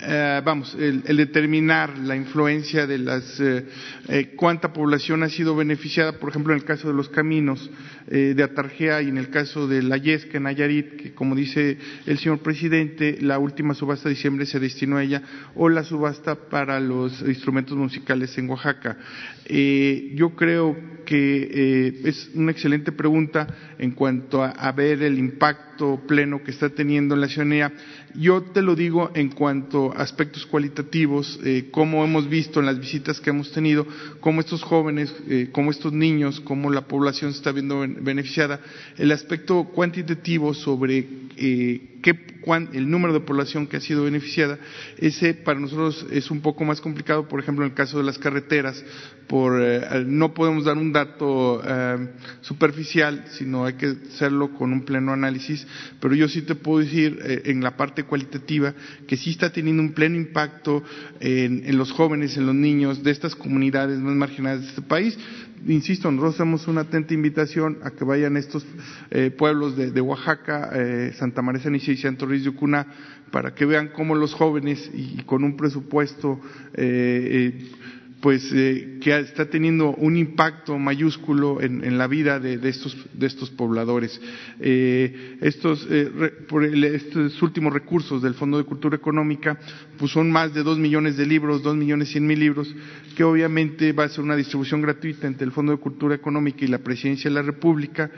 [0.03, 3.65] eh, vamos, el, determinar la influencia de las, eh,
[4.09, 7.69] eh, cuánta población ha sido beneficiada, por ejemplo, en el caso de los caminos
[8.07, 12.17] de Atarjea y en el caso de la Yesca en Nayarit, que como dice el
[12.17, 15.21] señor presidente, la última subasta de diciembre se destinó a ella,
[15.55, 18.97] o la subasta para los instrumentos musicales en Oaxaca.
[19.47, 20.75] yo creo
[21.05, 23.47] que es una excelente pregunta
[23.81, 27.73] en cuanto a ver el impacto pleno que está teniendo en la ciudadanía
[28.15, 32.79] yo te lo digo en cuanto a aspectos cualitativos, eh, como hemos visto en las
[32.79, 33.85] visitas que hemos tenido,
[34.19, 38.59] cómo estos jóvenes, eh, cómo estos niños, cómo la población se está viendo beneficiada.
[38.97, 41.90] El aspecto cuantitativo sobre eh,
[42.73, 44.57] el número de población que ha sido beneficiada,
[44.97, 48.17] ese para nosotros es un poco más complicado, por ejemplo, en el caso de las
[48.17, 48.83] carreteras,
[49.27, 52.09] por, eh, no podemos dar un dato eh,
[52.41, 55.65] superficial, sino hay que hacerlo con un pleno análisis,
[55.99, 58.73] pero yo sí te puedo decir eh, en la parte cualitativa
[59.07, 60.83] que sí está teniendo un pleno impacto
[61.19, 65.17] en, en los jóvenes, en los niños de estas comunidades más marginadas de este país,
[65.67, 68.65] insisto, nosotros hacemos una atenta invitación a que vayan estos
[69.09, 72.87] eh, pueblos de, Oaxaca, eh, Santa María San y Santo Ruiz de Ucuna,
[73.31, 76.39] para que vean cómo los jóvenes y, con un presupuesto
[76.73, 77.69] eh,
[78.21, 83.49] pues eh, que está teniendo un impacto mayúsculo en, la vida de, estos, de estos
[83.49, 84.21] pobladores.
[84.59, 86.09] Eh, estos, eh,
[86.47, 89.57] por estos últimos recursos del Fondo de Cultura Económica,
[89.97, 92.73] pues son más de dos millones de libros, dos millones cien mil libros,
[93.17, 96.67] que obviamente va a ser una distribución gratuita entre el Fondo de Cultura Económica y
[96.67, 98.11] la Presidencia de la República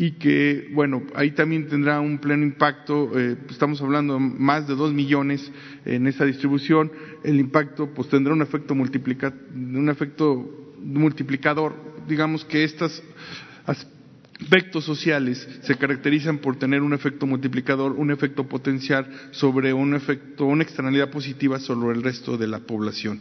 [0.00, 4.74] y que, bueno, ahí también tendrá un pleno impacto, eh, estamos hablando de más de
[4.74, 5.52] dos millones
[5.84, 6.90] en esa distribución,
[7.22, 11.74] el impacto pues tendrá un efecto, multiplica, un efecto multiplicador,
[12.08, 13.02] digamos que estos
[13.66, 20.46] aspectos sociales se caracterizan por tener un efecto multiplicador, un efecto potencial sobre un efecto,
[20.46, 23.20] una externalidad positiva sobre el resto de la población.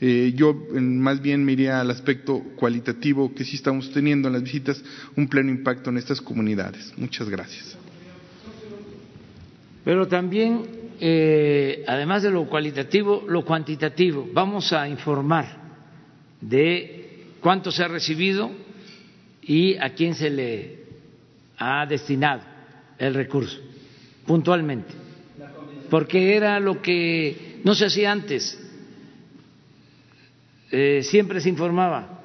[0.00, 4.42] Eh, yo más bien me iría al aspecto cualitativo que sí estamos teniendo en las
[4.42, 4.82] visitas,
[5.16, 6.92] un pleno impacto en estas comunidades.
[6.96, 7.76] Muchas gracias.
[9.84, 10.62] Pero también,
[11.00, 14.28] eh, además de lo cualitativo, lo cuantitativo.
[14.32, 15.46] Vamos a informar
[16.40, 18.52] de cuánto se ha recibido
[19.42, 20.78] y a quién se le
[21.56, 22.42] ha destinado
[22.98, 23.58] el recurso,
[24.26, 24.94] puntualmente.
[25.90, 28.67] Porque era lo que no se hacía antes
[30.70, 32.20] eh, siempre se informaba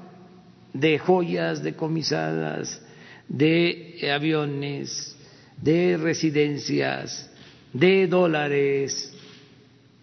[0.73, 2.81] de joyas decomisadas,
[3.27, 5.15] de aviones,
[5.61, 7.31] de residencias,
[7.71, 9.15] de dólares,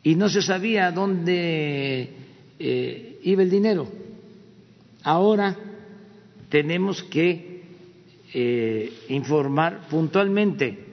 [0.03, 2.11] y no se sabía dónde
[2.59, 3.89] eh, iba el dinero.
[5.03, 5.57] Ahora
[6.49, 7.63] tenemos que
[8.33, 10.87] eh, informar puntualmente.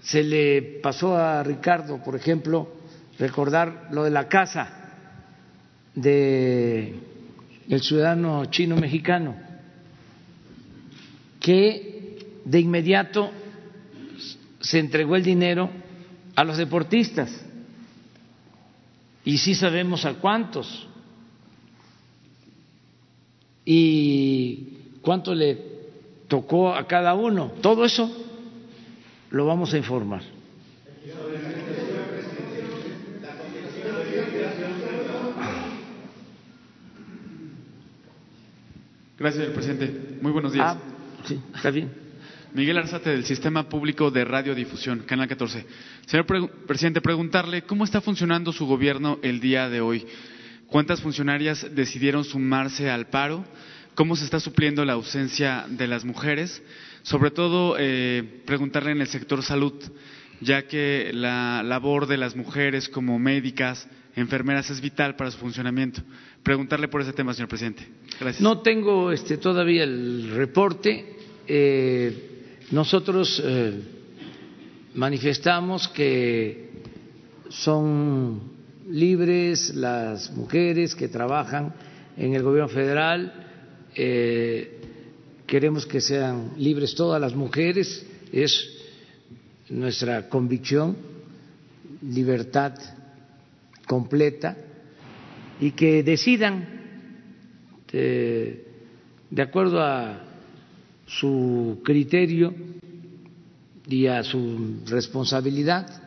[0.00, 2.68] Se le pasó a Ricardo, por ejemplo,
[3.18, 4.85] recordar lo de la casa
[5.96, 6.94] de
[7.68, 9.34] el ciudadano chino mexicano
[11.40, 13.30] que de inmediato
[14.60, 15.68] se entregó el dinero
[16.36, 17.44] a los deportistas
[19.24, 20.86] y sí sabemos a cuántos
[23.64, 24.68] y
[25.02, 25.58] cuánto le
[26.28, 27.52] tocó a cada uno.
[27.60, 28.08] Todo eso
[29.30, 30.35] lo vamos a informar.
[39.18, 40.18] Gracias, señor presidente.
[40.20, 40.76] Muy buenos días.
[40.76, 40.78] Ah,
[41.24, 41.90] sí, está bien.
[42.52, 45.64] Miguel Arzate, del Sistema Público de Radiodifusión, Canal 14.
[46.04, 46.26] Señor
[46.66, 50.06] presidente, preguntarle cómo está funcionando su gobierno el día de hoy.
[50.66, 53.42] ¿Cuántas funcionarias decidieron sumarse al paro?
[53.94, 56.62] ¿Cómo se está supliendo la ausencia de las mujeres?
[57.00, 59.72] Sobre todo, eh, preguntarle en el sector salud,
[60.42, 66.02] ya que la labor de las mujeres como médicas, enfermeras es vital para su funcionamiento.
[66.42, 67.86] Preguntarle por ese tema, señor presidente.
[68.18, 68.40] Gracias.
[68.40, 71.16] No tengo este, todavía el reporte.
[71.46, 73.80] Eh, nosotros eh,
[74.94, 76.70] manifestamos que
[77.50, 78.40] son
[78.88, 81.74] libres las mujeres que trabajan
[82.16, 83.32] en el gobierno federal.
[83.94, 84.80] Eh,
[85.46, 88.06] queremos que sean libres todas las mujeres.
[88.32, 88.72] Es
[89.68, 90.96] nuestra convicción,
[92.02, 92.74] libertad
[93.86, 94.56] completa
[95.60, 96.68] y que decidan
[97.90, 98.66] de,
[99.30, 100.22] de acuerdo a
[101.06, 102.52] su criterio
[103.88, 106.02] y a su responsabilidad.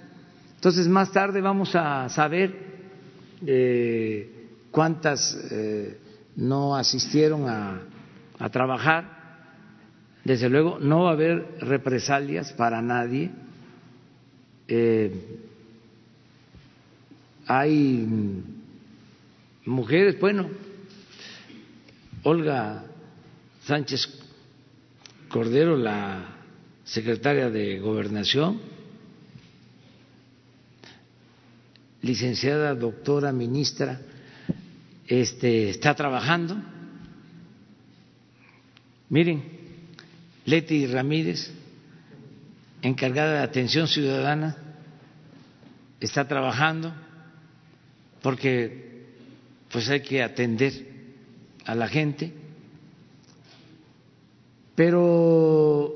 [0.55, 2.53] Entonces, más tarde vamos a saber
[3.45, 5.97] eh, cuántas eh,
[6.35, 7.81] no asistieron a,
[8.51, 9.17] trabajar.
[10.23, 13.31] Desde luego, no va a haber represalias para nadie.
[14.67, 15.48] Eh,
[17.49, 18.05] hay
[19.65, 20.51] mujeres, bueno,
[22.21, 22.85] Olga
[23.63, 24.07] Sánchez
[25.29, 26.25] Cordero, la
[26.83, 28.61] secretaria de Gobernación,
[32.03, 33.99] licenciada doctora ministra,
[35.07, 36.55] este, está trabajando.
[39.09, 39.41] Miren,
[40.45, 41.51] Leti Ramírez,
[42.83, 44.55] encargada de atención ciudadana,
[45.99, 47.08] está trabajando
[48.21, 48.89] porque
[49.71, 50.73] pues hay que atender
[51.65, 52.33] a la gente,
[54.75, 55.93] pero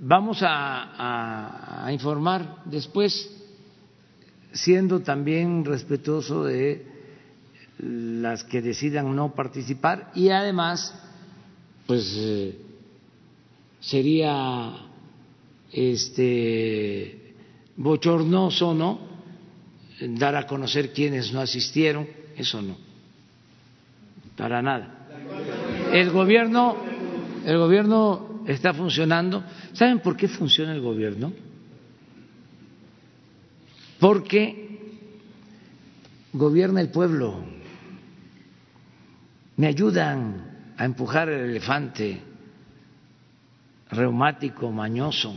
[0.00, 3.30] vamos a, informar después,
[4.52, 6.86] siendo también respetuoso de
[7.78, 10.94] las que decidan no participar y además,
[11.86, 12.58] pues eh,
[13.80, 14.72] sería
[15.72, 17.34] este
[17.76, 19.13] bochornoso, ¿no?
[20.00, 22.06] Dar a conocer quienes no asistieron,
[22.36, 22.76] eso no,
[24.36, 25.06] para nada.
[25.92, 26.76] El gobierno,
[27.44, 29.44] el gobierno está funcionando.
[29.72, 31.32] ¿Saben por qué funciona el gobierno?
[33.98, 34.64] Porque
[36.32, 37.42] gobierna el pueblo.
[39.56, 42.20] Me ayudan a empujar el elefante
[43.90, 45.34] reumático, mañoso.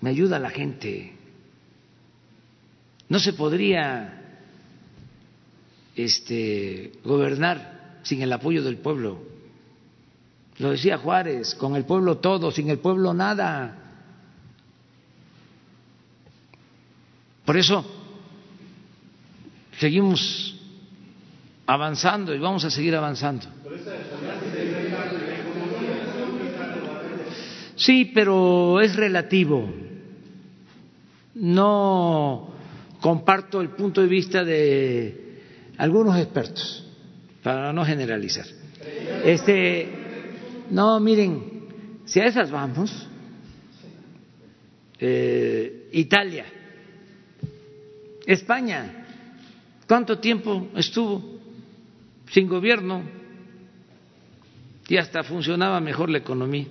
[0.00, 1.16] Me ayuda la gente.
[3.14, 4.12] No se podría
[5.94, 9.22] este, gobernar sin el apoyo del pueblo.
[10.58, 13.78] Lo decía Juárez, con el pueblo todo, sin el pueblo nada.
[17.44, 17.84] Por eso
[19.78, 20.60] seguimos
[21.66, 23.46] avanzando y vamos a seguir avanzando.
[27.76, 29.72] Sí, pero es relativo.
[31.36, 32.53] No
[33.04, 35.42] comparto el punto de vista de
[35.76, 36.86] algunos expertos,
[37.42, 38.46] para no generalizar.
[39.22, 39.86] Este,
[40.70, 43.06] no, miren, si a esas vamos,
[44.98, 46.46] eh, Italia,
[48.24, 49.06] España,
[49.86, 51.40] ¿cuánto tiempo estuvo
[52.30, 53.02] sin gobierno
[54.88, 56.68] y hasta funcionaba mejor la economía?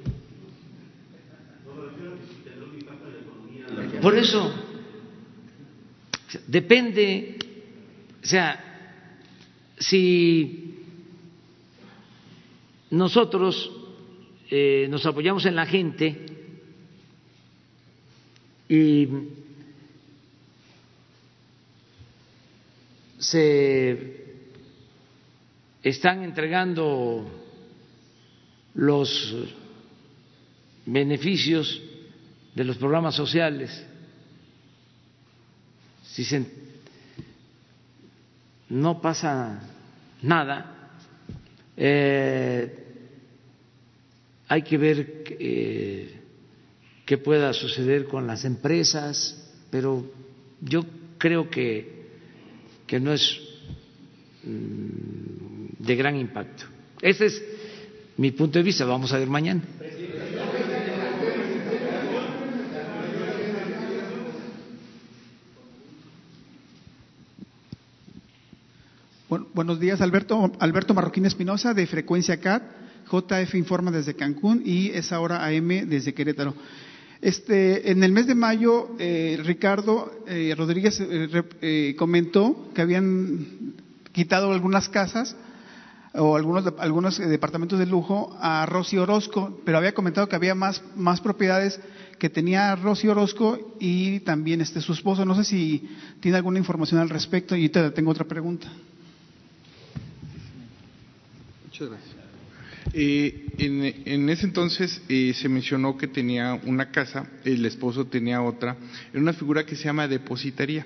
[4.01, 4.62] Por eso
[6.47, 7.37] Depende,
[8.21, 8.73] o sea,
[9.77, 10.75] si
[12.91, 13.71] nosotros
[14.49, 16.25] eh, nos apoyamos en la gente
[18.69, 19.07] y
[23.17, 24.23] se
[25.81, 27.29] están entregando
[28.75, 29.35] los
[30.85, 31.81] beneficios
[32.55, 33.85] de los programas sociales
[36.13, 36.45] si se,
[38.69, 39.59] no pasa
[40.21, 40.91] nada,
[41.75, 42.83] eh,
[44.47, 46.19] hay que ver eh,
[47.03, 50.05] qué pueda suceder con las empresas, pero
[50.61, 50.85] yo
[51.17, 52.05] creo que,
[52.85, 53.39] que no es
[54.43, 56.65] mm, de gran impacto.
[57.01, 57.43] Ese es
[58.17, 59.63] mi punto de vista, vamos a ver mañana.
[69.53, 72.63] Buenos días, Alberto, Alberto Marroquín Espinosa de Frecuencia CAT,
[73.11, 76.55] JF Informa desde Cancún y es ahora AM desde Querétaro.
[77.21, 83.75] Este, en el mes de mayo, eh, Ricardo eh, Rodríguez eh, comentó que habían
[84.11, 85.35] quitado algunas casas
[86.13, 90.83] o algunos, algunos departamentos de lujo a Rosy Orozco, pero había comentado que había más,
[90.95, 91.79] más propiedades
[92.19, 95.25] que tenía Rosy Orozco y también este, su esposo.
[95.25, 95.89] No sé si
[96.19, 98.71] tiene alguna información al respecto y te tengo otra pregunta.
[101.73, 102.15] Muchas gracias.
[102.93, 108.77] Eh, en, ese entonces eh, se mencionó que tenía una casa, el esposo tenía otra,
[109.11, 110.85] era una figura que se llama depositaría.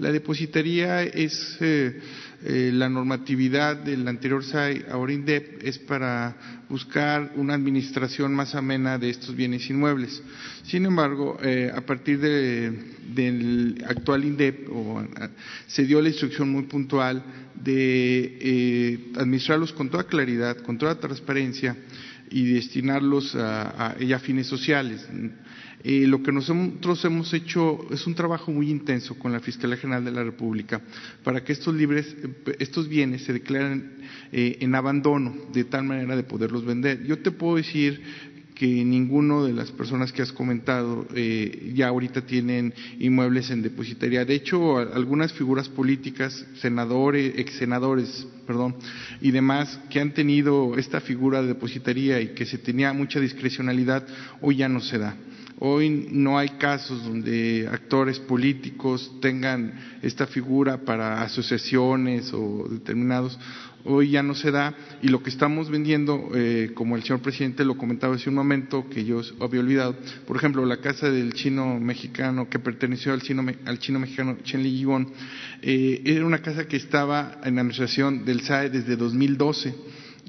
[0.00, 2.00] La depositaría es eh,
[2.42, 6.34] eh, la normatividad del anterior SAI, ahora INDEP, es para
[6.70, 10.22] buscar una administración más amena de estos bienes inmuebles.
[10.64, 14.68] Sin embargo, eh, a partir del actual INDEP
[15.66, 17.22] se dio la instrucción muy puntual
[17.62, 21.76] de administrarlos con toda claridad, con toda transparencia
[22.30, 25.06] y destinarlos a, a, fines sociales.
[25.82, 30.04] Eh, lo que nosotros hemos hecho es un trabajo muy intenso con la Fiscalía General
[30.04, 30.80] de la República
[31.24, 32.14] para que estos, libres,
[32.58, 33.92] estos bienes se declaren
[34.30, 37.02] eh, en abandono de tal manera de poderlos vender.
[37.04, 38.02] Yo te puedo decir
[38.60, 44.26] que ninguno de las personas que has comentado eh, ya ahorita tienen inmuebles en depositaría.
[44.26, 48.76] De hecho, algunas figuras políticas, senadores, ex senadores, perdón,
[49.22, 54.06] y demás que han tenido esta figura de depositaría y que se tenía mucha discrecionalidad,
[54.42, 55.16] hoy ya no se da.
[55.62, 63.38] Hoy no hay casos donde actores políticos tengan esta figura para asociaciones o determinados.
[63.84, 64.74] Hoy ya no se da.
[65.02, 68.88] Y lo que estamos vendiendo, eh, como el señor presidente lo comentaba hace un momento,
[68.88, 69.96] que yo había olvidado,
[70.26, 74.62] por ejemplo, la casa del chino mexicano que perteneció al chino, al chino mexicano Chen
[74.62, 74.86] Li
[75.60, 79.74] eh, era una casa que estaba en administración del SAE desde 2012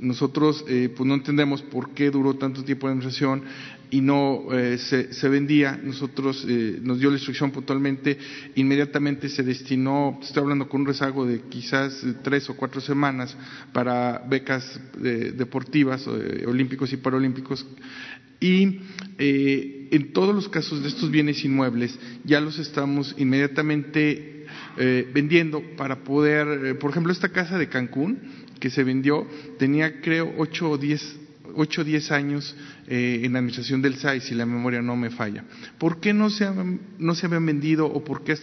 [0.01, 3.43] nosotros eh, pues no entendemos por qué duró tanto tiempo de administración
[3.91, 5.79] y no eh, se, vendía.
[5.83, 8.17] Nosotros eh, nos dio la instrucción puntualmente,
[8.55, 13.35] inmediatamente se destinó, estoy hablando con un rezago de quizás tres o cuatro semanas
[13.73, 17.67] para becas deportivas, olímpicos y paralímpicos.
[18.39, 18.79] Y
[19.19, 24.45] en todos los casos de estos bienes inmuebles ya los estamos inmediatamente
[25.13, 28.19] vendiendo para poder, por ejemplo, esta casa de Cancún,
[28.59, 29.27] que se vendió
[29.59, 31.20] tenía creo ocho o diez
[31.55, 32.55] ocho o diez años
[32.87, 35.43] eh, en la administración del SAI, si la memoria no me falla.
[35.77, 36.47] ¿Por qué no se,
[36.99, 38.35] no se habían vendido o por qué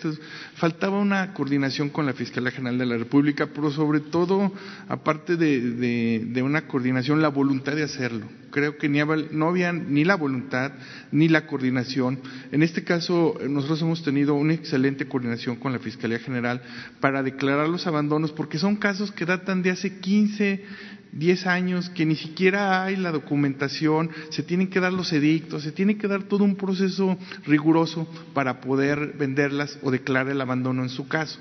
[0.54, 4.52] faltaba una coordinación con la Fiscalía General de la República, pero sobre todo,
[4.88, 8.26] aparte de, de una coordinación, la voluntad de hacerlo?
[8.50, 9.00] Creo que ni,
[9.32, 10.72] no había ni la voluntad
[11.12, 12.20] ni la coordinación.
[12.50, 16.62] En este caso, nosotros hemos tenido una excelente coordinación con la Fiscalía General
[17.00, 20.64] para declarar los abandonos, porque son casos que datan de hace 15,
[21.12, 25.72] 10 años, que ni siquiera hay la documentación, se tienen que dar los edictos, se
[25.72, 30.88] tiene que dar todo un proceso riguroso para poder venderlas o declarar el abandono en
[30.88, 31.38] su caso.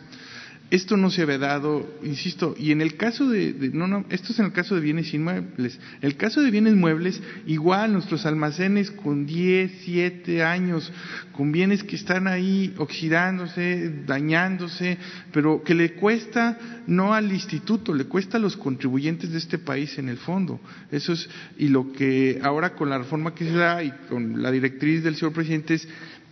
[0.70, 4.40] Esto no se había dado, insisto, y en el caso de, no, no, esto es
[4.40, 5.80] en el caso de bienes inmuebles.
[6.02, 10.92] El caso de bienes muebles, igual nuestros almacenes con 10, 7 años,
[11.32, 14.98] con bienes que están ahí oxidándose, dañándose,
[15.32, 19.98] pero que le cuesta no al instituto, le cuesta a los contribuyentes de este país
[19.98, 20.60] en el fondo.
[20.92, 24.52] Eso es, y lo que ahora con la reforma que se da y con la
[24.52, 25.88] directriz del señor presidente es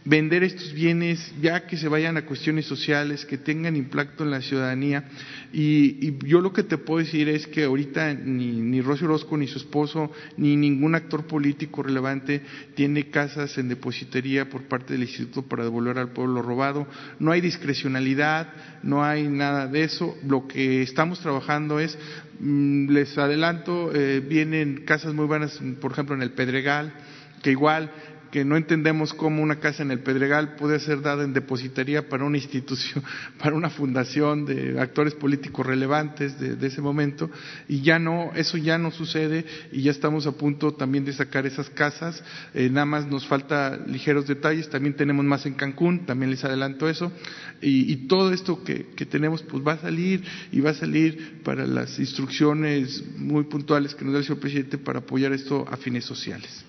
[0.06, 4.42] vender estos bienes ya que se vayan a cuestiones sociales, que tengan impacto en la
[4.42, 5.06] ciudadanía.
[5.52, 9.48] Y, yo lo que te puedo decir es que ahorita ni, ni Rosy Orozco, ni
[9.48, 12.42] su esposo, ni ningún actor político relevante
[12.76, 16.88] tiene casas en depositería por parte del instituto para devolver al pueblo robado.
[17.20, 18.54] No hay discrecionalidad,
[18.84, 20.16] no hay nada de eso.
[20.28, 21.98] Lo que estamos trabajando es,
[22.40, 26.94] mm, les adelanto, eh, vienen casas muy buenas, por ejemplo, en el Pedregal,
[27.42, 27.92] que igual
[28.36, 32.26] que no entendemos cómo una casa en el Pedregal puede ser dada en depositaría para
[32.26, 33.02] una institución,
[33.40, 37.32] para una fundación de actores políticos relevantes de, ese momento,
[37.70, 41.46] y ya no, eso ya no sucede y ya estamos a punto también de sacar
[41.46, 42.22] esas casas,
[42.54, 46.90] eh, nada más nos falta ligeros detalles, también tenemos más en Cancún, también les adelanto
[46.90, 47.14] eso,
[47.62, 51.98] y, todo esto que, tenemos pues va a salir y va a salir para las
[52.00, 56.66] instrucciones muy puntuales que nos da el señor presidente para apoyar esto a fines sociales.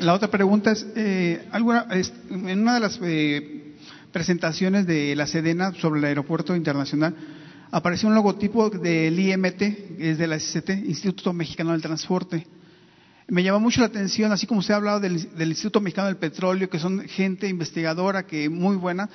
[0.00, 0.72] La otra pregunta.
[0.72, 3.74] es, eh, en una de las eh,
[4.10, 7.14] presentaciones de la Sedena sobre el aeropuerto internacional
[7.70, 12.46] apareció un logotipo del IMT, que es de la SCT, Instituto Mexicano del Transporte.
[13.28, 16.68] Me llamó mucho la atención, así como usted ha hablado del, Instituto Mexicano del Petróleo,
[16.68, 19.08] que son gente investigadora que muy buena.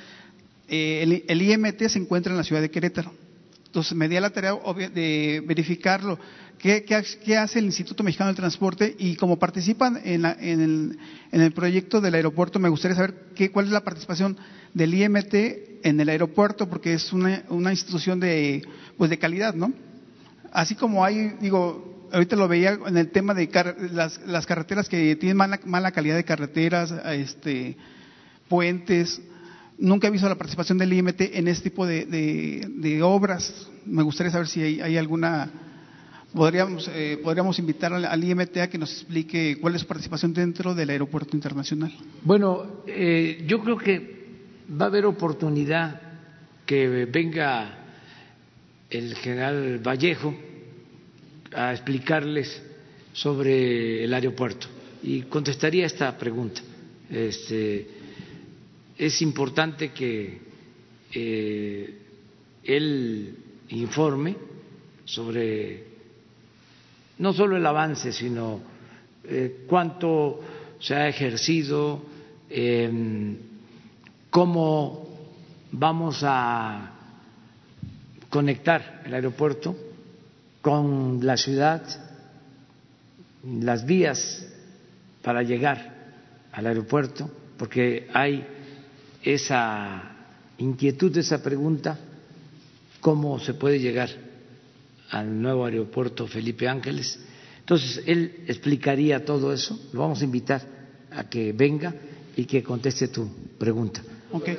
[0.67, 3.26] Eh, el IMT se encuentra en la ciudad de Querétaro.
[3.67, 4.57] Entonces me di la tarea
[4.93, 6.17] de verificarlo
[6.57, 10.97] qué, hace el Instituto Mexicano del Transporte y como participan en,
[11.31, 14.37] el, proyecto del aeropuerto, me gustaría saber qué, cuál es la participación
[14.73, 15.33] del IMT
[15.83, 18.63] en el aeropuerto, porque es una, institución de,
[18.97, 19.71] pues de calidad, ¿no?
[20.51, 23.49] Así como hay, digo, ahorita lo veía en el tema de
[23.91, 27.77] las, carreteras que tienen mala, calidad de carreteras, este,
[28.47, 29.21] puentes,
[29.77, 33.69] nunca he visto la participación del IMT en este tipo de, obras.
[33.85, 35.51] Me gustaría saber si hay alguna
[36.33, 40.73] podríamos, eh, podríamos invitar al, IMT a que nos explique cuál es su participación dentro
[40.73, 41.91] del aeropuerto internacional.
[42.23, 44.25] Bueno, eh, yo creo que
[44.79, 46.01] va a haber oportunidad
[46.65, 47.85] que venga
[48.89, 50.33] el general Vallejo
[51.53, 52.61] a explicarles
[53.13, 54.67] sobre el aeropuerto
[55.01, 56.61] y contestaría esta pregunta.
[57.09, 57.87] Este,
[58.97, 60.41] es importante que
[61.13, 61.97] eh,
[62.63, 63.37] él
[63.69, 64.35] informe
[65.05, 65.85] sobre
[67.19, 68.59] no solo el avance, sino
[69.23, 70.39] eh, cuánto
[70.79, 72.01] se ha ejercido,
[72.49, 73.37] eh,
[74.29, 75.07] cómo
[75.71, 76.93] vamos a
[78.29, 79.75] conectar el aeropuerto
[80.61, 81.83] con la ciudad,
[83.43, 84.45] las vías
[85.21, 85.95] para llegar
[86.51, 88.45] al aeropuerto, porque hay
[89.23, 90.15] esa
[90.57, 91.97] inquietud, esa pregunta,
[92.99, 94.09] cómo se puede llegar
[95.09, 97.19] al nuevo aeropuerto Felipe Ángeles.
[97.59, 100.61] Entonces, él explicaría todo eso, lo vamos a invitar
[101.11, 101.93] a que venga
[102.35, 104.01] y que conteste tu pregunta.
[104.31, 104.57] Okay.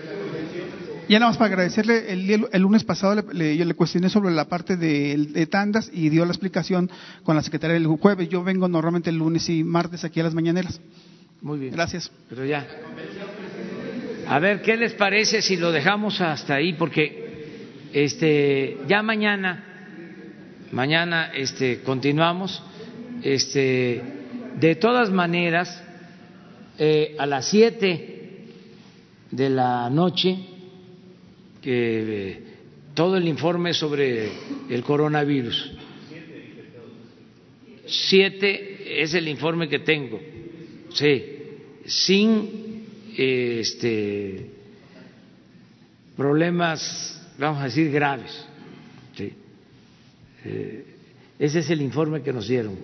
[1.08, 4.46] Ya nada más para agradecerle, el, el lunes pasado le, yo le cuestioné sobre la
[4.46, 6.90] parte de, de, tandas y dio la explicación
[7.22, 8.28] con la secretaria el jueves.
[8.28, 10.80] Yo vengo normalmente el lunes y martes aquí a las mañaneras.
[11.40, 11.72] Muy bien.
[11.72, 12.10] Gracias.
[12.28, 12.66] Pero ya.
[14.28, 16.74] A ver, ¿qué les parece si lo dejamos hasta ahí?
[16.74, 19.64] Porque este, ya mañana,
[20.70, 22.62] mañana este, continuamos.
[23.22, 24.02] Este,
[24.60, 25.82] de todas maneras,
[26.78, 28.44] eh, a las siete
[29.30, 30.36] de la noche
[31.62, 32.42] que
[32.92, 34.28] todo el informe sobre
[34.68, 35.72] el coronavirus.
[37.86, 40.20] Siete es el informe que tengo,
[40.92, 41.24] sí,
[41.86, 42.68] sin
[43.18, 44.50] este,
[46.16, 48.46] problemas, vamos a decir, graves.
[50.44, 50.84] Eh,
[51.38, 52.76] ese es el informe que nos dieron.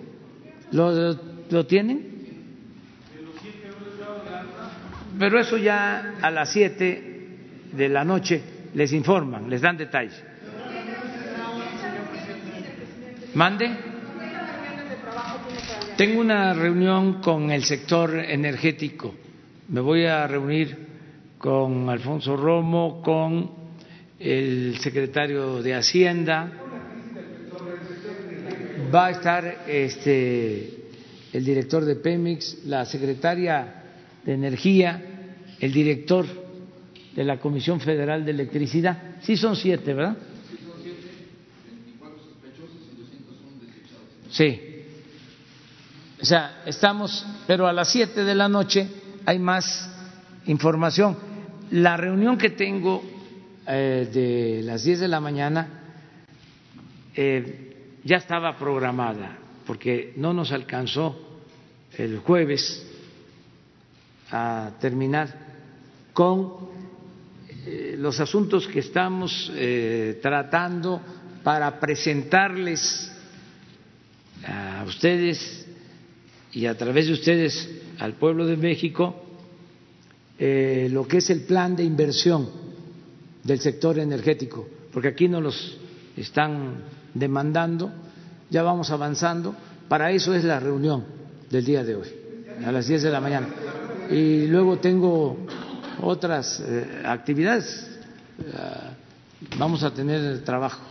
[0.73, 1.17] ¿Lo,
[1.49, 2.15] lo tienen?
[5.17, 7.29] Pero eso ya a las siete
[7.71, 8.41] de la noche
[8.73, 10.21] les informan, les dan detalles.
[13.33, 13.69] Mande.
[15.95, 19.15] Tengo una reunión con el sector energético.
[19.67, 20.77] Me voy a reunir
[21.39, 23.49] con Alfonso Romo, con
[24.19, 26.51] el secretario de Hacienda.
[28.93, 30.83] Va a estar este,
[31.33, 33.81] el director de Pemex, la secretaria
[34.23, 35.01] de Energía,
[35.59, 36.27] el director
[37.15, 39.15] de la Comisión Federal de Electricidad.
[39.21, 40.15] Sí son siete, ¿verdad?
[44.29, 44.61] Sí.
[46.21, 49.89] O sea, estamos, pero a las siete de la noche hay más
[50.45, 51.17] información.
[51.71, 53.03] La reunión que tengo
[53.67, 55.67] eh, de las diez de la mañana
[57.15, 61.39] eh, ya estaba programada, porque no nos alcanzó
[61.97, 62.85] el jueves
[64.31, 65.33] a terminar
[66.13, 66.69] con
[67.65, 69.51] eh, los asuntos que estamos
[70.21, 71.01] tratando
[71.43, 73.11] para presentarles
[74.45, 75.67] a ustedes
[76.51, 79.25] y a través de ustedes al pueblo de México
[80.37, 82.49] eh, lo que es el plan de inversión
[83.43, 85.77] del sector energético, porque aquí nos los
[86.17, 87.91] están demandando,
[88.49, 89.55] ya vamos avanzando,
[89.87, 91.05] para eso es la reunión
[91.49, 92.07] del día de hoy,
[92.65, 93.47] a las 10 de la mañana.
[94.09, 95.37] Y luego tengo
[96.01, 97.87] otras eh, actividades.
[98.39, 98.51] Eh,
[99.57, 100.81] vamos a tener trabajo.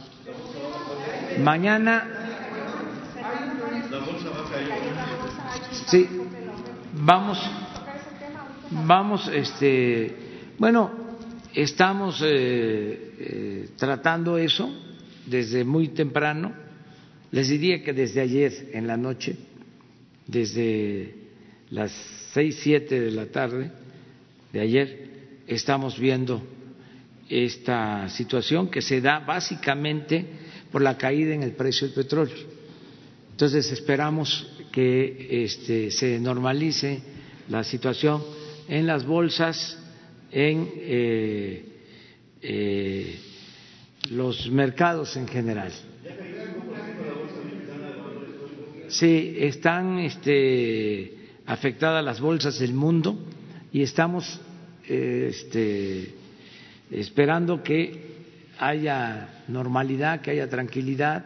[1.42, 2.08] Mañana.
[5.86, 6.08] Sí,
[6.96, 7.38] vamos,
[8.70, 10.16] vamos, este,
[10.58, 10.90] bueno,
[11.54, 14.72] estamos eh, tratando eso
[15.26, 16.52] desde muy temprano.
[17.30, 19.36] Les diría que desde ayer en la noche,
[20.26, 21.14] desde
[21.70, 21.90] las
[22.32, 23.72] seis, siete de la tarde,
[24.52, 25.08] de ayer,
[25.46, 26.42] estamos viendo
[27.28, 30.24] esta situación que se da básicamente
[30.70, 32.36] por la caída en el precio del petróleo.
[33.32, 37.00] Entonces esperamos que este, se normalice
[37.48, 38.20] la situación
[38.66, 39.78] en las bolsas,
[40.32, 41.64] en eh,
[42.42, 43.18] eh,
[44.10, 45.70] los mercados en general.
[48.88, 53.16] Sí, están este, afectadas las bolsas del mundo
[53.72, 54.40] y estamos
[54.88, 56.14] este,
[56.90, 58.00] esperando que
[58.58, 61.24] haya normalidad, que haya tranquilidad,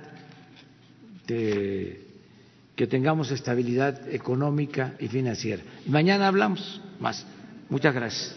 [2.78, 5.64] que tengamos estabilidad económica y financiera.
[5.86, 7.26] Mañana hablamos más.
[7.68, 8.36] Muchas gracias.